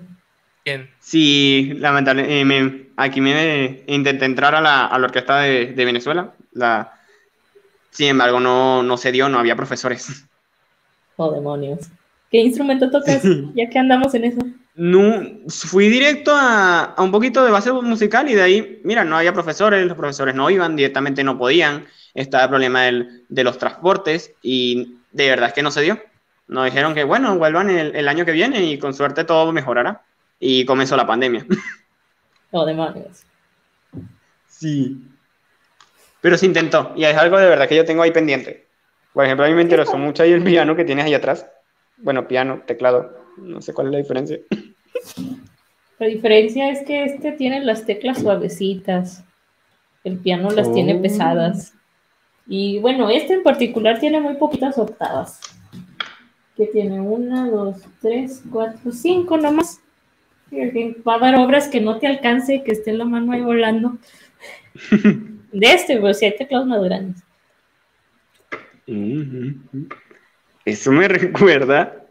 Bien. 0.63 0.87
Sí, 0.99 1.73
lamentablemente, 1.79 2.83
eh, 2.83 2.91
aquí 2.97 3.19
me 3.19 3.81
intenté 3.87 4.25
entrar 4.25 4.53
a 4.53 4.61
la, 4.61 4.91
orquesta 4.93 5.39
de, 5.39 5.73
Venezuela. 5.73 6.31
La, 6.53 6.93
sin 7.89 8.09
embargo, 8.09 8.39
no, 8.39 8.83
no 8.83 8.97
se 8.97 9.11
dio, 9.11 9.27
no 9.27 9.39
había 9.39 9.55
profesores. 9.55 10.23
Oh, 11.15 11.31
demonios. 11.31 11.87
¿Qué 12.29 12.41
instrumento 12.41 12.91
tocas? 12.91 13.23
ya 13.55 13.67
que 13.71 13.79
andamos 13.79 14.13
en 14.13 14.25
eso. 14.25 14.39
No, 14.75 15.23
fui 15.47 15.89
directo 15.89 16.31
a, 16.35 16.93
un 16.99 17.09
poquito 17.09 17.43
de 17.43 17.49
base 17.49 17.71
musical 17.71 18.29
y 18.29 18.35
de 18.35 18.43
ahí, 18.43 18.81
mira, 18.83 19.03
no 19.03 19.17
había 19.17 19.33
profesores, 19.33 19.83
los 19.87 19.97
profesores 19.97 20.35
no 20.35 20.51
iban, 20.51 20.75
directamente 20.75 21.23
no 21.23 21.39
podían, 21.39 21.85
estaba 22.13 22.43
el 22.43 22.49
problema 22.51 22.83
de 22.83 23.43
los 23.43 23.57
transportes 23.57 24.31
y 24.43 24.97
de 25.11 25.27
verdad 25.27 25.47
es 25.47 25.53
que 25.55 25.63
no 25.63 25.71
se 25.71 25.81
dio. 25.81 25.99
Nos 26.47 26.65
dijeron 26.65 26.93
que, 26.93 27.03
bueno, 27.03 27.37
vuelvan 27.37 27.69
el, 27.69 28.07
año 28.07 28.25
que 28.25 28.31
viene 28.31 28.63
y 28.63 28.77
con 28.77 28.93
suerte 28.93 29.23
todo 29.23 29.51
mejorará. 29.51 30.03
Y 30.39 30.65
comenzó 30.65 30.95
la 30.95 31.07
pandemia. 31.07 31.45
Oh, 32.51 32.65
demonios. 32.65 33.23
Sí. 34.47 34.97
Pero 36.21 36.37
se 36.37 36.45
intentó. 36.45 36.93
Y 36.95 37.03
es 37.03 37.17
algo 37.17 37.37
de 37.37 37.47
verdad 37.49 37.67
que 37.67 37.75
yo 37.75 37.83
tengo 37.83 38.01
ahí 38.01 38.11
pendiente. 38.11 38.67
Por 39.11 39.25
ejemplo, 39.25 39.45
a 39.45 39.49
mí 39.49 39.55
me 39.55 39.61
interesó 39.61 39.97
mucho 39.97 40.23
ahí 40.23 40.31
el 40.31 40.41
piano 40.41 40.73
que 40.73 40.85
tienes 40.85 41.03
ahí 41.03 41.13
atrás. 41.13 41.45
Bueno, 41.97 42.29
piano, 42.29 42.61
teclado. 42.65 43.25
No 43.35 43.61
sé 43.61 43.73
cuál 43.73 43.87
es 43.87 43.91
la 43.91 43.97
diferencia. 43.97 44.39
La 45.99 46.07
diferencia 46.07 46.69
es 46.69 46.85
que 46.85 47.03
este 47.03 47.33
tiene 47.33 47.63
las 47.63 47.85
teclas 47.85 48.19
suavecitas. 48.19 49.23
El 50.05 50.17
piano 50.19 50.49
las 50.51 50.71
tiene 50.71 50.95
oh. 50.95 51.01
pesadas. 51.01 51.73
Y 52.47 52.79
bueno, 52.79 53.09
este 53.09 53.33
en 53.33 53.43
particular 53.43 53.99
tiene 53.99 54.21
muy 54.21 54.35
poquitas 54.35 54.77
octavas 54.77 55.41
que 56.55 56.67
tiene 56.67 57.01
una, 57.01 57.49
dos, 57.49 57.77
tres, 58.01 58.43
cuatro, 58.51 58.91
cinco 58.91 59.37
nomás. 59.37 59.81
Va 60.53 61.15
a 61.15 61.19
dar 61.19 61.35
obras 61.35 61.67
que 61.67 61.81
no 61.81 61.99
te 61.99 62.07
alcance, 62.07 62.63
que 62.63 62.71
esté 62.71 62.93
la 62.93 63.05
mano 63.05 63.33
ahí 63.33 63.41
volando. 63.41 63.97
De 65.51 65.67
este, 65.67 65.99
pues 65.99 66.19
si 66.19 66.25
hay 66.25 66.35
teclados 66.35 66.67
más 66.67 66.83
grandes. 66.83 67.23
Eso 70.65 70.91
me 70.91 71.07
recuerda 71.07 72.05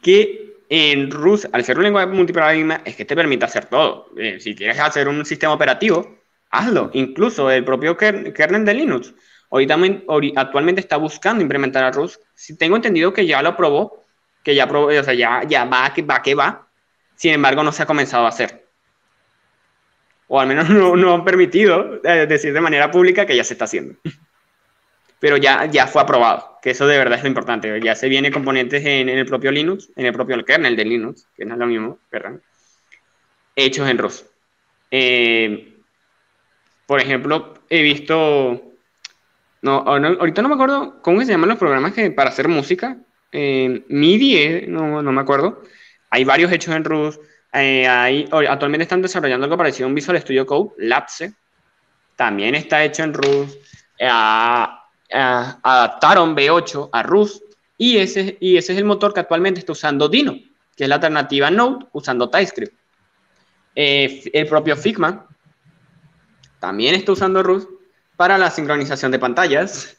que 0.00 0.56
en 0.68 1.10
Rus, 1.10 1.46
al 1.52 1.64
ser 1.64 1.76
un 1.76 1.84
lenguaje 1.84 2.06
multiparadigma, 2.08 2.80
es 2.84 2.96
que 2.96 3.04
te 3.04 3.14
permite 3.14 3.44
hacer 3.44 3.66
todo. 3.66 4.10
Eh, 4.16 4.40
si 4.40 4.54
quieres 4.54 4.80
hacer 4.80 5.06
un 5.06 5.24
sistema 5.24 5.52
operativo, 5.52 6.18
hazlo. 6.50 6.90
Incluso 6.94 7.50
el 7.50 7.64
propio 7.64 7.96
kernel 7.96 8.64
de 8.64 8.74
Linux 8.74 9.14
Ahorita, 9.52 9.76
actualmente 10.36 10.80
está 10.80 10.96
buscando 10.96 11.42
implementar 11.42 11.84
a 11.84 11.90
Rust. 11.90 12.22
Si 12.34 12.56
tengo 12.56 12.74
entendido 12.74 13.12
que 13.12 13.26
ya 13.26 13.42
lo 13.42 13.50
aprobó, 13.50 14.04
que 14.42 14.54
ya 14.54 14.66
probó, 14.66 14.86
o 14.86 15.02
sea, 15.04 15.12
ya, 15.14 15.64
va, 15.66 15.92
que 15.92 16.00
va, 16.02 16.22
que 16.22 16.34
va. 16.34 16.66
Sin 17.16 17.32
embargo, 17.32 17.62
no 17.62 17.70
se 17.70 17.82
ha 17.82 17.86
comenzado 17.86 18.24
a 18.24 18.30
hacer. 18.30 18.66
O 20.26 20.40
al 20.40 20.48
menos 20.48 20.70
no, 20.96 21.14
han 21.14 21.24
permitido 21.24 22.00
eh, 22.02 22.26
decir 22.26 22.54
de 22.54 22.60
manera 22.62 22.90
pública 22.90 23.26
que 23.26 23.36
ya 23.36 23.44
se 23.44 23.52
está 23.52 23.66
haciendo. 23.66 23.94
pero 25.20 25.36
ya, 25.36 25.66
ya 25.66 25.86
fue 25.86 26.00
aprobado, 26.02 26.58
que 26.62 26.70
eso 26.70 26.86
de 26.86 26.96
verdad 26.96 27.18
es 27.18 27.22
lo 27.22 27.28
importante. 27.28 27.78
Ya 27.80 27.94
se 27.94 28.08
viene 28.08 28.32
componentes 28.32 28.84
en, 28.84 29.10
el 29.10 29.26
propio 29.26 29.52
Linux, 29.52 29.90
en 29.96 30.06
el 30.06 30.14
propio 30.14 30.42
kernel 30.44 30.74
de 30.74 30.84
Linux, 30.86 31.28
que 31.36 31.44
no 31.44 31.52
es 31.52 31.60
lo 31.60 31.66
mismo, 31.66 31.98
¿verdad? 32.10 32.40
Hechos 33.54 33.88
en 33.88 33.98
Rust. 33.98 34.26
Eh, 34.90 35.74
por 36.86 37.00
ejemplo, 37.00 37.54
he 37.68 37.82
visto, 37.82 38.71
no, 39.62 39.78
ahorita 39.78 40.42
no 40.42 40.48
me 40.48 40.54
acuerdo 40.54 41.00
cómo 41.02 41.20
se 41.20 41.26
llaman 41.26 41.48
los 41.48 41.58
programas 41.58 41.92
que, 41.92 42.10
para 42.10 42.30
hacer 42.30 42.48
música. 42.48 42.98
Eh, 43.30 43.84
MIDI, 43.88 44.36
eh, 44.36 44.66
no, 44.68 45.02
no, 45.02 45.12
me 45.12 45.20
acuerdo. 45.20 45.62
Hay 46.10 46.24
varios 46.24 46.52
hechos 46.52 46.74
en 46.74 46.84
Rust. 46.84 47.20
hay, 47.52 48.28
actualmente 48.48 48.82
están 48.82 49.02
desarrollando 49.02 49.44
algo 49.44 49.56
parecido 49.56 49.86
a 49.86 49.88
un 49.88 49.94
Visual 49.94 50.20
Studio 50.20 50.44
Code, 50.44 50.72
Lapse. 50.78 51.32
También 52.16 52.54
está 52.54 52.84
hecho 52.84 53.02
en 53.02 53.14
Rust 53.14 53.56
adaptaron 55.12 56.34
V8 56.34 56.88
a 56.92 57.02
Rust 57.02 57.42
y 57.76 57.98
ese, 57.98 58.36
y 58.40 58.56
ese 58.56 58.72
es 58.72 58.78
el 58.78 58.84
motor 58.84 59.12
que 59.12 59.20
actualmente 59.20 59.60
está 59.60 59.72
usando 59.72 60.08
Dino, 60.08 60.34
que 60.76 60.84
es 60.84 60.88
la 60.88 60.96
alternativa 60.96 61.50
Node 61.50 61.86
usando 61.92 62.30
TypeScript. 62.30 62.74
Eh, 63.74 64.22
el 64.32 64.46
propio 64.46 64.76
Figma 64.76 65.26
también 66.60 66.94
está 66.94 67.12
usando 67.12 67.42
Rust 67.42 67.68
para 68.22 68.38
la 68.38 68.52
sincronización 68.52 69.10
de 69.10 69.18
pantallas. 69.18 69.96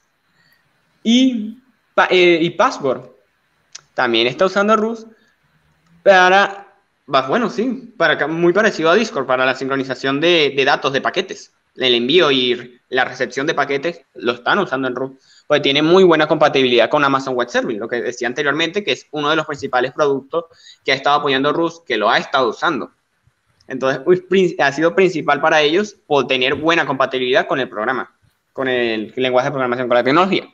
Y, 1.03 1.57
eh, 2.09 2.39
y 2.41 2.51
Password. 2.51 3.09
También 3.93 4.28
está 4.28 4.45
usando 4.45 4.78
Rust 4.78 5.09
para, 6.03 6.74
bueno, 7.05 7.49
sí, 7.49 7.93
para, 7.97 8.26
muy 8.28 8.53
parecido 8.53 8.91
a 8.91 8.95
Discord, 8.95 9.26
para 9.26 9.45
la 9.45 9.55
sincronización 9.55 10.21
de, 10.21 10.53
de 10.55 10.63
datos 10.63 10.93
de 10.93 11.01
paquetes. 11.01 11.51
El 11.76 11.95
envío 11.95 12.32
y 12.32 12.80
la 12.88 13.03
recepción 13.03 13.45
de 13.45 13.55
paquetes 13.55 14.05
lo 14.13 14.32
están 14.32 14.57
usando 14.59 14.88
en 14.88 14.95
Rust, 14.95 15.21
pues 15.45 15.61
tiene 15.61 15.82
muy 15.82 16.05
buena 16.05 16.26
compatibilidad 16.26 16.89
con 16.89 17.03
Amazon 17.03 17.36
Web 17.36 17.49
Service, 17.49 17.78
lo 17.78 17.89
que 17.89 18.01
decía 18.01 18.30
anteriormente, 18.30 18.86
que 18.86 18.93
es 18.93 19.05
uno 19.11 19.32
de 19.32 19.36
los 19.36 19.45
principales 19.45 19.91
productos 19.91 20.45
que 20.86 20.93
ha 20.93 20.95
estado 20.95 21.17
apoyando 21.17 21.51
Rust, 21.51 21.86
que 21.86 21.97
lo 21.97 22.09
ha 22.09 22.19
estado 22.19 22.47
usando. 22.47 22.93
Entonces, 23.67 24.01
ha 24.59 24.71
sido 24.71 24.95
principal 24.95 25.41
para 25.41 25.61
ellos 25.61 25.95
por 26.05 26.28
tener 26.28 26.55
buena 26.55 26.86
compatibilidad 26.86 27.47
con 27.47 27.59
el 27.59 27.69
programa, 27.69 28.12
con 28.54 28.68
el 28.68 29.12
lenguaje 29.16 29.47
de 29.47 29.51
programación, 29.51 29.88
con 29.88 29.97
la 29.97 30.04
tecnología. 30.04 30.47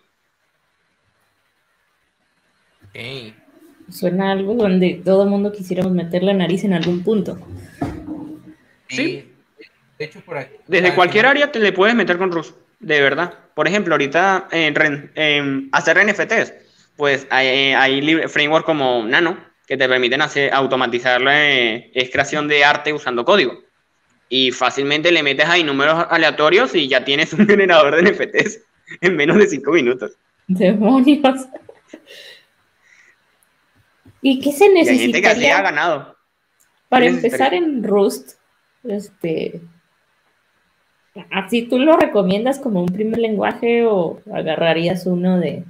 Suena 3.89 4.31
algo 4.31 4.55
donde 4.55 5.01
todo 5.03 5.23
el 5.23 5.29
mundo 5.29 5.51
quisiéramos 5.51 5.91
meter 5.91 6.23
la 6.23 6.33
nariz 6.33 6.63
en 6.63 6.73
algún 6.73 7.03
punto. 7.03 7.37
Sí. 8.87 9.25
Desde 10.67 10.95
cualquier 10.95 11.25
área 11.25 11.51
te 11.51 11.59
le 11.59 11.73
puedes 11.73 11.95
meter 11.95 12.17
con 12.17 12.31
Rust, 12.31 12.55
de 12.79 13.01
verdad. 13.01 13.33
Por 13.53 13.67
ejemplo, 13.67 13.93
ahorita 13.93 14.47
en, 14.51 15.69
hacer 15.73 15.97
NFTs, 16.05 16.53
pues 16.95 17.27
hay, 17.29 17.73
hay 17.73 18.27
framework 18.27 18.65
como 18.65 19.03
Nano 19.03 19.37
que 19.67 19.77
te 19.77 19.87
permiten 19.87 20.21
hacer, 20.21 20.53
automatizar 20.53 21.21
la 21.21 21.33
creación 22.11 22.47
de 22.47 22.63
arte 22.63 22.93
usando 22.93 23.25
código. 23.25 23.68
Y 24.29 24.51
fácilmente 24.51 25.11
le 25.11 25.23
metes 25.23 25.47
ahí 25.47 25.63
números 25.63 26.05
aleatorios 26.09 26.75
y 26.75 26.87
ya 26.87 27.03
tienes 27.03 27.33
un 27.33 27.47
generador 27.47 27.95
de 27.95 28.11
NFTs 28.11 28.59
en 29.01 29.15
menos 29.15 29.37
de 29.37 29.47
cinco 29.47 29.71
minutos. 29.71 30.11
Demonios. 30.47 31.47
¿Y 34.21 34.39
qué 34.39 34.51
se 34.51 34.69
necesita? 34.69 35.03
Gente 35.03 35.21
que 35.21 35.27
así 35.27 35.45
ha 35.47 35.61
ganado. 35.61 36.15
Para 36.89 37.05
empezar 37.05 37.53
en 37.53 37.83
Rust, 37.83 38.33
este, 38.83 39.61
¿Así 41.31 41.63
tú 41.63 41.79
lo 41.79 41.97
recomiendas 41.97 42.59
como 42.59 42.81
un 42.81 42.89
primer 42.89 43.19
lenguaje 43.19 43.85
o 43.85 44.21
agarrarías 44.31 45.05
uno 45.05 45.39
de 45.39 45.63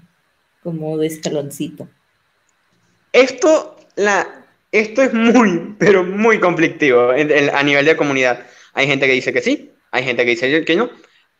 como 0.63 0.97
de 0.97 1.07
escaloncito? 1.07 1.87
Esto, 3.13 3.77
la, 3.95 4.38
esto 4.71 5.01
es 5.01 5.13
muy, 5.13 5.75
pero 5.79 6.03
muy 6.03 6.39
conflictivo 6.39 7.11
a 7.11 7.63
nivel 7.63 7.85
de 7.85 7.95
comunidad. 7.95 8.45
Hay 8.73 8.87
gente 8.87 9.07
que 9.07 9.13
dice 9.13 9.33
que 9.33 9.41
sí, 9.41 9.71
hay 9.91 10.03
gente 10.03 10.23
que 10.23 10.31
dice 10.31 10.65
que 10.65 10.75
no. 10.75 10.89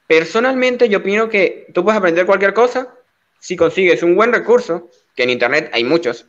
Personalmente 0.08 0.90
yo 0.90 1.00
opino 1.00 1.30
que 1.30 1.68
tú 1.74 1.84
puedes 1.84 2.00
aprender 2.00 2.26
cualquier 2.26 2.54
cosa 2.54 2.96
si 3.40 3.56
consigues 3.56 4.04
un 4.04 4.16
buen 4.16 4.34
recurso, 4.34 4.90
que 5.16 5.24
en 5.24 5.30
Internet 5.30 5.70
hay 5.74 5.84
muchos, 5.84 6.26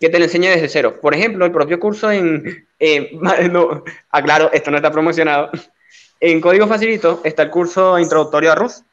que 0.00 0.08
te 0.08 0.18
lo 0.18 0.24
enseñe 0.24 0.48
desde 0.48 0.68
cero. 0.68 0.98
Por 1.00 1.14
ejemplo, 1.14 1.44
el 1.44 1.52
propio 1.52 1.78
curso 1.78 2.10
en... 2.10 2.66
Eh, 2.78 3.10
no, 3.50 3.84
aclaro, 4.10 4.50
esto 4.52 4.70
no 4.70 4.78
está 4.78 4.90
promocionado, 4.90 5.50
en 6.20 6.40
Código 6.40 6.66
Facilito 6.66 7.20
está 7.24 7.44
el 7.44 7.50
curso 7.50 7.98
introductorio 7.98 8.50
a 8.50 8.56
Rust 8.56 8.84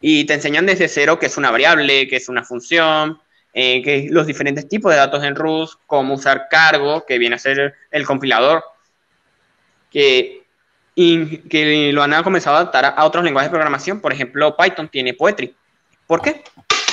y 0.00 0.24
te 0.24 0.34
enseñan 0.34 0.64
desde 0.64 0.88
cero 0.88 1.18
qué 1.18 1.26
es 1.26 1.36
una 1.36 1.50
variable, 1.50 2.08
qué 2.08 2.16
es 2.16 2.28
una 2.28 2.44
función, 2.44 3.18
eh, 3.58 3.82
qué 3.82 4.08
los 4.10 4.26
diferentes 4.26 4.68
tipos 4.68 4.92
de 4.92 4.98
datos 4.98 5.24
en 5.24 5.34
Rust, 5.34 5.80
cómo 5.86 6.14
usar 6.14 6.48
cargo, 6.50 7.04
que 7.06 7.18
viene 7.18 7.36
a 7.36 7.38
ser 7.38 7.74
el 7.90 8.04
compilador, 8.04 8.62
que, 9.90 10.44
y, 10.94 11.38
que 11.48 11.90
lo 11.92 12.02
han 12.02 12.22
comenzado 12.22 12.56
a 12.56 12.60
adaptar 12.60 12.94
a, 12.96 13.04
otros 13.04 13.24
lenguajes 13.24 13.50
de 13.50 13.54
programación. 13.54 14.00
Por 14.00 14.12
ejemplo, 14.12 14.56
Python 14.56 14.88
tiene 14.88 15.14
Poetry. 15.14 15.54
¿Por 16.06 16.22
qué? 16.22 16.44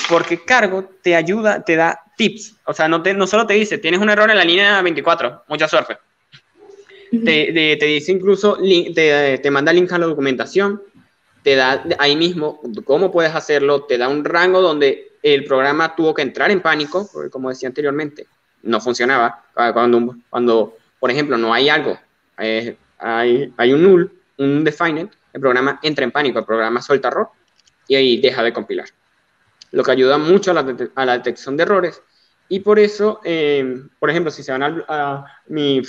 Porque 0.09 0.43
cargo 0.43 0.89
te 1.01 1.15
ayuda, 1.15 1.63
te 1.63 1.75
da 1.75 1.99
tips. 2.17 2.55
O 2.65 2.73
sea, 2.73 2.87
no, 2.87 3.03
te, 3.03 3.13
no 3.13 3.27
solo 3.27 3.45
te 3.45 3.53
dice, 3.53 3.77
tienes 3.77 3.99
un 3.99 4.09
error 4.09 4.31
en 4.31 4.37
la 4.37 4.45
línea 4.45 4.81
24, 4.81 5.43
mucha 5.47 5.67
suerte 5.67 5.97
te, 7.23 7.77
te, 7.77 7.85
dice 7.85 8.11
incluso, 8.11 8.57
te, 8.95 9.37
te 9.37 9.51
manda 9.51 9.73
link 9.73 9.91
a 9.91 9.97
la 9.97 10.07
documentación, 10.07 10.81
te 11.43 11.55
da 11.55 11.83
ahí 11.99 12.15
mismo 12.15 12.61
cómo 12.85 13.11
puedes 13.11 13.35
hacerlo, 13.35 13.83
te 13.83 13.97
da 13.97 14.07
un 14.07 14.25
rango 14.25 14.61
donde 14.61 15.11
el 15.23 15.45
programa 15.45 15.95
tuvo 15.95 16.13
que 16.13 16.21
entrar 16.21 16.51
en 16.51 16.61
pánico, 16.61 17.09
porque 17.11 17.29
como 17.29 17.49
decía 17.49 17.69
anteriormente, 17.69 18.27
no 18.61 18.79
funcionaba. 18.79 19.43
Cuando, 19.53 20.15
cuando 20.29 20.77
por 20.99 21.09
ejemplo, 21.09 21.37
no 21.37 21.53
hay 21.53 21.69
algo, 21.69 21.97
eh, 22.37 22.77
hay, 22.99 23.53
hay 23.57 23.73
un 23.73 23.83
null, 23.83 24.11
un 24.37 24.63
defined, 24.63 25.09
el 25.33 25.41
programa 25.41 25.79
entra 25.81 26.03
en 26.03 26.11
pánico, 26.11 26.39
el 26.39 26.45
programa 26.45 26.81
suelta 26.81 27.07
error 27.07 27.29
y 27.87 27.95
ahí 27.95 28.21
deja 28.21 28.43
de 28.43 28.53
compilar. 28.53 28.87
Lo 29.71 29.83
que 29.83 29.91
ayuda 29.91 30.17
mucho 30.17 30.51
a 30.51 30.53
la, 30.53 30.77
a 30.95 31.17
detección 31.17 31.57
de 31.57 31.63
errores 31.63 32.01
y 32.49 32.59
por 32.59 32.77
eso, 32.79 33.19
eh, 33.23 33.83
por 33.99 34.09
ejemplo, 34.09 34.31
si 34.31 34.43
se 34.43 34.51
van 34.51 34.83
a, 34.87 35.25
mi, 35.47 35.81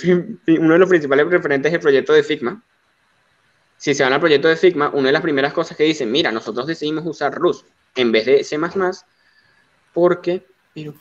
uno 0.47 0.73
de 0.73 0.79
los 0.79 0.89
principales 0.89 1.27
referentes 1.27 1.69
es 1.69 1.75
el 1.75 1.81
proyecto 1.81 2.13
de 2.13 2.23
Figma. 2.23 2.63
Si 3.77 3.93
se 3.93 4.03
van 4.03 4.13
al 4.13 4.19
proyecto 4.19 4.47
de 4.47 4.55
Figma, 4.55 4.89
una 4.89 5.07
de 5.07 5.11
las 5.13 5.21
primeras 5.21 5.53
cosas 5.53 5.77
que 5.77 5.83
dicen, 5.83 6.11
mira, 6.11 6.31
nosotros 6.31 6.65
decidimos 6.65 7.05
usar 7.05 7.33
Rust 7.35 7.67
en 7.95 8.11
vez 8.11 8.25
de 8.25 8.43
C++, 8.43 8.57
porque, 9.95 10.45
pero, 10.73 10.93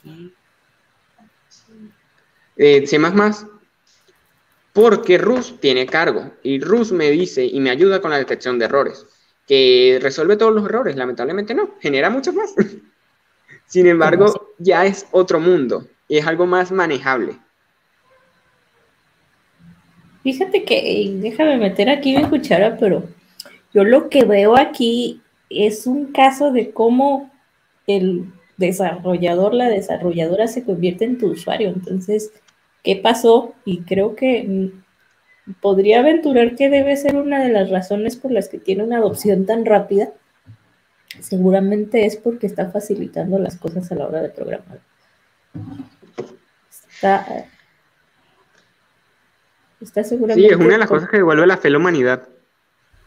eh, 2.57 2.87
C++, 2.87 2.99
porque 4.73 5.19
Rust 5.19 5.61
tiene 5.61 5.85
cargo 5.85 6.31
y 6.45 6.61
Rust 6.61 6.93
me 6.93 7.11
dice 7.11 7.45
y 7.45 7.59
me 7.59 7.71
ayuda 7.71 8.01
con 8.01 8.13
la 8.13 8.19
detección 8.19 8.59
de 8.59 8.67
errores. 8.67 9.05
Que 9.47 9.99
resuelve 10.01 10.37
todos 10.37 10.55
los 10.55 10.65
errores, 10.65 10.97
lamentablemente 10.97 11.55
no, 11.55 11.75
genera 11.81 12.09
muchos 12.09 12.35
más. 12.35 12.55
Sin 13.67 13.87
embargo, 13.89 14.53
ya 14.59 14.87
es 14.87 15.07
otro 15.11 15.41
mundo 15.41 15.89
y 16.07 16.19
es 16.19 16.27
algo 16.27 16.47
más 16.47 16.71
manejable. 16.71 17.37
Fíjate 20.23 20.65
que, 20.65 21.11
déjame 21.17 21.59
meter 21.59 21.91
aquí 21.91 22.17
mi 22.17 22.25
cuchara, 22.25 22.79
pero 22.79 23.03
yo 23.75 23.83
lo 23.83 24.09
que 24.09 24.25
veo 24.25 24.57
aquí 24.57 25.21
es 25.51 25.87
un 25.87 26.13
caso 26.13 26.53
de 26.53 26.71
cómo 26.71 27.33
el 27.87 28.33
desarrollador, 28.57 29.55
la 29.55 29.69
desarrolladora 29.69 30.47
se 30.47 30.65
convierte 30.65 31.05
en 31.05 31.19
tu 31.19 31.29
usuario. 31.33 31.69
Entonces, 31.69 32.33
¿qué 32.83 32.97
pasó? 32.97 33.55
Y 33.65 33.83
creo 33.83 34.15
que 34.17 34.45
mm, 34.45 35.55
podría 35.61 36.01
aventurar 36.01 36.57
que 36.57 36.69
debe 36.69 36.97
ser 36.97 37.17
una 37.17 37.43
de 37.43 37.51
las 37.51 37.71
razones 37.71 38.17
por 38.17 38.31
las 38.31 38.49
que 38.49 38.59
tiene 38.59 38.85
una 38.85 38.99
adopción 38.99 39.47
tan 39.47 39.65
rápida 39.65 40.13
seguramente 41.21 42.07
es 42.07 42.17
porque 42.17 42.47
está 42.47 42.71
facilitando 42.71 43.39
las 43.39 43.57
cosas 43.57 43.91
a 43.93 43.95
la 43.95 44.07
hora 44.07 44.23
de 44.23 44.31
programar. 44.31 44.81
Está, 46.91 47.47
está 49.81 50.05
seguramente. 50.05 50.49
Sí, 50.49 50.55
es 50.55 50.61
una 50.61 50.75
de 50.75 50.79
las 50.79 50.89
cosas 50.89 51.09
que 51.09 51.19
devuelve 51.19 51.47
la 51.47 51.57
fe 51.57 51.69
a 51.69 51.73
la 51.73 51.79
humanidad, 51.79 52.29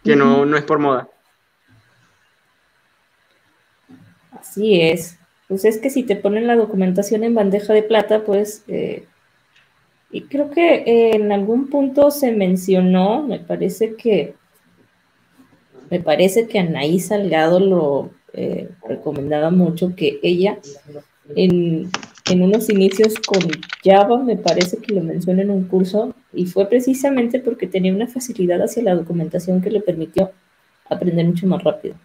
que 0.04 0.16
no, 0.16 0.46
no 0.46 0.58
es 0.58 0.64
por 0.64 0.80
moda. 0.80 1.10
Así 4.32 4.82
es. 4.82 5.17
Pues 5.48 5.66
es 5.66 5.78
que 5.78 5.90
si 5.90 6.04
te 6.04 6.16
ponen 6.16 6.48
la 6.48 6.56
documentación 6.56 7.24
en 7.24 7.36
bandeja 7.36 7.74
de 7.74 7.84
plata, 7.84 8.24
pues. 8.24 8.64
Eh, 8.68 9.06
y 10.10 10.22
creo 10.22 10.50
que 10.52 10.84
en 11.14 11.32
algún 11.32 11.70
punto 11.70 12.12
se 12.12 12.32
mencionó, 12.32 13.24
me 13.24 13.40
parece 13.40 13.96
que 13.96 14.36
me 15.90 16.00
parece 16.00 16.48
que 16.48 16.60
Anaí 16.60 17.00
Salgado 17.00 17.60
lo 17.60 18.10
eh, 18.34 18.70
recomendaba 18.88 19.50
mucho, 19.52 19.96
que 19.96 20.20
ella 20.22 20.58
en, 21.36 21.90
unos 22.30 22.70
inicios 22.70 23.16
con 23.26 23.40
Java, 23.84 24.22
me 24.22 24.36
parece 24.36 24.78
que 24.78 24.94
lo 24.94 25.02
mencionó 25.02 25.42
en 25.42 25.50
un 25.50 25.64
curso, 25.64 26.14
y 26.34 26.46
fue 26.46 26.68
precisamente 26.68 27.40
porque 27.40 27.68
tenía 27.68 27.94
una 27.94 28.08
facilidad 28.08 28.62
hacia 28.62 28.84
la 28.84 28.96
documentación 28.96 29.62
que 29.62 29.72
le 29.72 29.82
permitió 29.82 30.32
aprender 30.90 31.26
mucho 31.26 31.48
más 31.48 31.64
rápido. 31.64 31.96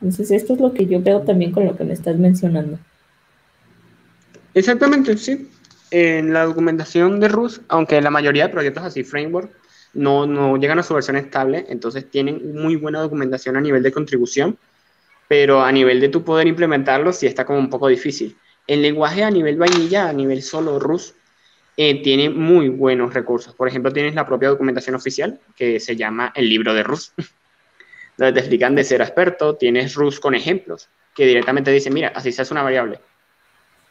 Entonces, 0.00 0.30
esto 0.30 0.54
es 0.54 0.60
lo 0.60 0.72
que 0.74 0.86
yo 0.86 1.00
veo 1.00 1.22
también 1.22 1.52
con 1.52 1.64
lo 1.64 1.76
que 1.76 1.84
me 1.84 1.92
estás 1.92 2.18
mencionando. 2.18 2.78
Exactamente, 4.54 5.16
sí. 5.16 5.50
En 5.90 6.32
la 6.32 6.44
documentación 6.44 7.20
de 7.20 7.28
Rust, 7.28 7.62
aunque 7.68 8.00
la 8.00 8.10
mayoría 8.10 8.46
de 8.46 8.52
proyectos 8.52 8.84
así, 8.84 9.04
framework, 9.04 9.50
no, 9.94 10.26
no 10.26 10.56
llegan 10.56 10.78
a 10.78 10.82
su 10.82 10.94
versión 10.94 11.16
estable, 11.16 11.66
entonces 11.68 12.10
tienen 12.10 12.54
muy 12.54 12.76
buena 12.76 13.00
documentación 13.00 13.56
a 13.56 13.60
nivel 13.60 13.82
de 13.82 13.92
contribución, 13.92 14.58
pero 15.28 15.62
a 15.62 15.72
nivel 15.72 16.00
de 16.00 16.08
tu 16.08 16.24
poder 16.24 16.46
implementarlo 16.46 17.12
sí 17.12 17.26
está 17.26 17.44
como 17.44 17.58
un 17.58 17.70
poco 17.70 17.88
difícil. 17.88 18.36
El 18.66 18.82
lenguaje 18.82 19.24
a 19.24 19.30
nivel 19.30 19.56
vainilla, 19.56 20.08
a 20.08 20.12
nivel 20.12 20.42
solo 20.42 20.78
Rust, 20.78 21.16
eh, 21.76 22.02
tiene 22.02 22.30
muy 22.30 22.68
buenos 22.68 23.12
recursos. 23.12 23.54
Por 23.54 23.68
ejemplo, 23.68 23.92
tienes 23.92 24.14
la 24.14 24.26
propia 24.26 24.48
documentación 24.48 24.96
oficial 24.96 25.40
que 25.54 25.78
se 25.80 25.96
llama 25.96 26.32
el 26.34 26.48
libro 26.48 26.72
de 26.74 26.82
Rust, 26.82 27.12
donde 28.16 28.32
te 28.32 28.40
explican 28.40 28.74
de 28.74 28.84
ser 28.84 29.00
experto, 29.00 29.56
tienes 29.56 29.94
Rust 29.94 30.20
con 30.20 30.34
ejemplos, 30.34 30.88
que 31.14 31.26
directamente 31.26 31.70
dicen, 31.70 31.94
mira, 31.94 32.12
así 32.14 32.32
se 32.32 32.42
hace 32.42 32.54
una 32.54 32.62
variable. 32.62 33.00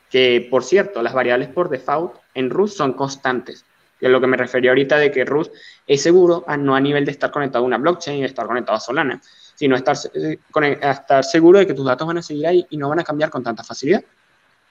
Que, 0.10 0.48
por 0.50 0.64
cierto, 0.64 1.02
las 1.02 1.14
variables 1.14 1.50
por 1.50 1.70
default 1.70 2.16
en 2.34 2.50
Rust 2.50 2.78
son 2.78 2.94
constantes. 2.94 3.66
Que 4.00 4.08
es 4.08 4.12
lo 4.12 4.20
que 4.20 4.28
me 4.28 4.38
refería 4.38 4.72
ahorita 4.72 4.98
de 4.98 5.12
que 5.12 5.26
Rust 5.26 5.54
es 5.88 6.02
seguro, 6.02 6.46
no 6.60 6.76
a 6.76 6.80
nivel 6.80 7.06
de 7.06 7.12
estar 7.12 7.32
conectado 7.32 7.64
a 7.64 7.68
una 7.68 7.78
blockchain, 7.78 8.20
y 8.20 8.24
estar 8.24 8.46
conectado 8.46 8.78
a 8.78 8.82
Solana, 8.82 9.22
sino 9.56 9.76
estar, 9.76 9.96
eh, 10.14 10.38
estar 10.82 11.24
seguro 11.24 11.60
de 11.60 11.68
que 11.68 11.74
tus 11.74 11.86
datos 11.86 12.08
van 12.08 12.18
a 12.18 12.22
seguir 12.22 12.48
ahí 12.48 12.66
y 12.70 12.78
no 12.78 12.90
van 12.90 13.00
a 13.00 13.04
cambiar 13.04 13.30
con 13.30 13.44
tanta 13.44 13.64
facilidad 13.64 14.04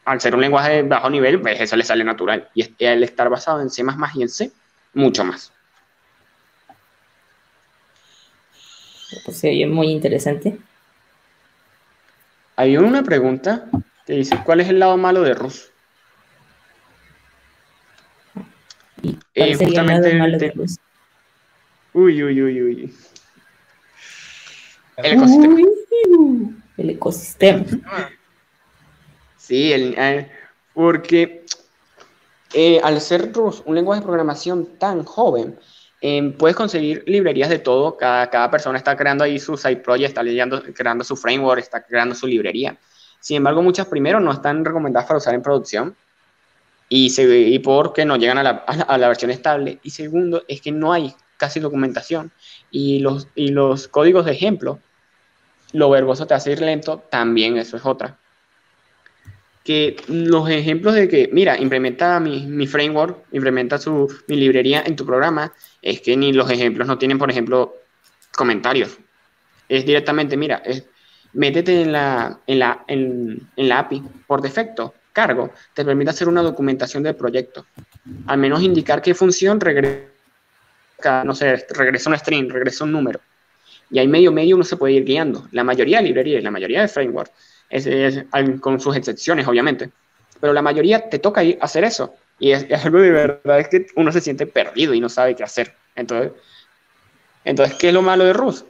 al 0.05 0.21
ser 0.21 0.35
un 0.35 0.41
lenguaje 0.41 0.71
de 0.75 0.83
bajo 0.83 1.09
nivel, 1.11 1.41
pues 1.41 1.61
eso 1.61 1.77
le 1.77 1.85
sale 1.85 2.05
natural. 2.05 2.49
Y 2.55 2.85
al 2.85 3.03
estar 3.03 3.29
basado 3.29 3.61
en 3.61 3.71
C 3.71 3.83
y 4.15 4.23
en 4.23 4.29
C, 4.29 4.53
mucho 4.93 5.25
más. 5.25 5.54
Pues 9.25 9.39
se 9.39 9.51
oye 9.51 9.67
muy 9.67 9.91
interesante. 9.91 10.59
Hay 12.57 12.77
una 12.77 13.03
pregunta 13.03 13.69
que 14.07 14.15
dice, 14.15 14.39
¿cuál 14.45 14.61
es 14.61 14.69
el 14.69 14.79
lado 14.79 14.97
malo 14.97 15.23
de 15.23 15.35
Rus? 15.35 15.71
Eh, 19.35 19.57
justamente 19.57 20.11
el 20.11 20.19
malo 20.19 20.39
de 20.39 20.51
Rus? 20.53 20.79
Uy, 21.93 22.23
uy, 22.23 22.43
uy, 22.43 22.63
uy. 22.63 22.95
El 24.97 25.13
ecosistema. 25.15 25.61
el 26.77 26.91
ecosistema. 26.91 27.65
Sí, 29.37 29.73
el, 29.73 30.29
porque 30.73 31.45
eh, 32.53 32.81
al 32.83 33.01
ser 33.01 33.33
un 33.65 33.75
lenguaje 33.75 34.01
de 34.01 34.07
programación 34.07 34.79
tan 34.79 35.05
joven, 35.05 35.59
em, 36.07 36.33
puedes 36.33 36.57
conseguir 36.57 37.03
librerías 37.07 37.49
de 37.49 37.59
todo. 37.59 37.97
Cada, 37.97 38.29
cada, 38.29 38.51
persona 38.51 38.77
está 38.79 38.97
creando 38.97 39.25
ahí 39.25 39.39
su 39.39 39.57
side 39.57 39.77
project, 39.77 40.09
está 40.09 40.23
leyendo, 40.23 40.63
creando 40.75 41.05
su 41.05 41.17
framework, 41.17 41.61
está 41.61 41.83
creando 41.83 42.15
su 42.15 42.27
librería. 42.27 42.77
Sin 43.21 43.39
embargo, 43.39 43.63
muchas 43.63 43.87
primero 43.87 44.21
no 44.21 44.33
están 44.33 44.65
recomendadas 44.65 45.07
para 45.07 45.19
usar 45.19 45.35
en 45.35 45.43
producción 45.43 45.97
y, 46.89 47.11
se, 47.11 47.25
y 47.39 47.59
porque 47.61 48.05
no 48.05 48.17
llegan 48.17 48.39
a 48.39 48.43
la, 48.43 48.51
a 48.51 48.99
la, 48.99 49.09
versión 49.09 49.31
estable. 49.31 49.79
Y 49.83 49.91
segundo, 49.91 50.45
es 50.49 50.61
que 50.61 50.73
no 50.73 50.93
hay 50.93 51.15
casi 51.39 51.61
documentación 51.61 52.33
y 52.71 52.99
los, 52.99 53.29
y 53.35 53.49
los 53.49 53.89
códigos 53.89 54.27
de 54.27 54.33
ejemplo, 54.33 54.79
lo 55.73 55.91
verboso 55.91 56.27
te 56.27 56.35
hace 56.35 56.53
ir 56.53 56.61
lento, 56.61 57.03
también 57.11 57.57
eso 57.57 57.77
es 57.77 57.85
otra 57.87 58.19
que 59.65 59.97
los 60.09 60.49
ejemplos 60.51 60.95
de 60.95 61.09
que, 61.09 61.31
mira, 61.33 61.59
implementa 61.59 62.21
mi, 62.21 62.47
mi 62.47 62.67
framework, 62.67 63.25
implementa 63.33 63.79
su, 63.79 64.15
mi 64.29 64.37
librería 64.37 64.85
en 64.87 64.95
tu 64.95 65.07
programa, 65.07 65.53
es 65.81 66.03
que 66.03 66.17
ni 66.17 66.35
los 66.35 66.51
ejemplos 66.51 66.87
no 66.87 66.99
tienen, 66.99 67.19
por 67.19 67.31
ejemplo, 67.31 67.75
comentarios. 68.37 68.99
Es 69.67 69.87
directamente, 69.87 70.37
mira, 70.37 70.59
es, 70.59 70.85
métete 71.33 71.81
en 71.81 71.93
la, 71.93 72.41
en, 72.47 72.59
la, 72.59 72.85
en, 72.87 73.49
en 73.57 73.69
la 73.69 73.79
API 73.79 74.03
por 74.27 74.43
defecto, 74.43 74.95
cargo, 75.15 75.51
te 75.73 75.83
permite 75.83 76.11
hacer 76.11 76.29
una 76.29 76.43
documentación 76.43 77.03
del 77.03 77.17
proyecto. 77.17 77.65
Al 78.27 78.37
menos 78.37 78.63
indicar 78.63 79.01
qué 79.01 79.15
función 79.15 79.59
regresa, 79.61 80.05
no 81.25 81.35
sé, 81.35 81.65
regresa 81.71 82.11
un 82.11 82.19
string, 82.19 82.51
regresa 82.51 82.85
un 82.85 82.93
número. 82.93 83.19
Y 83.91 83.99
ahí 83.99 84.09
medio 84.09 84.31
medio 84.31 84.57
uno 84.57 84.65
se 84.65 84.77
puede 84.77 84.95
ir 84.95 85.05
guiando. 85.05 85.49
La 85.53 85.65
mayoría 85.65 85.99
de 85.99 86.05
librerías, 86.05 86.43
la 86.43 86.51
mayoría 86.51 86.83
de 86.83 86.89
frameworks 86.89 87.33
es, 87.75 88.25
con 88.61 88.81
sus 88.81 88.97
excepciones, 88.97 89.47
obviamente. 89.47 89.91
Pero 90.41 90.53
la 90.53 90.63
mayoría 90.63 91.09
te 91.09 91.19
toca 91.19 91.43
ir 91.43 91.59
a 91.61 91.65
hacer 91.65 91.85
eso. 91.85 92.15
Y 92.39 92.53
es, 92.53 92.67
algo 92.85 93.01
de 93.01 93.11
verdad, 93.11 93.61
es 93.61 93.69
que 93.69 93.87
uno 93.97 94.13
se 94.13 94.21
siente 94.21 94.47
perdido 94.47 94.95
y 94.95 95.01
no 95.01 95.09
sabe 95.09 95.35
qué 95.35 95.43
hacer. 95.43 95.75
Entonces, 95.95 96.33
entonces 97.45 97.77
¿qué 97.77 97.89
es 97.89 97.95
lo 97.95 98.03
malo 98.03 98.25
de 98.25 98.33
Rus? 98.33 98.65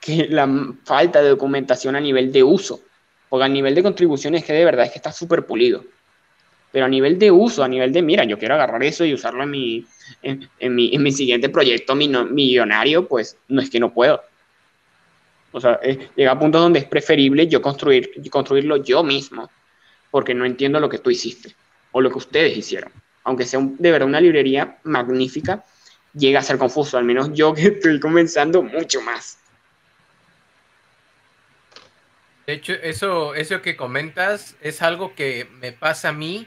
Que 0.00 0.26
la 0.28 0.48
falta 0.84 1.22
de 1.22 1.30
documentación 1.30 1.96
a 1.96 2.00
nivel 2.00 2.32
de 2.32 2.42
uso. 2.42 2.80
Porque 3.28 3.44
a 3.44 3.48
nivel 3.48 3.74
de 3.74 3.82
contribución 3.82 4.34
es 4.34 4.44
que 4.44 4.52
de 4.52 4.64
verdad 4.64 4.86
es 4.86 4.92
que 4.92 4.98
está 4.98 5.12
súper 5.12 5.44
pulido. 5.44 5.84
Pero 6.72 6.86
a 6.86 6.88
nivel 6.88 7.18
de 7.18 7.30
uso, 7.30 7.64
a 7.64 7.68
nivel 7.68 7.92
de, 7.92 8.02
mira, 8.02 8.24
yo 8.24 8.38
quiero 8.38 8.54
agarrar 8.54 8.82
eso 8.82 9.04
y 9.04 9.14
usarlo 9.14 9.42
en 9.42 9.50
mi, 9.50 9.86
en, 10.22 10.48
mi, 10.74 10.94
en 10.94 11.02
mi 11.02 11.12
siguiente 11.12 11.48
proyecto 11.48 11.94
millonario, 11.94 13.08
pues 13.08 13.36
no 13.48 13.62
es 13.62 13.70
que 13.70 13.80
no 13.80 13.92
puedo. 13.92 14.22
O 15.56 15.60
sea, 15.60 15.80
eh, 15.82 16.10
llega 16.14 16.32
a 16.32 16.38
puntos 16.38 16.60
donde 16.60 16.80
es 16.80 16.84
preferible 16.84 17.48
yo 17.48 17.62
construir, 17.62 18.10
construirlo 18.30 18.76
yo 18.76 19.02
mismo, 19.02 19.50
porque 20.10 20.34
no 20.34 20.44
entiendo 20.44 20.78
lo 20.80 20.90
que 20.90 20.98
tú 20.98 21.08
hiciste 21.08 21.56
o 21.92 22.02
lo 22.02 22.10
que 22.10 22.18
ustedes 22.18 22.58
hicieron. 22.58 22.92
Aunque 23.24 23.46
sea 23.46 23.60
de 23.62 23.90
verdad 23.90 24.06
una 24.06 24.20
librería 24.20 24.76
magnífica, 24.82 25.64
llega 26.12 26.40
a 26.40 26.42
ser 26.42 26.58
confuso, 26.58 26.98
al 26.98 27.04
menos 27.04 27.30
yo 27.32 27.54
que 27.54 27.68
estoy 27.68 27.98
comenzando 27.98 28.62
mucho 28.62 29.00
más. 29.00 29.38
De 32.46 32.52
hecho, 32.52 32.74
eso, 32.74 33.34
eso 33.34 33.62
que 33.62 33.76
comentas 33.76 34.56
es 34.60 34.82
algo 34.82 35.14
que 35.14 35.48
me 35.52 35.72
pasa 35.72 36.10
a 36.10 36.12
mí 36.12 36.46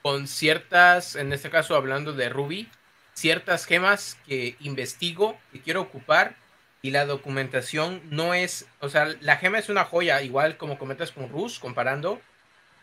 con 0.00 0.28
ciertas, 0.28 1.16
en 1.16 1.32
este 1.32 1.50
caso 1.50 1.74
hablando 1.74 2.12
de 2.12 2.28
Ruby, 2.28 2.68
ciertas 3.14 3.64
gemas 3.64 4.16
que 4.28 4.54
investigo 4.60 5.36
y 5.52 5.58
quiero 5.58 5.80
ocupar 5.80 6.36
y 6.82 6.90
la 6.90 7.06
documentación 7.06 8.00
no 8.10 8.34
es, 8.34 8.66
o 8.80 8.88
sea, 8.88 9.06
la 9.20 9.36
gema 9.36 9.58
es 9.58 9.68
una 9.68 9.84
joya, 9.84 10.22
igual 10.22 10.56
como 10.56 10.78
comentas 10.78 11.12
con 11.12 11.28
Rus, 11.28 11.58
comparando, 11.58 12.20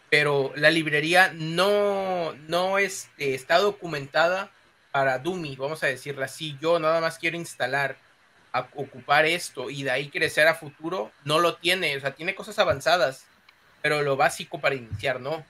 pero 0.10 0.52
la 0.56 0.70
librería 0.70 1.32
no, 1.34 2.34
no 2.48 2.78
es, 2.78 3.06
este, 3.06 3.36
está 3.36 3.58
documentada 3.60 4.52
para 4.92 5.20
Dumi, 5.20 5.56
vamos 5.56 5.84
a 5.84 5.88
decirlo 5.88 6.24
así. 6.24 6.58
Yo 6.62 6.80
nada 6.80 7.02
más 7.02 7.18
quiero 7.18 7.38
instalar, 7.38 7.98
a 8.56 8.70
ocupar 8.76 9.26
esto 9.26 9.70
y 9.70 9.84
de 9.84 9.92
ahí 9.92 10.08
crecer 10.08 10.48
a 10.48 10.56
futuro, 10.56 11.12
no 11.26 11.40
lo 11.40 11.58
tiene, 11.58 11.98
o 11.98 12.00
sea, 12.00 12.16
tiene 12.16 12.36
cosas 12.36 12.58
avanzadas, 12.58 13.26
pero 13.82 14.02
lo 14.02 14.16
básico 14.16 14.62
para 14.62 14.76
iniciar, 14.76 15.20
¿no? 15.20 15.46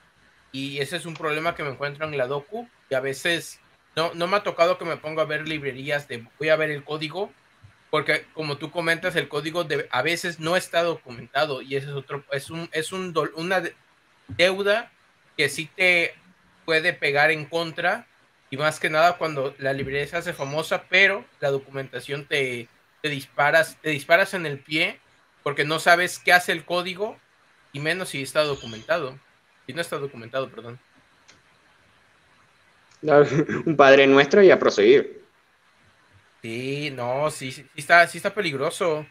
Y 0.50 0.80
ese 0.80 0.96
es 0.96 1.06
un 1.06 1.14
problema 1.14 1.54
que 1.54 1.62
me 1.62 1.70
encuentro 1.70 2.04
en 2.04 2.18
la 2.18 2.26
docu 2.26 2.68
y 2.90 2.96
a 2.96 3.00
veces 3.00 3.60
no, 3.94 4.12
no 4.14 4.26
me 4.26 4.38
ha 4.38 4.42
tocado 4.42 4.76
que 4.76 4.84
me 4.84 4.96
ponga 4.96 5.22
a 5.22 5.26
ver 5.26 5.46
librerías 5.46 6.08
de 6.08 6.26
voy 6.40 6.48
a 6.48 6.56
ver 6.56 6.70
el 6.70 6.82
código 6.82 7.32
porque 7.96 8.26
como 8.34 8.58
tú 8.58 8.70
comentas, 8.70 9.16
el 9.16 9.26
código 9.26 9.64
de, 9.64 9.88
a 9.90 10.02
veces 10.02 10.38
no 10.38 10.54
está 10.54 10.82
documentado 10.82 11.62
y 11.62 11.76
ese 11.76 11.86
es 11.86 11.94
otro, 11.94 12.22
es 12.30 12.50
un, 12.50 12.68
es 12.72 12.92
un 12.92 13.14
una 13.36 13.62
deuda 14.28 14.92
que 15.34 15.48
sí 15.48 15.70
te 15.74 16.12
puede 16.66 16.92
pegar 16.92 17.30
en 17.30 17.46
contra 17.46 18.06
y 18.50 18.58
más 18.58 18.80
que 18.80 18.90
nada 18.90 19.16
cuando 19.16 19.54
la 19.56 19.72
librería 19.72 20.06
se 20.06 20.18
hace 20.18 20.34
famosa, 20.34 20.84
pero 20.90 21.24
la 21.40 21.50
documentación 21.50 22.26
te, 22.26 22.68
te 23.00 23.08
disparas, 23.08 23.78
te 23.80 23.88
disparas 23.88 24.34
en 24.34 24.44
el 24.44 24.58
pie 24.58 25.00
porque 25.42 25.64
no 25.64 25.78
sabes 25.78 26.18
qué 26.18 26.34
hace 26.34 26.52
el 26.52 26.66
código 26.66 27.16
y 27.72 27.80
menos 27.80 28.10
si 28.10 28.20
está 28.20 28.42
documentado. 28.42 29.18
Si 29.66 29.72
no 29.72 29.80
está 29.80 29.96
documentado, 29.96 30.50
perdón. 30.50 30.78
Un 33.64 33.74
padre 33.74 34.06
nuestro 34.06 34.42
y 34.42 34.50
a 34.50 34.58
proseguir. 34.58 35.24
Sí, 36.46 36.92
no, 36.92 37.28
sí, 37.32 37.50
sí 37.50 37.66
está, 37.74 38.06
sí 38.06 38.18
está 38.18 38.32
peligroso. 38.32 39.04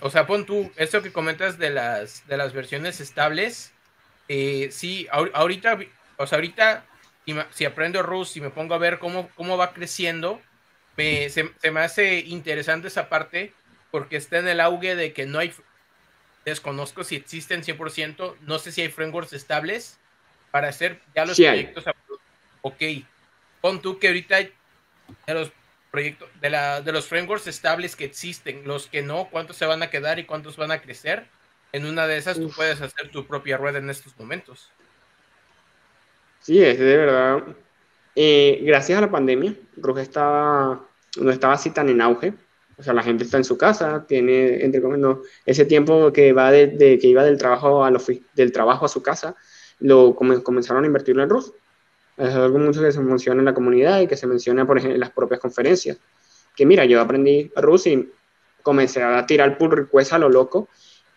O 0.00 0.08
sea, 0.08 0.26
pon 0.26 0.46
tú, 0.46 0.72
esto 0.76 1.02
que 1.02 1.12
comentas 1.12 1.58
de 1.58 1.68
las, 1.68 2.26
de 2.28 2.38
las 2.38 2.54
versiones 2.54 2.98
estables, 2.98 3.74
eh, 4.28 4.70
sí, 4.72 5.06
ahorita, 5.10 5.78
o 6.16 6.26
sea, 6.26 6.36
ahorita, 6.36 6.86
si, 7.50 7.66
aprendo 7.66 8.02
Rust 8.02 8.38
y 8.38 8.40
me 8.40 8.48
pongo 8.48 8.74
a 8.74 8.78
ver 8.78 8.98
cómo, 8.98 9.28
cómo 9.34 9.58
va 9.58 9.74
creciendo, 9.74 10.40
me, 10.96 11.28
se, 11.28 11.52
me 11.70 11.80
hace 11.80 12.20
interesante 12.20 12.88
esa 12.88 13.10
parte 13.10 13.52
porque 13.90 14.16
está 14.16 14.38
en 14.38 14.48
el 14.48 14.60
auge 14.60 14.96
de 14.96 15.12
que 15.12 15.26
no 15.26 15.40
hay, 15.40 15.52
desconozco 16.46 17.04
si 17.04 17.16
existen 17.16 17.64
100%, 17.64 18.36
no 18.40 18.58
sé 18.58 18.72
si 18.72 18.80
hay 18.80 18.88
frameworks 18.88 19.34
estables 19.34 19.98
para 20.52 20.68
hacer 20.68 21.02
ya 21.14 21.26
los 21.26 21.36
proyectos. 21.36 21.84
Ok, 22.62 22.82
pon 23.60 23.82
tú 23.82 23.98
que 23.98 24.06
ahorita 24.06 24.38
de 24.38 25.34
los 25.34 25.52
proyecto, 25.96 26.26
de, 26.42 26.50
la, 26.50 26.82
de 26.82 26.92
los 26.92 27.06
frameworks 27.06 27.46
estables 27.46 27.96
que 27.96 28.04
existen, 28.04 28.64
los 28.66 28.86
que 28.86 29.00
no, 29.00 29.28
cuántos 29.30 29.56
se 29.56 29.64
van 29.64 29.82
a 29.82 29.88
quedar 29.88 30.18
y 30.18 30.24
cuántos 30.24 30.58
van 30.58 30.70
a 30.70 30.82
crecer. 30.82 31.24
En 31.72 31.86
una 31.86 32.06
de 32.06 32.18
esas 32.18 32.38
tú 32.38 32.50
puedes 32.54 32.82
hacer 32.82 33.08
tu 33.10 33.26
propia 33.26 33.56
rueda 33.56 33.78
en 33.78 33.88
estos 33.88 34.14
momentos. 34.18 34.70
Sí, 36.40 36.62
es 36.62 36.78
de 36.78 36.96
verdad. 36.98 37.42
Eh, 38.14 38.60
gracias 38.62 38.98
a 38.98 39.00
la 39.00 39.10
pandemia, 39.10 39.54
Ruge 39.78 40.02
estaba, 40.02 40.86
no 41.18 41.30
estaba 41.30 41.54
así 41.54 41.70
tan 41.70 41.88
en 41.88 42.02
auge. 42.02 42.34
O 42.76 42.82
sea, 42.82 42.92
la 42.92 43.02
gente 43.02 43.24
está 43.24 43.38
en 43.38 43.44
su 43.44 43.56
casa, 43.56 44.04
tiene, 44.06 44.62
entre 44.62 44.82
comillas, 44.82 45.16
ese 45.46 45.64
tiempo 45.64 46.12
que 46.12 46.34
va 46.34 46.50
de, 46.50 46.98
que 47.00 47.06
iba 47.08 47.24
del 47.24 47.38
trabajo, 47.38 47.82
a 47.86 47.90
del 48.34 48.52
trabajo 48.52 48.84
a 48.84 48.90
su 48.90 49.02
casa, 49.02 49.34
lo 49.78 50.14
comenzaron 50.14 50.84
a 50.84 50.86
invertirlo 50.86 51.22
en 51.22 51.30
Rus. 51.30 51.54
Es 52.16 52.34
algo 52.34 52.58
mucho 52.58 52.80
que 52.80 52.92
se 52.92 53.00
menciona 53.00 53.40
en 53.40 53.44
la 53.44 53.54
comunidad 53.54 54.00
y 54.00 54.06
que 54.06 54.16
se 54.16 54.26
menciona, 54.26 54.66
por 54.66 54.78
ejemplo, 54.78 54.94
en 54.94 55.00
las 55.00 55.10
propias 55.10 55.40
conferencias. 55.40 55.98
Que 56.54 56.64
mira, 56.64 56.84
yo 56.84 57.00
aprendí 57.00 57.50
Rus 57.56 57.86
y 57.86 58.10
comencé 58.62 59.02
a 59.02 59.24
tirar 59.26 59.58
pull 59.58 59.70
request 59.70 60.12
a 60.12 60.18
lo 60.18 60.28
loco 60.28 60.68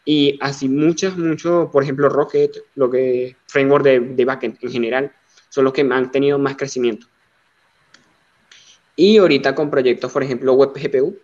y 0.05 0.37
así 0.41 0.67
muchas, 0.67 1.17
mucho, 1.17 1.69
por 1.71 1.83
ejemplo, 1.83 2.09
Rocket, 2.09 2.51
lo 2.75 2.89
que 2.89 3.35
framework 3.47 3.83
de, 3.83 3.99
de 3.99 4.25
backend 4.25 4.57
en 4.61 4.71
general, 4.71 5.11
son 5.49 5.65
los 5.65 5.73
que 5.73 5.81
han 5.81 6.11
tenido 6.11 6.39
más 6.39 6.55
crecimiento. 6.55 7.07
Y 8.95 9.17
ahorita 9.17 9.55
con 9.55 9.69
proyectos, 9.69 10.11
por 10.11 10.23
ejemplo, 10.23 10.53
Web 10.53 10.71
GPU, 10.73 11.17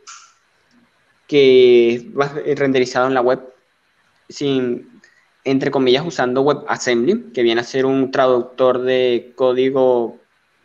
que 1.28 2.10
va 2.18 2.32
renderizado 2.56 3.08
en 3.08 3.14
la 3.14 3.22
web, 3.22 3.42
sin, 4.30 4.95
entre 5.46 5.72
comillas, 5.72 6.06
usando 6.06 6.42
WebAssembly, 6.42 7.32
que 7.32 7.44
viene 7.44 7.62
a 7.62 7.64
ser 7.64 7.86
un 7.86 8.12
traductor 8.12 8.82
de 8.82 9.32
código 9.36 10.20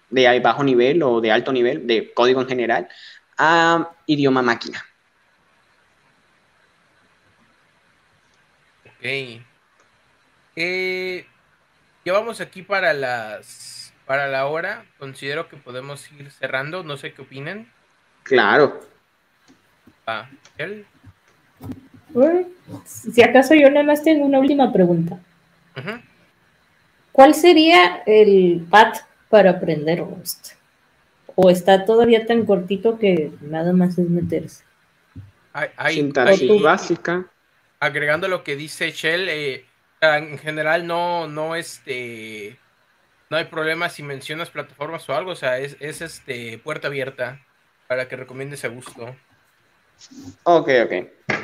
de 0.08 0.40
bajo 0.40 0.64
nivel 0.64 1.02
o 1.02 1.20
de 1.20 1.30
alto 1.30 1.52
nivel, 1.52 1.86
de 1.86 2.12
código 2.12 2.40
en 2.40 2.48
general, 2.48 2.88
a 3.38 3.90
idioma 4.06 4.42
máquina. 4.42 4.84
Ok. 8.86 9.40
Eh, 10.56 11.26
llevamos 12.04 12.40
aquí 12.40 12.62
para 12.62 12.92
las 12.92 13.92
para 14.06 14.26
la 14.26 14.46
hora. 14.46 14.84
Considero 14.98 15.48
que 15.48 15.56
podemos 15.56 16.10
ir 16.12 16.30
cerrando. 16.32 16.82
No 16.82 16.96
sé 16.96 17.12
qué 17.12 17.22
opinen. 17.22 17.70
Claro. 18.24 18.80
Ah, 20.06 20.28
si 22.84 23.22
acaso 23.22 23.54
yo 23.54 23.68
nada 23.70 23.84
más 23.84 24.02
tengo 24.02 24.24
una 24.24 24.38
última 24.38 24.72
pregunta. 24.72 25.18
¿Cuál 27.12 27.34
sería 27.34 28.02
el 28.06 28.66
path 28.70 28.98
para 29.28 29.50
aprender 29.50 30.00
Rust? 30.00 30.52
¿O 31.34 31.50
está 31.50 31.84
todavía 31.84 32.26
tan 32.26 32.44
cortito 32.44 32.98
que 32.98 33.32
nada 33.40 33.72
más 33.72 33.98
es 33.98 34.08
meterse? 34.08 34.64
Hay, 35.52 36.12
básica 36.62 37.26
agregando 37.80 38.28
lo 38.28 38.44
que 38.44 38.54
dice 38.54 38.92
Shell, 38.92 39.28
eh, 39.28 39.64
en 40.02 40.38
general 40.38 40.86
no, 40.86 41.26
no, 41.26 41.56
este, 41.56 42.58
no 43.30 43.38
hay 43.38 43.46
problema 43.46 43.88
si 43.88 44.02
mencionas 44.02 44.50
plataformas 44.50 45.08
o 45.08 45.14
algo, 45.14 45.32
o 45.32 45.36
sea, 45.36 45.58
es, 45.58 45.76
este, 45.80 46.58
puerta 46.58 46.88
abierta 46.88 47.40
para 47.88 48.06
que 48.06 48.16
recomiendes 48.16 48.64
a 48.64 48.68
gusto. 48.68 49.16
Ok, 50.44 50.68
ok. 50.84 51.38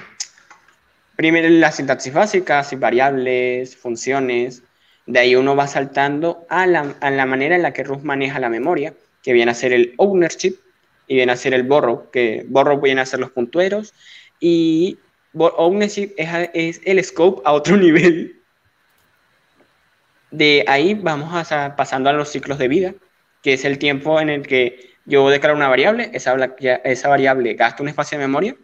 Primero 1.16 1.48
la 1.48 1.72
sintaxis 1.72 2.12
básica, 2.12 2.62
variables, 2.76 3.74
funciones. 3.74 4.62
De 5.06 5.18
ahí 5.18 5.34
uno 5.34 5.56
va 5.56 5.66
saltando 5.66 6.46
a 6.50 6.66
la, 6.66 7.26
manera 7.26 7.56
en 7.56 7.62
la 7.62 7.72
que 7.72 7.84
Rust 7.84 8.04
maneja 8.04 8.38
la 8.38 8.50
memoria, 8.50 8.92
que 9.22 9.32
viene 9.32 9.50
a 9.50 9.54
ser 9.54 9.72
el 9.72 9.94
ownership 9.96 10.56
y 11.06 11.14
viene 11.14 11.32
a 11.32 11.36
ser 11.36 11.54
el 11.54 11.62
borrow, 11.62 12.10
que 12.10 12.44
borrow 12.48 12.80
viene 12.80 13.00
a 13.00 13.06
ser 13.06 13.20
los 13.20 13.30
puntueros 13.30 13.94
y 14.40 14.98
ownership 15.32 16.12
es, 16.18 16.80
el 16.84 17.02
scope 17.02 17.40
a 17.46 17.52
otro 17.52 17.76
nivel. 17.78 18.42
De 20.30 20.64
ahí 20.66 20.94
vamos 20.94 21.32
a 21.32 21.76
pasando 21.76 22.10
a 22.10 22.12
los 22.12 22.28
ciclos 22.28 22.58
de 22.58 22.68
vida, 22.68 22.94
que 23.42 23.54
es 23.54 23.64
el 23.64 23.78
tiempo 23.78 24.20
en 24.20 24.28
el 24.28 24.46
que 24.46 24.96
yo 25.06 25.30
declaro 25.30 25.56
una 25.56 25.68
variable, 25.68 26.10
esa 26.12 27.08
variable 27.08 27.54
gasta 27.54 27.82
un 27.82 27.88
espacio 27.88 28.18
de 28.18 28.26
memoria, 28.26 28.56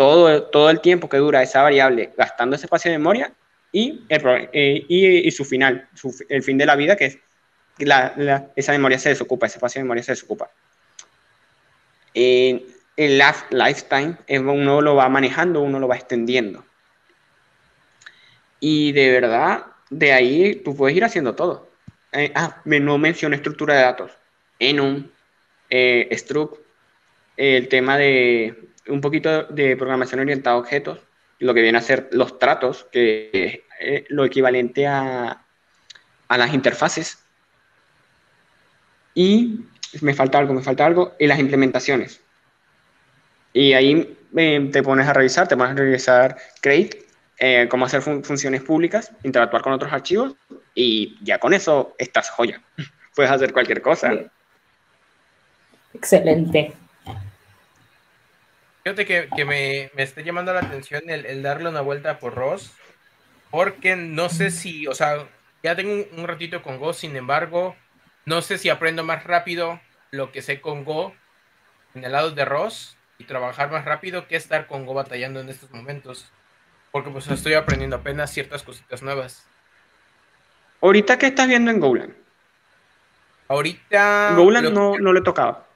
todo, 0.00 0.44
todo 0.44 0.70
el 0.70 0.80
tiempo 0.80 1.10
que 1.10 1.18
dura 1.18 1.42
esa 1.42 1.60
variable 1.60 2.14
gastando 2.16 2.56
ese 2.56 2.64
espacio 2.64 2.90
de 2.90 2.96
memoria 2.96 3.34
y, 3.70 4.02
eh, 4.08 4.84
y, 4.88 5.30
su 5.30 5.44
final, 5.44 5.90
el 6.30 6.42
fin 6.42 6.56
de 6.56 6.64
la 6.64 6.74
vida, 6.74 6.96
que 6.96 7.04
es 7.04 7.18
la, 7.76 8.48
esa 8.56 8.72
memoria 8.72 8.98
se 8.98 9.10
desocupa, 9.10 9.44
ese 9.44 9.58
espacio 9.58 9.78
de 9.78 9.84
memoria 9.84 10.02
se 10.02 10.12
desocupa. 10.12 10.50
Eh, 12.14 12.64
el 12.96 13.22
lifetime, 13.50 14.16
uno 14.38 14.80
lo 14.80 14.94
va 14.94 15.10
manejando, 15.10 15.60
uno 15.60 15.78
lo 15.78 15.86
va 15.86 15.96
extendiendo. 15.96 16.64
Y 18.58 18.92
de 18.92 19.10
verdad, 19.10 19.66
de 19.90 20.14
ahí 20.14 20.54
tú 20.64 20.74
puedes 20.74 20.96
ir 20.96 21.04
haciendo 21.04 21.34
todo. 21.34 21.68
Eh, 22.12 22.32
ah, 22.34 22.62
no 22.64 22.96
mencioné 22.96 23.36
estructura 23.36 23.74
de 23.74 23.82
datos. 23.82 24.12
Enum, 24.58 25.10
eh, 25.68 26.08
Struct, 26.12 26.58
el 27.36 27.68
tema 27.68 27.98
de 27.98 28.69
un 28.90 29.00
poquito 29.00 29.44
de 29.44 29.76
programación 29.76 30.20
orientada 30.20 30.56
a 30.56 30.58
objetos, 30.58 31.00
lo 31.38 31.54
que 31.54 31.62
viene 31.62 31.78
a 31.78 31.82
ser 31.82 32.08
los 32.12 32.38
tratos, 32.38 32.86
que 32.92 33.30
es 33.32 33.60
eh, 33.80 34.04
lo 34.08 34.24
equivalente 34.24 34.86
a, 34.86 35.44
a 36.28 36.38
las 36.38 36.52
interfaces. 36.52 37.18
Y 39.14 39.60
me 40.02 40.14
falta 40.14 40.38
algo, 40.38 40.54
me 40.54 40.62
falta 40.62 40.86
algo, 40.86 41.14
y 41.18 41.26
las 41.26 41.38
implementaciones. 41.38 42.20
Y 43.52 43.72
ahí 43.72 44.16
eh, 44.36 44.68
te 44.72 44.82
pones 44.82 45.08
a 45.08 45.12
revisar, 45.12 45.48
te 45.48 45.56
pones 45.56 45.72
a 45.72 45.76
revisar 45.76 46.36
Create, 46.60 47.06
eh, 47.38 47.66
cómo 47.70 47.86
hacer 47.86 48.02
funciones 48.02 48.62
públicas, 48.62 49.12
interactuar 49.22 49.62
con 49.62 49.72
otros 49.72 49.92
archivos 49.92 50.34
y 50.74 51.18
ya 51.22 51.38
con 51.38 51.52
eso 51.52 51.94
estás 51.98 52.30
joya. 52.30 52.62
Puedes 53.14 53.32
hacer 53.32 53.52
cualquier 53.52 53.82
cosa. 53.82 54.12
Excelente. 55.92 56.72
Fíjate 58.82 59.04
que, 59.04 59.28
que 59.34 59.44
me, 59.44 59.90
me, 59.94 60.02
está 60.02 60.22
llamando 60.22 60.54
la 60.54 60.60
atención 60.60 61.02
el, 61.08 61.42
darle 61.42 61.68
una 61.68 61.82
vuelta 61.82 62.18
por 62.18 62.34
Ross, 62.34 62.72
porque 63.50 63.94
no 63.96 64.28
sé 64.28 64.50
si, 64.50 64.86
o 64.86 64.94
sea, 64.94 65.26
ya 65.62 65.76
tengo 65.76 65.92
un, 65.92 66.06
un 66.18 66.26
ratito 66.26 66.62
con 66.62 66.78
Go, 66.78 66.92
sin 66.92 67.14
embargo, 67.16 67.76
no 68.24 68.42
sé 68.42 68.58
si 68.58 68.70
aprendo 68.70 69.04
más 69.04 69.24
rápido 69.24 69.80
lo 70.10 70.32
que 70.32 70.42
sé 70.42 70.60
con 70.60 70.84
Go 70.84 71.14
en 71.94 72.04
el 72.04 72.12
lado 72.12 72.30
de 72.30 72.44
Ross 72.44 72.96
y 73.18 73.24
trabajar 73.24 73.70
más 73.70 73.84
rápido 73.84 74.26
que 74.26 74.36
estar 74.36 74.66
con 74.66 74.86
Go 74.86 74.94
batallando 74.94 75.40
en 75.40 75.48
estos 75.48 75.70
momentos. 75.70 76.30
Porque 76.90 77.10
pues 77.10 77.28
estoy 77.28 77.54
aprendiendo 77.54 77.96
apenas 77.96 78.32
ciertas 78.32 78.62
cositas 78.62 79.02
nuevas. 79.02 79.46
¿Ahorita 80.80 81.18
qué 81.18 81.26
estás 81.26 81.46
viendo 81.46 81.70
en 81.70 81.78
Golang? 81.78 82.14
Ahorita... 83.48 84.34
Golang 84.34 84.72
no, 84.72 84.98
no 84.98 85.12
le 85.12 85.20
tocaba. 85.20 85.69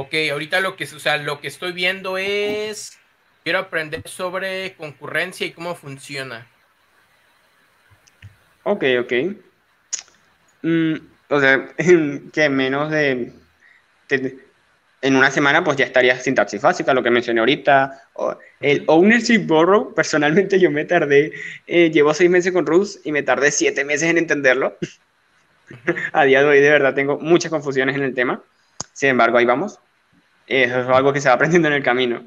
Ok, 0.00 0.14
ahorita 0.32 0.60
lo 0.60 0.76
que, 0.76 0.84
o 0.84 0.98
sea, 0.98 1.18
lo 1.18 1.40
que 1.40 1.48
estoy 1.48 1.72
viendo 1.72 2.16
es... 2.16 2.96
Quiero 3.44 3.58
aprender 3.58 4.06
sobre 4.06 4.74
concurrencia 4.74 5.46
y 5.46 5.52
cómo 5.52 5.74
funciona. 5.74 6.46
Ok, 8.64 8.84
ok. 9.00 9.12
Mm, 10.62 10.94
o 11.28 11.40
sea, 11.40 11.68
que 12.32 12.48
menos 12.48 12.90
de 12.90 13.32
en 15.02 15.16
una 15.16 15.30
semana 15.30 15.64
pues 15.64 15.76
ya 15.76 15.84
estaría 15.84 16.18
sintaxis 16.18 16.60
básica, 16.60 16.92
lo 16.92 17.02
que 17.02 17.10
mencioné 17.10 17.40
ahorita. 17.40 18.04
El 18.60 18.84
ownership 18.86 19.46
borrow, 19.46 19.94
personalmente 19.94 20.58
yo 20.58 20.70
me 20.70 20.84
tardé, 20.84 21.32
eh, 21.66 21.90
llevo 21.90 22.12
seis 22.12 22.30
meses 22.30 22.52
con 22.52 22.66
Rust 22.66 23.06
y 23.06 23.12
me 23.12 23.22
tardé 23.22 23.50
siete 23.50 23.84
meses 23.84 24.10
en 24.10 24.18
entenderlo. 24.18 24.76
a 26.12 26.24
día 26.24 26.42
de 26.42 26.48
hoy 26.48 26.60
de 26.60 26.70
verdad 26.70 26.94
tengo 26.94 27.18
muchas 27.18 27.50
confusiones 27.50 27.96
en 27.96 28.02
el 28.02 28.14
tema. 28.14 28.42
Sin 28.92 29.10
embargo, 29.10 29.38
ahí 29.38 29.44
vamos. 29.44 29.78
Eso 30.50 30.80
es 30.80 30.88
algo 30.88 31.12
que 31.12 31.20
se 31.20 31.28
va 31.28 31.36
aprendiendo 31.36 31.68
en 31.68 31.74
el 31.74 31.82
camino. 31.82 32.24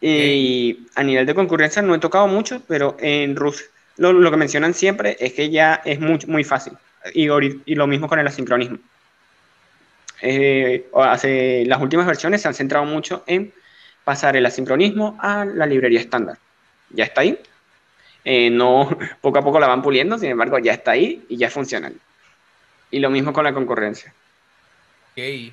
Y 0.00 0.86
a 0.94 1.02
nivel 1.02 1.26
de 1.26 1.34
concurrencia 1.34 1.82
no 1.82 1.94
he 1.94 1.98
tocado 1.98 2.28
mucho, 2.28 2.62
pero 2.68 2.96
en 3.00 3.34
Rust 3.36 3.62
lo, 3.96 4.12
lo 4.12 4.30
que 4.30 4.36
mencionan 4.36 4.74
siempre 4.74 5.16
es 5.18 5.32
que 5.32 5.50
ya 5.50 5.80
es 5.84 5.98
muy, 5.98 6.18
muy 6.26 6.44
fácil. 6.44 6.74
Y, 7.12 7.28
y 7.64 7.74
lo 7.74 7.86
mismo 7.86 8.08
con 8.08 8.18
el 8.18 8.26
asincronismo 8.26 8.78
eh, 10.22 10.86
hace, 10.94 11.64
las 11.66 11.80
últimas 11.80 12.06
versiones 12.06 12.40
se 12.40 12.48
han 12.48 12.54
centrado 12.54 12.84
mucho 12.84 13.24
en 13.26 13.52
pasar 14.04 14.36
el 14.36 14.46
asincronismo 14.46 15.18
a 15.20 15.44
la 15.44 15.66
librería 15.66 16.00
estándar. 16.00 16.38
Ya 16.90 17.04
está 17.04 17.22
ahí. 17.22 17.38
Eh, 18.24 18.48
no, 18.50 18.88
poco 19.20 19.38
a 19.38 19.42
poco 19.42 19.58
la 19.58 19.66
van 19.66 19.82
puliendo, 19.82 20.18
sin 20.18 20.30
embargo, 20.30 20.58
ya 20.58 20.72
está 20.72 20.92
ahí 20.92 21.24
y 21.28 21.36
ya 21.36 21.50
funciona. 21.50 21.92
Y 22.90 23.00
lo 23.00 23.10
mismo 23.10 23.32
con 23.32 23.44
la 23.44 23.52
concurrencia. 23.52 24.14
Ok. 25.12 25.52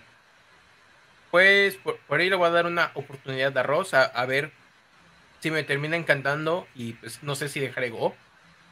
Pues 1.31 1.77
por, 1.77 1.97
ahí 2.19 2.29
le 2.29 2.35
voy 2.35 2.47
a 2.47 2.51
dar 2.51 2.65
una 2.65 2.91
oportunidad 2.93 3.53
de 3.53 3.59
arroz 3.61 3.93
a, 3.93 4.25
ver 4.25 4.51
si 5.39 5.49
me 5.49 5.63
termina 5.63 5.95
encantando 5.95 6.67
y 6.75 6.93
pues 6.93 7.23
no 7.23 7.35
sé 7.35 7.47
si 7.47 7.59
dejaré 7.59 7.89
Go. 7.89 8.13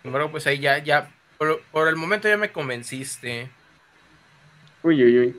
Sin 0.01 0.09
embargo, 0.09 0.29
pues 0.29 0.45
ahí 0.45 0.59
ya, 0.59 0.77
ya, 0.79 1.09
por, 1.37 1.61
por 1.71 1.87
el 1.87 1.95
momento 1.95 2.27
ya 2.27 2.37
me 2.37 2.51
convenciste. 2.51 3.49
Uy, 4.83 5.03
uy, 5.03 5.19
uy. 5.19 5.35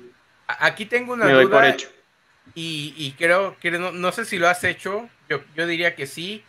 Aquí 0.47 0.87
tengo 0.87 1.13
una 1.13 1.31
duda. 1.31 1.77
Y, 2.55 3.15
creo 3.17 3.57
que 3.61 3.71
no, 3.71 4.13
sé 4.13 4.25
si 4.25 4.39
lo 4.39 4.49
has 4.49 4.65
hecho. 4.65 5.09
Yo, 5.29 5.43
yo 5.57 5.67
diría 5.67 5.95
que 5.95 6.07
sí. 6.07 6.43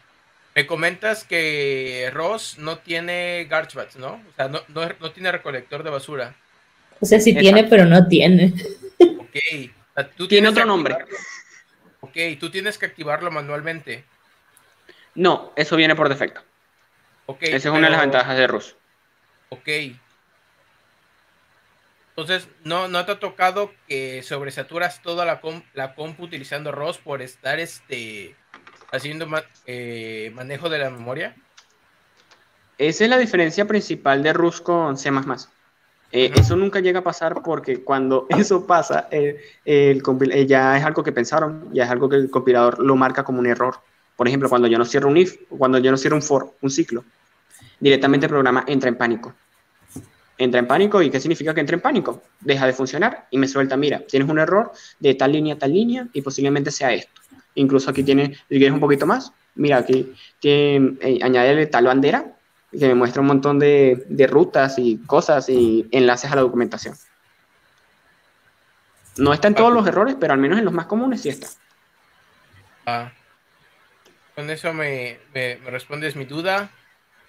Me 0.55 0.65
comentas 0.65 1.23
que 1.23 2.09
Ross 2.13 2.57
no 2.57 2.79
tiene 2.79 3.47
garbage 3.49 3.97
¿no? 3.97 4.13
O 4.13 4.35
sea, 4.35 4.49
no, 4.49 4.61
no, 4.67 5.11
tiene 5.11 5.31
recolector 5.31 5.83
de 5.83 5.89
basura. 5.89 6.35
O 6.99 7.05
sea, 7.05 7.19
sí 7.19 7.33
tiene, 7.33 7.63
pero 7.65 7.85
no 7.85 8.07
tiene. 8.07 8.53
Ok. 8.99 9.71
¿Tiene 10.27 10.49
otro 10.49 10.65
nombre? 10.65 10.97
Ok, 11.99 12.17
tú 12.39 12.49
tienes 12.49 12.77
que 12.77 12.85
activarlo 12.85 13.29
manualmente. 13.31 14.05
No, 15.15 15.51
eso 15.55 15.75
viene 15.75 15.95
por 15.95 16.09
defecto. 16.09 16.41
Ok. 17.25 17.43
Esa 17.43 17.55
es 17.55 17.65
una 17.65 17.87
de 17.87 17.89
las 17.91 18.01
ventajas 18.01 18.37
de 18.37 18.47
Rus. 18.47 18.75
Ok. 19.49 19.67
Entonces, 22.09 22.47
¿no, 22.63 22.87
no 22.87 23.05
te 23.05 23.13
ha 23.13 23.19
tocado 23.19 23.71
que 23.87 24.21
sobresaturas 24.23 25.01
toda 25.01 25.25
la, 25.25 25.39
com- 25.41 25.63
la 25.73 25.95
compu 25.95 26.23
utilizando 26.23 26.71
ROS 26.71 26.97
por 26.97 27.21
estar 27.21 27.59
este 27.59 28.35
haciendo 28.91 29.27
ma- 29.27 29.43
eh, 29.65 30.31
manejo 30.33 30.69
de 30.69 30.79
la 30.79 30.89
memoria? 30.89 31.35
Esa 32.77 33.03
es 33.05 33.09
la 33.09 33.17
diferencia 33.17 33.65
principal 33.65 34.23
de 34.23 34.33
Rus 34.33 34.59
con 34.59 34.97
C++. 34.97 35.09
Eh. 36.11 36.31
Eso 36.35 36.55
nunca 36.55 36.79
llega 36.79 36.99
a 36.99 37.03
pasar 37.03 37.41
porque 37.41 37.83
cuando 37.83 38.27
eso 38.29 38.65
pasa, 38.65 39.07
eh, 39.11 39.39
el 39.65 40.03
eh, 40.31 40.45
ya 40.45 40.77
es 40.77 40.83
algo 40.83 41.03
que 41.03 41.11
pensaron, 41.11 41.69
ya 41.73 41.85
es 41.85 41.89
algo 41.89 42.09
que 42.09 42.17
el 42.17 42.29
compilador 42.29 42.79
lo 42.79 42.95
marca 42.95 43.23
como 43.23 43.39
un 43.39 43.47
error. 43.47 43.75
Por 44.15 44.27
ejemplo, 44.27 44.49
cuando 44.49 44.67
yo 44.67 44.77
no 44.77 44.85
cierro 44.85 45.09
un 45.09 45.17
if, 45.17 45.37
cuando 45.49 45.77
yo 45.79 45.89
no 45.91 45.97
cierro 45.97 46.15
un 46.15 46.21
for, 46.21 46.53
un 46.61 46.69
ciclo, 46.69 47.03
directamente 47.79 48.25
el 48.25 48.29
programa 48.29 48.63
entra 48.67 48.89
en 48.89 48.95
pánico. 48.95 49.33
Entra 50.37 50.59
en 50.59 50.67
pánico, 50.67 51.01
¿y 51.01 51.09
qué 51.09 51.19
significa 51.19 51.53
que 51.53 51.59
entra 51.59 51.75
en 51.75 51.81
pánico? 51.81 52.21
Deja 52.39 52.65
de 52.65 52.73
funcionar 52.73 53.27
y 53.29 53.37
me 53.37 53.47
suelta, 53.47 53.77
mira, 53.77 53.99
tienes 54.07 54.29
un 54.29 54.39
error 54.39 54.71
de 54.99 55.13
tal 55.15 55.31
línea 55.31 55.55
a 55.55 55.57
tal 55.57 55.71
línea 55.71 56.07
y 56.13 56.21
posiblemente 56.21 56.71
sea 56.71 56.93
esto. 56.93 57.21
Incluso 57.55 57.89
aquí 57.89 58.03
tiene, 58.03 58.35
si 58.49 58.57
quieres 58.57 58.71
un 58.71 58.79
poquito 58.79 59.05
más, 59.05 59.31
mira, 59.55 59.77
aquí 59.77 60.13
tiene, 60.39 61.65
tal 61.67 61.85
bandera 61.85 62.25
que 62.71 62.87
me 62.87 62.95
muestra 62.95 63.21
un 63.21 63.27
montón 63.27 63.59
de, 63.59 64.05
de 64.07 64.27
rutas 64.27 64.75
y 64.77 64.97
cosas 65.05 65.49
y 65.49 65.87
enlaces 65.91 66.31
a 66.31 66.35
la 66.35 66.41
documentación. 66.41 66.95
No 69.17 69.33
está 69.33 69.47
en 69.49 69.55
todos 69.55 69.73
los 69.73 69.85
errores, 69.87 70.15
pero 70.19 70.33
al 70.33 70.39
menos 70.39 70.57
en 70.57 70.65
los 70.65 70.73
más 70.73 70.85
comunes 70.85 71.21
sí 71.21 71.29
está. 71.29 71.47
Ah. 72.85 73.11
Con 74.35 74.49
eso 74.49 74.73
me, 74.73 75.19
me- 75.33 75.57
me 75.57 75.69
respondes 75.69 76.15
mi 76.15 76.23
duda. 76.25 76.69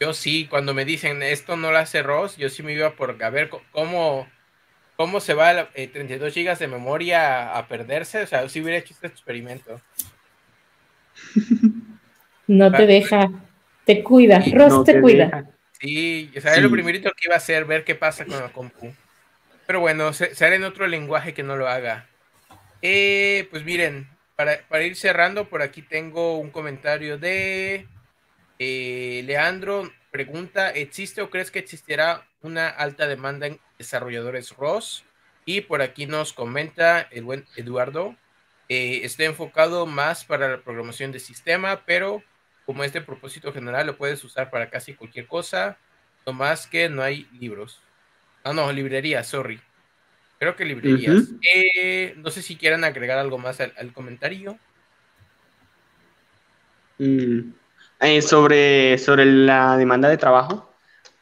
Yo 0.00 0.14
sí, 0.14 0.46
cuando 0.48 0.74
me 0.74 0.84
dicen 0.84 1.22
esto 1.22 1.56
no 1.56 1.70
lo 1.72 1.78
hace 1.78 2.02
ROS, 2.02 2.36
yo 2.36 2.48
sí 2.48 2.62
me 2.62 2.72
iba 2.72 2.90
por 2.92 3.22
a 3.22 3.30
ver 3.30 3.50
cómo, 3.72 4.28
cómo 4.96 5.20
se 5.20 5.34
va 5.34 5.52
la- 5.52 5.70
eh, 5.74 5.88
32 5.88 6.34
GB 6.34 6.56
de 6.58 6.68
memoria 6.68 7.52
a, 7.52 7.58
a 7.58 7.66
perderse. 7.68 8.22
O 8.22 8.26
sea, 8.28 8.48
si 8.48 8.60
hubiera 8.60 8.78
hecho 8.78 8.94
este 8.94 9.08
experimento. 9.08 9.80
No 12.48 12.72
te 12.72 12.86
deja. 12.86 13.30
Te 13.84 14.02
cuida. 14.02 14.42
Sí, 14.42 14.54
Ross 14.54 14.72
No 14.72 14.84
te, 14.84 15.00
cuida. 15.00 15.24
deja. 15.26 15.44
Sí, 15.80 16.30
o 16.36 16.40
sea, 16.40 16.54
es 16.54 16.62
lo 16.62 16.68
Sí. 16.68 16.74
primerito 16.74 17.10
que 17.12 17.26
iba 17.26 17.34
a 17.34 17.38
hacer, 17.38 17.64
ver 17.64 17.84
qué 17.84 17.94
pasa 17.94 18.24
con 18.24 18.38
la 18.40 18.52
compu. 18.52 18.92
Pero 19.66 19.80
bueno, 19.80 20.12
se, 20.12 20.34
se 20.34 20.44
hará 20.44 20.54
en 20.56 20.64
otro 20.64 20.86
lenguaje 20.86 21.34
que 21.34 21.42
no 21.42 21.56
lo 21.56 21.68
haga. 21.68 22.06
Eh, 22.82 23.48
pues 23.50 23.64
miren, 23.64 24.08
para, 24.36 24.60
para 24.68 24.84
ir 24.84 24.96
cerrando, 24.96 25.48
por 25.48 25.62
aquí 25.62 25.82
tengo 25.82 26.38
un 26.38 26.50
comentario 26.50 27.18
de 27.18 27.86
eh, 28.58 29.22
Leandro. 29.24 29.90
Pregunta, 30.10 30.70
¿existe 30.70 31.22
o 31.22 31.30
crees 31.30 31.50
que 31.50 31.58
existirá 31.58 32.26
una 32.42 32.68
alta 32.68 33.06
demanda 33.06 33.46
en 33.46 33.58
desarrolladores 33.78 34.50
ROS? 34.56 35.04
Y 35.44 35.62
por 35.62 35.80
aquí 35.82 36.06
nos 36.06 36.32
comenta 36.32 37.00
el 37.10 37.24
buen 37.24 37.46
Eduardo, 37.56 38.14
eh, 38.68 39.00
está 39.04 39.24
enfocado 39.24 39.86
más 39.86 40.24
para 40.24 40.48
la 40.48 40.60
programación 40.60 41.10
de 41.12 41.18
sistema, 41.18 41.82
pero 41.84 42.22
como 42.66 42.84
es 42.84 42.92
de 42.92 43.00
propósito 43.00 43.52
general, 43.52 43.86
lo 43.86 43.96
puedes 43.96 44.22
usar 44.24 44.50
para 44.50 44.70
casi 44.70 44.94
cualquier 44.94 45.26
cosa, 45.26 45.78
no 46.26 46.32
más 46.32 46.66
que 46.66 46.88
no 46.88 47.02
hay 47.02 47.28
libros. 47.38 47.80
Ah, 48.44 48.52
no, 48.52 48.70
librerías, 48.72 49.26
sorry. 49.26 49.60
Creo 50.38 50.56
que 50.56 50.64
librerías. 50.64 51.28
Eh, 51.54 52.14
no 52.16 52.30
sé 52.30 52.42
si 52.42 52.56
quieran 52.56 52.84
agregar 52.84 53.18
algo 53.18 53.38
más 53.38 53.60
al, 53.60 53.72
al 53.76 53.92
comentario. 53.92 54.58
Mm. 56.98 57.52
Eh, 58.00 58.22
sobre, 58.22 58.98
sobre 58.98 59.24
la 59.24 59.76
demanda 59.76 60.08
de 60.08 60.18
trabajo. 60.18 60.74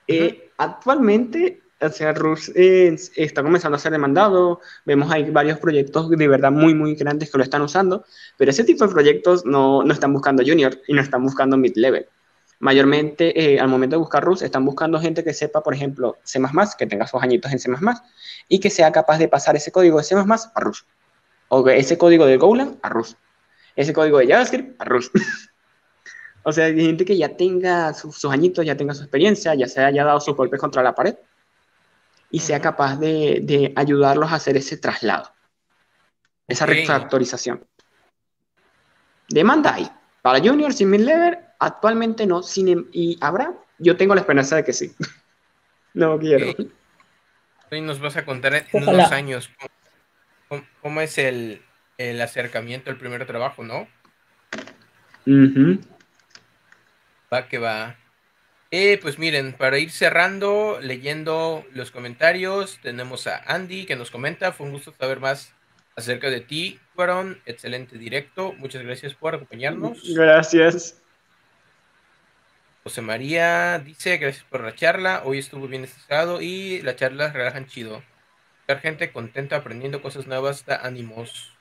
Eh, 0.07 0.51
Actualmente, 0.63 1.63
o 1.83 1.89
sea, 1.91 2.15
eh, 2.55 2.97
está 3.17 3.43
comenzando 3.43 3.77
a 3.77 3.79
ser 3.79 3.93
demandado. 3.93 4.61
Vemos 4.85 5.11
hay 5.11 5.31
varios 5.31 5.59
proyectos 5.59 6.11
de 6.11 6.29
verdad 6.29 6.53
muy, 6.53 6.75
muy 6.75 6.95
grandes 6.95 7.31
que 7.31 7.39
lo 7.39 7.45
están 7.45 7.63
usando, 7.63 8.05
pero 8.37 8.51
ese 8.51 8.65
tipo 8.65 8.87
de 8.87 8.93
proyectos 8.93 9.47
no, 9.47 9.83
no 9.83 9.93
están 9.93 10.13
buscando 10.13 10.43
junior 10.45 10.79
y 10.87 10.93
no 10.93 11.01
están 11.01 11.23
buscando 11.23 11.57
mid-level. 11.57 12.07
Mayormente, 12.59 13.55
eh, 13.55 13.59
al 13.59 13.69
momento 13.69 13.97
de 13.97 14.01
buscar 14.01 14.23
Rus, 14.23 14.43
están 14.43 14.67
buscando 14.67 15.01
gente 15.01 15.25
que 15.25 15.33
sepa, 15.33 15.63
por 15.63 15.73
ejemplo, 15.73 16.19
C++, 16.23 16.39
que 16.79 16.87
tenga 16.87 17.07
sus 17.07 17.23
añitos 17.23 17.51
en 17.53 17.59
C++, 17.59 17.71
y 18.49 18.61
que 18.61 18.69
sea 18.69 18.93
capaz 18.93 19.17
de 19.17 19.29
pasar 19.29 19.57
ese 19.57 19.73
código 19.73 19.97
de 19.97 20.05
C++ 20.05 20.15
a 20.15 20.61
Rus. 20.61 20.85
O 21.49 21.67
ese 21.69 21.97
código 21.97 22.27
de 22.27 22.37
Golang 22.37 22.77
a 22.83 22.91
Rus. 22.91 23.17
Ese 23.75 23.95
código 23.95 24.19
de 24.19 24.27
JavaScript 24.27 24.81
a 24.81 24.85
Rus. 24.85 25.11
O 26.43 26.53
sea, 26.53 26.65
hay 26.65 26.75
gente 26.75 27.05
que 27.05 27.19
ya 27.19 27.37
tenga 27.37 27.93
su- 27.93 28.13
sus 28.13 28.33
añitos, 28.33 28.65
ya 28.65 28.75
tenga 28.75 28.95
su 28.95 29.03
experiencia, 29.03 29.55
ya 29.55 29.69
se 29.69 29.85
haya 29.85 30.05
dado 30.05 30.21
sus 30.21 30.35
golpes 30.35 30.59
contra 30.59 30.83
la 30.83 30.95
pared 30.95 31.15
y 32.31 32.41
sea 32.41 32.61
capaz 32.61 32.97
de, 32.97 33.41
de 33.43 33.73
ayudarlos 33.77 34.31
a 34.33 34.37
hacer 34.37 34.57
ese 34.57 34.77
traslado, 34.77 35.33
esa 36.49 36.67
refactorización. 36.67 37.67
Demanda 39.29 39.75
hay. 39.75 39.91
Para 40.23 40.39
juniors 40.41 40.81
y 40.81 40.87
mid-level, 40.87 41.39
actualmente 41.59 42.27
no. 42.27 42.43
Sin, 42.43 42.69
em- 42.69 42.89
y 42.93 43.17
habrá, 43.21 43.55
yo 43.79 43.97
tengo 43.97 44.15
la 44.15 44.21
esperanza 44.21 44.57
de 44.57 44.65
que 44.65 44.73
sí. 44.73 44.95
no 45.95 46.19
quiero. 46.19 46.51
Ok. 46.51 46.61
Hoy 47.73 47.81
nos 47.81 48.01
vas 48.01 48.17
a 48.17 48.25
contar 48.25 48.55
en, 48.55 48.67
Ojalá. 48.73 48.99
unos 48.99 49.13
años 49.13 49.51
cómo, 50.83 51.01
es 51.01 51.19
el, 51.19 51.63
el 51.99 52.21
acercamiento 52.21 52.91
al 52.91 52.97
primer 52.97 53.25
trabajo, 53.27 53.63
¿no? 53.63 53.87
Ujú. 55.25 55.79
Va 57.33 57.47
que 57.49 57.59
va. 57.59 57.97
Eh, 58.73 58.99
pues 59.03 59.19
miren, 59.19 59.53
para 59.53 59.79
ir 59.79 59.91
cerrando, 59.91 60.79
leyendo 60.81 61.67
los 61.73 61.91
comentarios, 61.91 62.79
tenemos 62.83 63.27
a 63.27 63.43
Andy 63.47 63.85
que 63.85 63.97
nos 63.97 64.13
comenta, 64.13 64.53
fue 64.53 64.67
un 64.67 64.73
gusto 64.73 64.95
saber 64.97 65.19
más 65.19 65.53
acerca 65.97 66.31
de 66.31 66.41
ti, 66.41 66.79
fueron 66.95 67.41
excelente 67.47 67.99
directo, 67.99 68.53
muchas 68.59 68.83
gracias 68.83 69.15
por 69.15 69.35
acompañarnos. 69.35 70.01
Gracias. 70.15 71.03
José 72.85 73.03
María 73.03 73.81
dice, 73.81 74.17
gracias 74.19 74.45
por 74.45 74.63
la 74.63 74.75
charla, 74.75 75.23
hoy 75.25 75.39
estuvo 75.39 75.67
bien 75.67 75.83
estresado 75.83 76.41
y 76.41 76.81
las 76.83 76.95
charlas 76.95 77.33
relajan 77.33 77.67
chido. 77.67 78.05
Ver 78.69 78.79
gente 78.79 79.11
contenta 79.11 79.57
aprendiendo 79.57 80.01
cosas 80.01 80.29
nuevas 80.29 80.65
da 80.65 80.77
ánimos. 80.77 81.53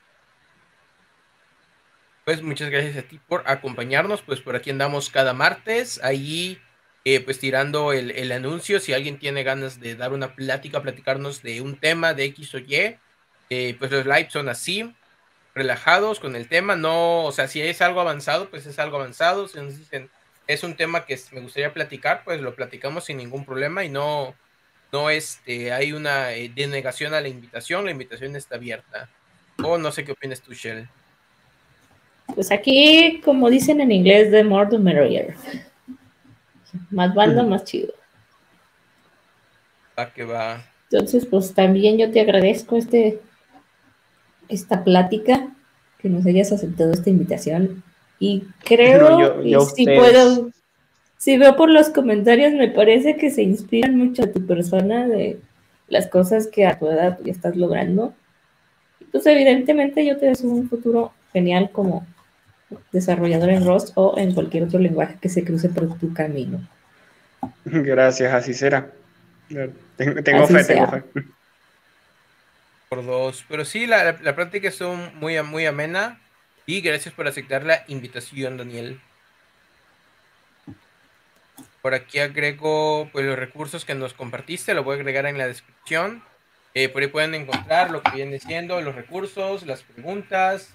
Pues 2.24 2.40
muchas 2.40 2.70
gracias 2.70 2.96
a 2.96 3.02
ti 3.02 3.18
por 3.26 3.42
acompañarnos, 3.46 4.22
pues 4.22 4.40
por 4.40 4.54
aquí 4.54 4.70
andamos 4.70 5.10
cada 5.10 5.34
martes, 5.34 6.00
ahí 6.04 6.60
eh, 7.04 7.20
pues 7.20 7.38
tirando 7.38 7.92
el, 7.92 8.10
el 8.10 8.32
anuncio, 8.32 8.80
si 8.80 8.92
alguien 8.92 9.18
tiene 9.18 9.42
ganas 9.42 9.80
de 9.80 9.96
dar 9.96 10.12
una 10.12 10.34
plática, 10.34 10.82
platicarnos 10.82 11.42
de 11.42 11.60
un 11.60 11.76
tema 11.76 12.14
de 12.14 12.24
X 12.24 12.54
o 12.54 12.58
Y, 12.58 12.96
eh, 13.50 13.76
pues 13.78 13.90
los 13.90 14.04
lives 14.04 14.32
son 14.32 14.48
así, 14.48 14.94
relajados 15.54 16.20
con 16.20 16.36
el 16.36 16.48
tema, 16.48 16.76
no, 16.76 17.24
o 17.24 17.32
sea, 17.32 17.48
si 17.48 17.60
es 17.60 17.82
algo 17.82 18.00
avanzado, 18.00 18.50
pues 18.50 18.66
es 18.66 18.78
algo 18.78 18.98
avanzado, 18.98 19.48
si 19.48 19.58
nos 19.58 19.76
dicen 19.76 20.10
es 20.52 20.64
un 20.64 20.74
tema 20.74 21.06
que 21.06 21.18
me 21.32 21.40
gustaría 21.40 21.72
platicar, 21.72 22.22
pues 22.24 22.40
lo 22.40 22.54
platicamos 22.56 23.04
sin 23.04 23.18
ningún 23.18 23.44
problema 23.44 23.84
y 23.84 23.88
no, 23.88 24.34
no 24.92 25.08
este, 25.08 25.72
hay 25.72 25.92
una 25.92 26.32
eh, 26.32 26.50
denegación 26.52 27.14
a 27.14 27.20
la 27.20 27.28
invitación, 27.28 27.84
la 27.84 27.92
invitación 27.92 28.34
está 28.34 28.56
abierta. 28.56 29.08
O 29.62 29.78
no 29.78 29.92
sé 29.92 30.04
qué 30.04 30.12
opinas 30.12 30.40
tú, 30.40 30.52
Shell. 30.52 30.88
Pues 32.34 32.50
aquí, 32.50 33.20
como 33.24 33.48
dicen 33.48 33.80
en 33.80 33.92
inglés, 33.92 34.32
the 34.32 34.42
more 34.42 34.68
the 34.68 34.78
merrier. 34.78 35.36
Más 36.90 37.14
banda, 37.14 37.42
más 37.42 37.64
chido. 37.64 37.92
Va 39.98 40.12
que 40.12 40.24
va. 40.24 40.64
Entonces, 40.90 41.26
pues 41.26 41.54
también 41.54 41.98
yo 41.98 42.10
te 42.10 42.20
agradezco 42.20 42.76
este, 42.76 43.20
esta 44.48 44.82
plática, 44.84 45.48
que 45.98 46.08
nos 46.08 46.24
hayas 46.26 46.50
aceptado 46.52 46.92
esta 46.92 47.10
invitación. 47.10 47.82
Y 48.18 48.44
creo, 48.64 48.98
No, 49.10 49.20
yo- 49.20 49.42
yo 49.42 49.60
si 49.60 49.82
ustedes. 49.84 49.98
puedo, 49.98 50.50
si 51.18 51.36
veo 51.38 51.56
por 51.56 51.70
los 51.70 51.90
comentarios, 51.90 52.52
me 52.52 52.68
parece 52.68 53.16
que 53.16 53.30
se 53.30 53.42
inspiran 53.42 53.96
mucho 53.96 54.24
a 54.24 54.32
tu 54.32 54.44
persona 54.46 55.06
de 55.06 55.38
las 55.88 56.06
cosas 56.08 56.46
que 56.46 56.66
a 56.66 56.78
tu 56.78 56.88
edad 56.88 57.18
ya 57.22 57.32
estás 57.32 57.56
logrando. 57.56 58.14
Y 59.00 59.04
pues 59.04 59.26
evidentemente 59.26 60.04
yo 60.06 60.16
te 60.18 60.26
deseo 60.26 60.50
un 60.50 60.68
futuro 60.68 61.12
genial 61.32 61.70
como 61.70 62.06
desarrollador 62.92 63.50
en 63.50 63.66
Rust 63.66 63.90
o 63.94 64.18
en 64.18 64.34
cualquier 64.34 64.64
otro 64.64 64.78
lenguaje 64.78 65.16
que 65.20 65.28
se 65.28 65.44
cruce 65.44 65.68
por 65.68 65.98
tu 65.98 66.12
camino. 66.12 66.66
Gracias, 67.64 68.32
así 68.32 68.54
será. 68.54 68.90
Tengo, 69.48 70.22
tengo 70.22 70.44
Así 70.44 70.54
fe, 70.54 70.64
tengo 70.64 70.86
fe. 70.88 71.02
Por 72.88 73.04
dos. 73.04 73.44
Pero 73.48 73.64
sí, 73.64 73.86
la, 73.86 74.04
la, 74.04 74.18
la 74.22 74.36
plática 74.36 74.68
estuvo 74.68 74.94
muy, 74.94 75.40
muy 75.42 75.66
amena. 75.66 76.20
Y 76.66 76.82
gracias 76.82 77.12
por 77.12 77.26
aceptar 77.26 77.64
la 77.64 77.84
invitación, 77.88 78.56
Daniel. 78.56 79.00
Por 81.82 81.94
aquí 81.94 82.18
agrego 82.18 83.08
pues, 83.12 83.24
los 83.24 83.38
recursos 83.38 83.84
que 83.84 83.94
nos 83.94 84.12
compartiste, 84.12 84.74
lo 84.74 84.84
voy 84.84 84.96
a 84.96 85.00
agregar 85.00 85.26
en 85.26 85.38
la 85.38 85.46
descripción. 85.46 86.22
Eh, 86.74 86.88
por 86.88 87.02
ahí 87.02 87.08
pueden 87.08 87.34
encontrar 87.34 87.90
lo 87.90 88.02
que 88.02 88.12
viene 88.12 88.38
siendo 88.38 88.80
los 88.80 88.94
recursos, 88.94 89.66
las 89.66 89.82
preguntas, 89.82 90.72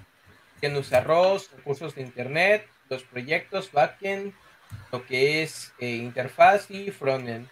quién 0.60 0.76
usa 0.76 1.02
ROS, 1.02 1.52
recursos 1.56 1.96
de 1.96 2.02
internet, 2.02 2.68
los 2.90 3.04
proyectos, 3.04 3.72
backend, 3.72 4.34
lo 4.92 5.06
que 5.06 5.44
es 5.44 5.74
eh, 5.80 5.96
interfaz 5.96 6.70
y 6.70 6.92
frontend. 6.92 7.48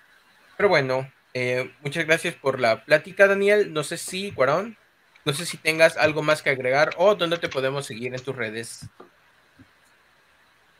Pero 0.58 0.70
bueno, 0.70 1.12
eh, 1.34 1.72
muchas 1.82 2.06
gracias 2.06 2.36
por 2.36 2.60
la 2.60 2.84
plática, 2.86 3.28
Daniel. 3.28 3.74
No 3.74 3.84
sé 3.84 3.98
si, 3.98 4.32
Cuarón, 4.32 4.78
no 5.26 5.34
sé 5.34 5.46
si 5.46 5.58
tengas 5.58 5.98
algo 5.98 6.22
más 6.22 6.42
que 6.42 6.52
agregar 6.52 6.92
o 6.98 7.16
dónde 7.16 7.38
te 7.38 7.50
podemos 7.50 7.86
seguir 7.86 8.14
en 8.14 8.22
tus 8.22 8.36
redes. 8.36 8.88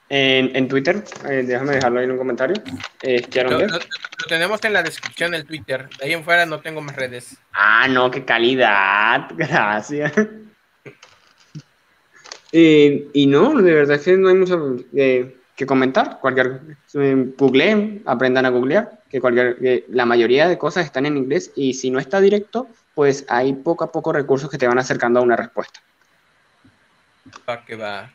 En, 0.10 0.68
Twitter, 0.68 1.04
eh, 1.28 1.44
déjame 1.44 1.74
dejarlo 1.74 2.00
ahí 2.00 2.06
en 2.06 2.12
un 2.12 2.18
comentario. 2.20 2.56
lo, 3.02 3.60
lo, 3.68 3.80
tenemos 4.28 4.64
en 4.64 4.74
la 4.74 4.84
descripción 4.84 5.32
del 5.32 5.44
Twitter. 5.44 5.90
De 5.98 6.06
ahí 6.06 6.14
en 6.14 6.24
fuera 6.24 6.46
no 6.46 6.60
tengo 6.60 6.82
más 6.82 6.96
redes. 6.96 7.38
Ah, 7.52 7.88
no, 7.90 8.12
qué 8.12 8.24
calidad. 8.24 9.28
Gracias. 9.36 10.14
Y 12.54 13.26
no, 13.28 13.62
de 13.62 13.74
verdad 13.74 13.96
es 13.96 14.04
que 14.04 14.16
no 14.16 14.30
hay 14.30 14.36
mucho 14.36 14.78
que 15.56 15.66
comentar. 15.66 16.20
Cualquier, 16.20 16.62
googleen, 17.38 18.04
aprendan 18.06 18.46
a 18.46 18.50
googlear, 18.50 19.02
que, 19.10 19.20
cualquier, 19.20 19.86
la 19.90 20.06
mayoría 20.06 20.48
de 20.48 20.58
cosas 20.58 20.86
están 20.86 21.06
en 21.06 21.18
inglés 21.18 21.52
y 21.56 21.74
si 21.74 21.90
no 21.92 22.00
está 22.00 22.22
directo, 22.22 22.68
pues 22.94 23.26
hay 23.30 23.54
poco 23.54 23.84
a 23.84 23.92
poco 23.92 24.14
recursos 24.14 24.50
que 24.50 24.58
te 24.58 24.68
van 24.68 24.80
acercando 24.80 25.20
a 25.20 25.24
una 25.24 25.36
respuesta. 25.36 25.82
Va 27.48 27.66
que 27.66 27.76
va. 27.76 28.12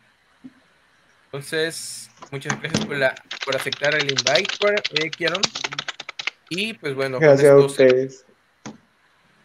Entonces, 1.27 2.11
muchas 2.31 2.59
gracias 2.61 2.87
por, 2.87 2.97
la, 2.97 3.15
por 3.45 3.57
aceptar 3.57 3.95
el 3.95 4.11
invite, 4.11 4.75
eh, 4.95 5.11
Kieron. 5.11 5.43
Y 6.49 6.75
pues 6.75 6.95
bueno, 6.95 7.19
gracias 7.19 7.53
con, 7.53 7.61
esto, 7.67 7.83
a 7.83 7.87
ustedes. 7.87 8.25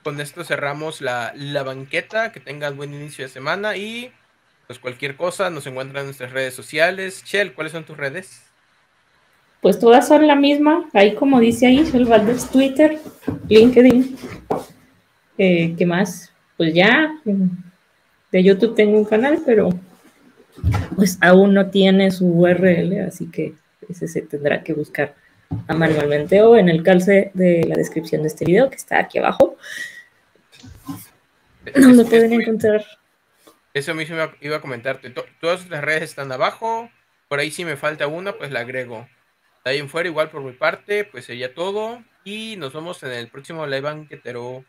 con 0.04 0.22
esto 0.22 0.44
cerramos 0.46 1.02
la, 1.02 1.34
la 1.36 1.64
banqueta. 1.64 2.32
Que 2.32 2.39
tengan 2.39 2.78
buen 2.78 2.94
inicio 2.94 3.26
de 3.26 3.30
semana 3.30 3.76
y 3.76 4.14
pues 4.68 4.80
cualquier 4.80 5.16
cosa 5.16 5.49
nos 5.49 5.68
encuentran 5.68 6.01
en 6.01 6.07
nuestras 6.07 6.32
redes 6.32 6.53
sociales. 6.53 7.24
Shell, 7.26 7.53
¿cuáles 7.53 7.74
son 7.74 7.86
tus 7.86 7.97
redes? 7.97 8.43
Pues 9.61 9.80
todas 9.80 10.07
son 10.07 10.28
la 10.28 10.36
misma. 10.36 10.89
Ahí 10.93 11.16
como 11.16 11.39
dice 11.39 11.68
ahí, 11.68 11.84
Shell 11.84 12.05
Valdez, 12.05 12.49
Twitter, 12.49 12.99
LinkedIn. 13.49 14.18
Eh, 15.38 15.76
¿Qué 15.78 15.86
más? 15.86 16.32
Pues 16.57 16.74
ya, 16.74 17.11
de 18.32 18.43
YouTube 18.43 18.76
tengo 18.76 18.97
un 18.97 19.05
canal, 19.05 19.41
pero 19.45 19.70
pues 20.95 21.18
aún 21.22 21.53
no 21.53 21.70
tiene 21.70 22.11
su 22.11 22.28
URL, 22.28 23.07
así 23.07 23.28
que 23.32 23.55
ese 23.89 24.07
se 24.07 24.22
tendrá 24.22 24.64
que 24.64 24.74
buscar 24.74 25.16
manualmente 25.68 26.41
o 26.41 26.55
en 26.55 26.70
el 26.70 26.84
calce 26.84 27.32
de 27.34 27.64
la 27.68 27.76
descripción 27.76 28.22
de 28.22 28.28
este 28.28 28.45
video 28.45 28.70
que 28.70 28.76
está 28.76 28.99
aquí 28.99 29.18
abajo, 29.18 29.57
donde 31.76 32.05
pueden 32.05 32.34
encontrar. 32.34 32.86
Eso 33.74 33.95
mismo 33.95 34.17
iba 34.41 34.57
a 34.57 34.61
comentarte. 34.61 35.09
Todas 35.41 35.69
las 35.69 35.84
redes 35.84 36.03
están 36.03 36.32
abajo. 36.32 36.89
Por 37.28 37.39
ahí 37.39 37.51
si 37.51 37.65
me 37.65 37.78
falta 37.78 38.07
una, 38.07 38.34
pues 38.34 38.51
la 38.51 38.61
agrego. 38.61 39.07
Ahí 39.65 39.80
en 39.80 39.89
fuera, 39.89 40.09
igual 40.09 40.30
por 40.30 40.43
mi 40.43 40.51
parte, 40.51 41.05
pues 41.05 41.26
sería 41.26 41.53
todo. 41.53 42.03
Y 42.24 42.55
nos 42.57 42.74
vemos 42.74 43.01
en 43.03 43.11
el 43.11 43.30
próximo 43.30 43.65
live 43.65 43.82
banquetero. 43.82 44.63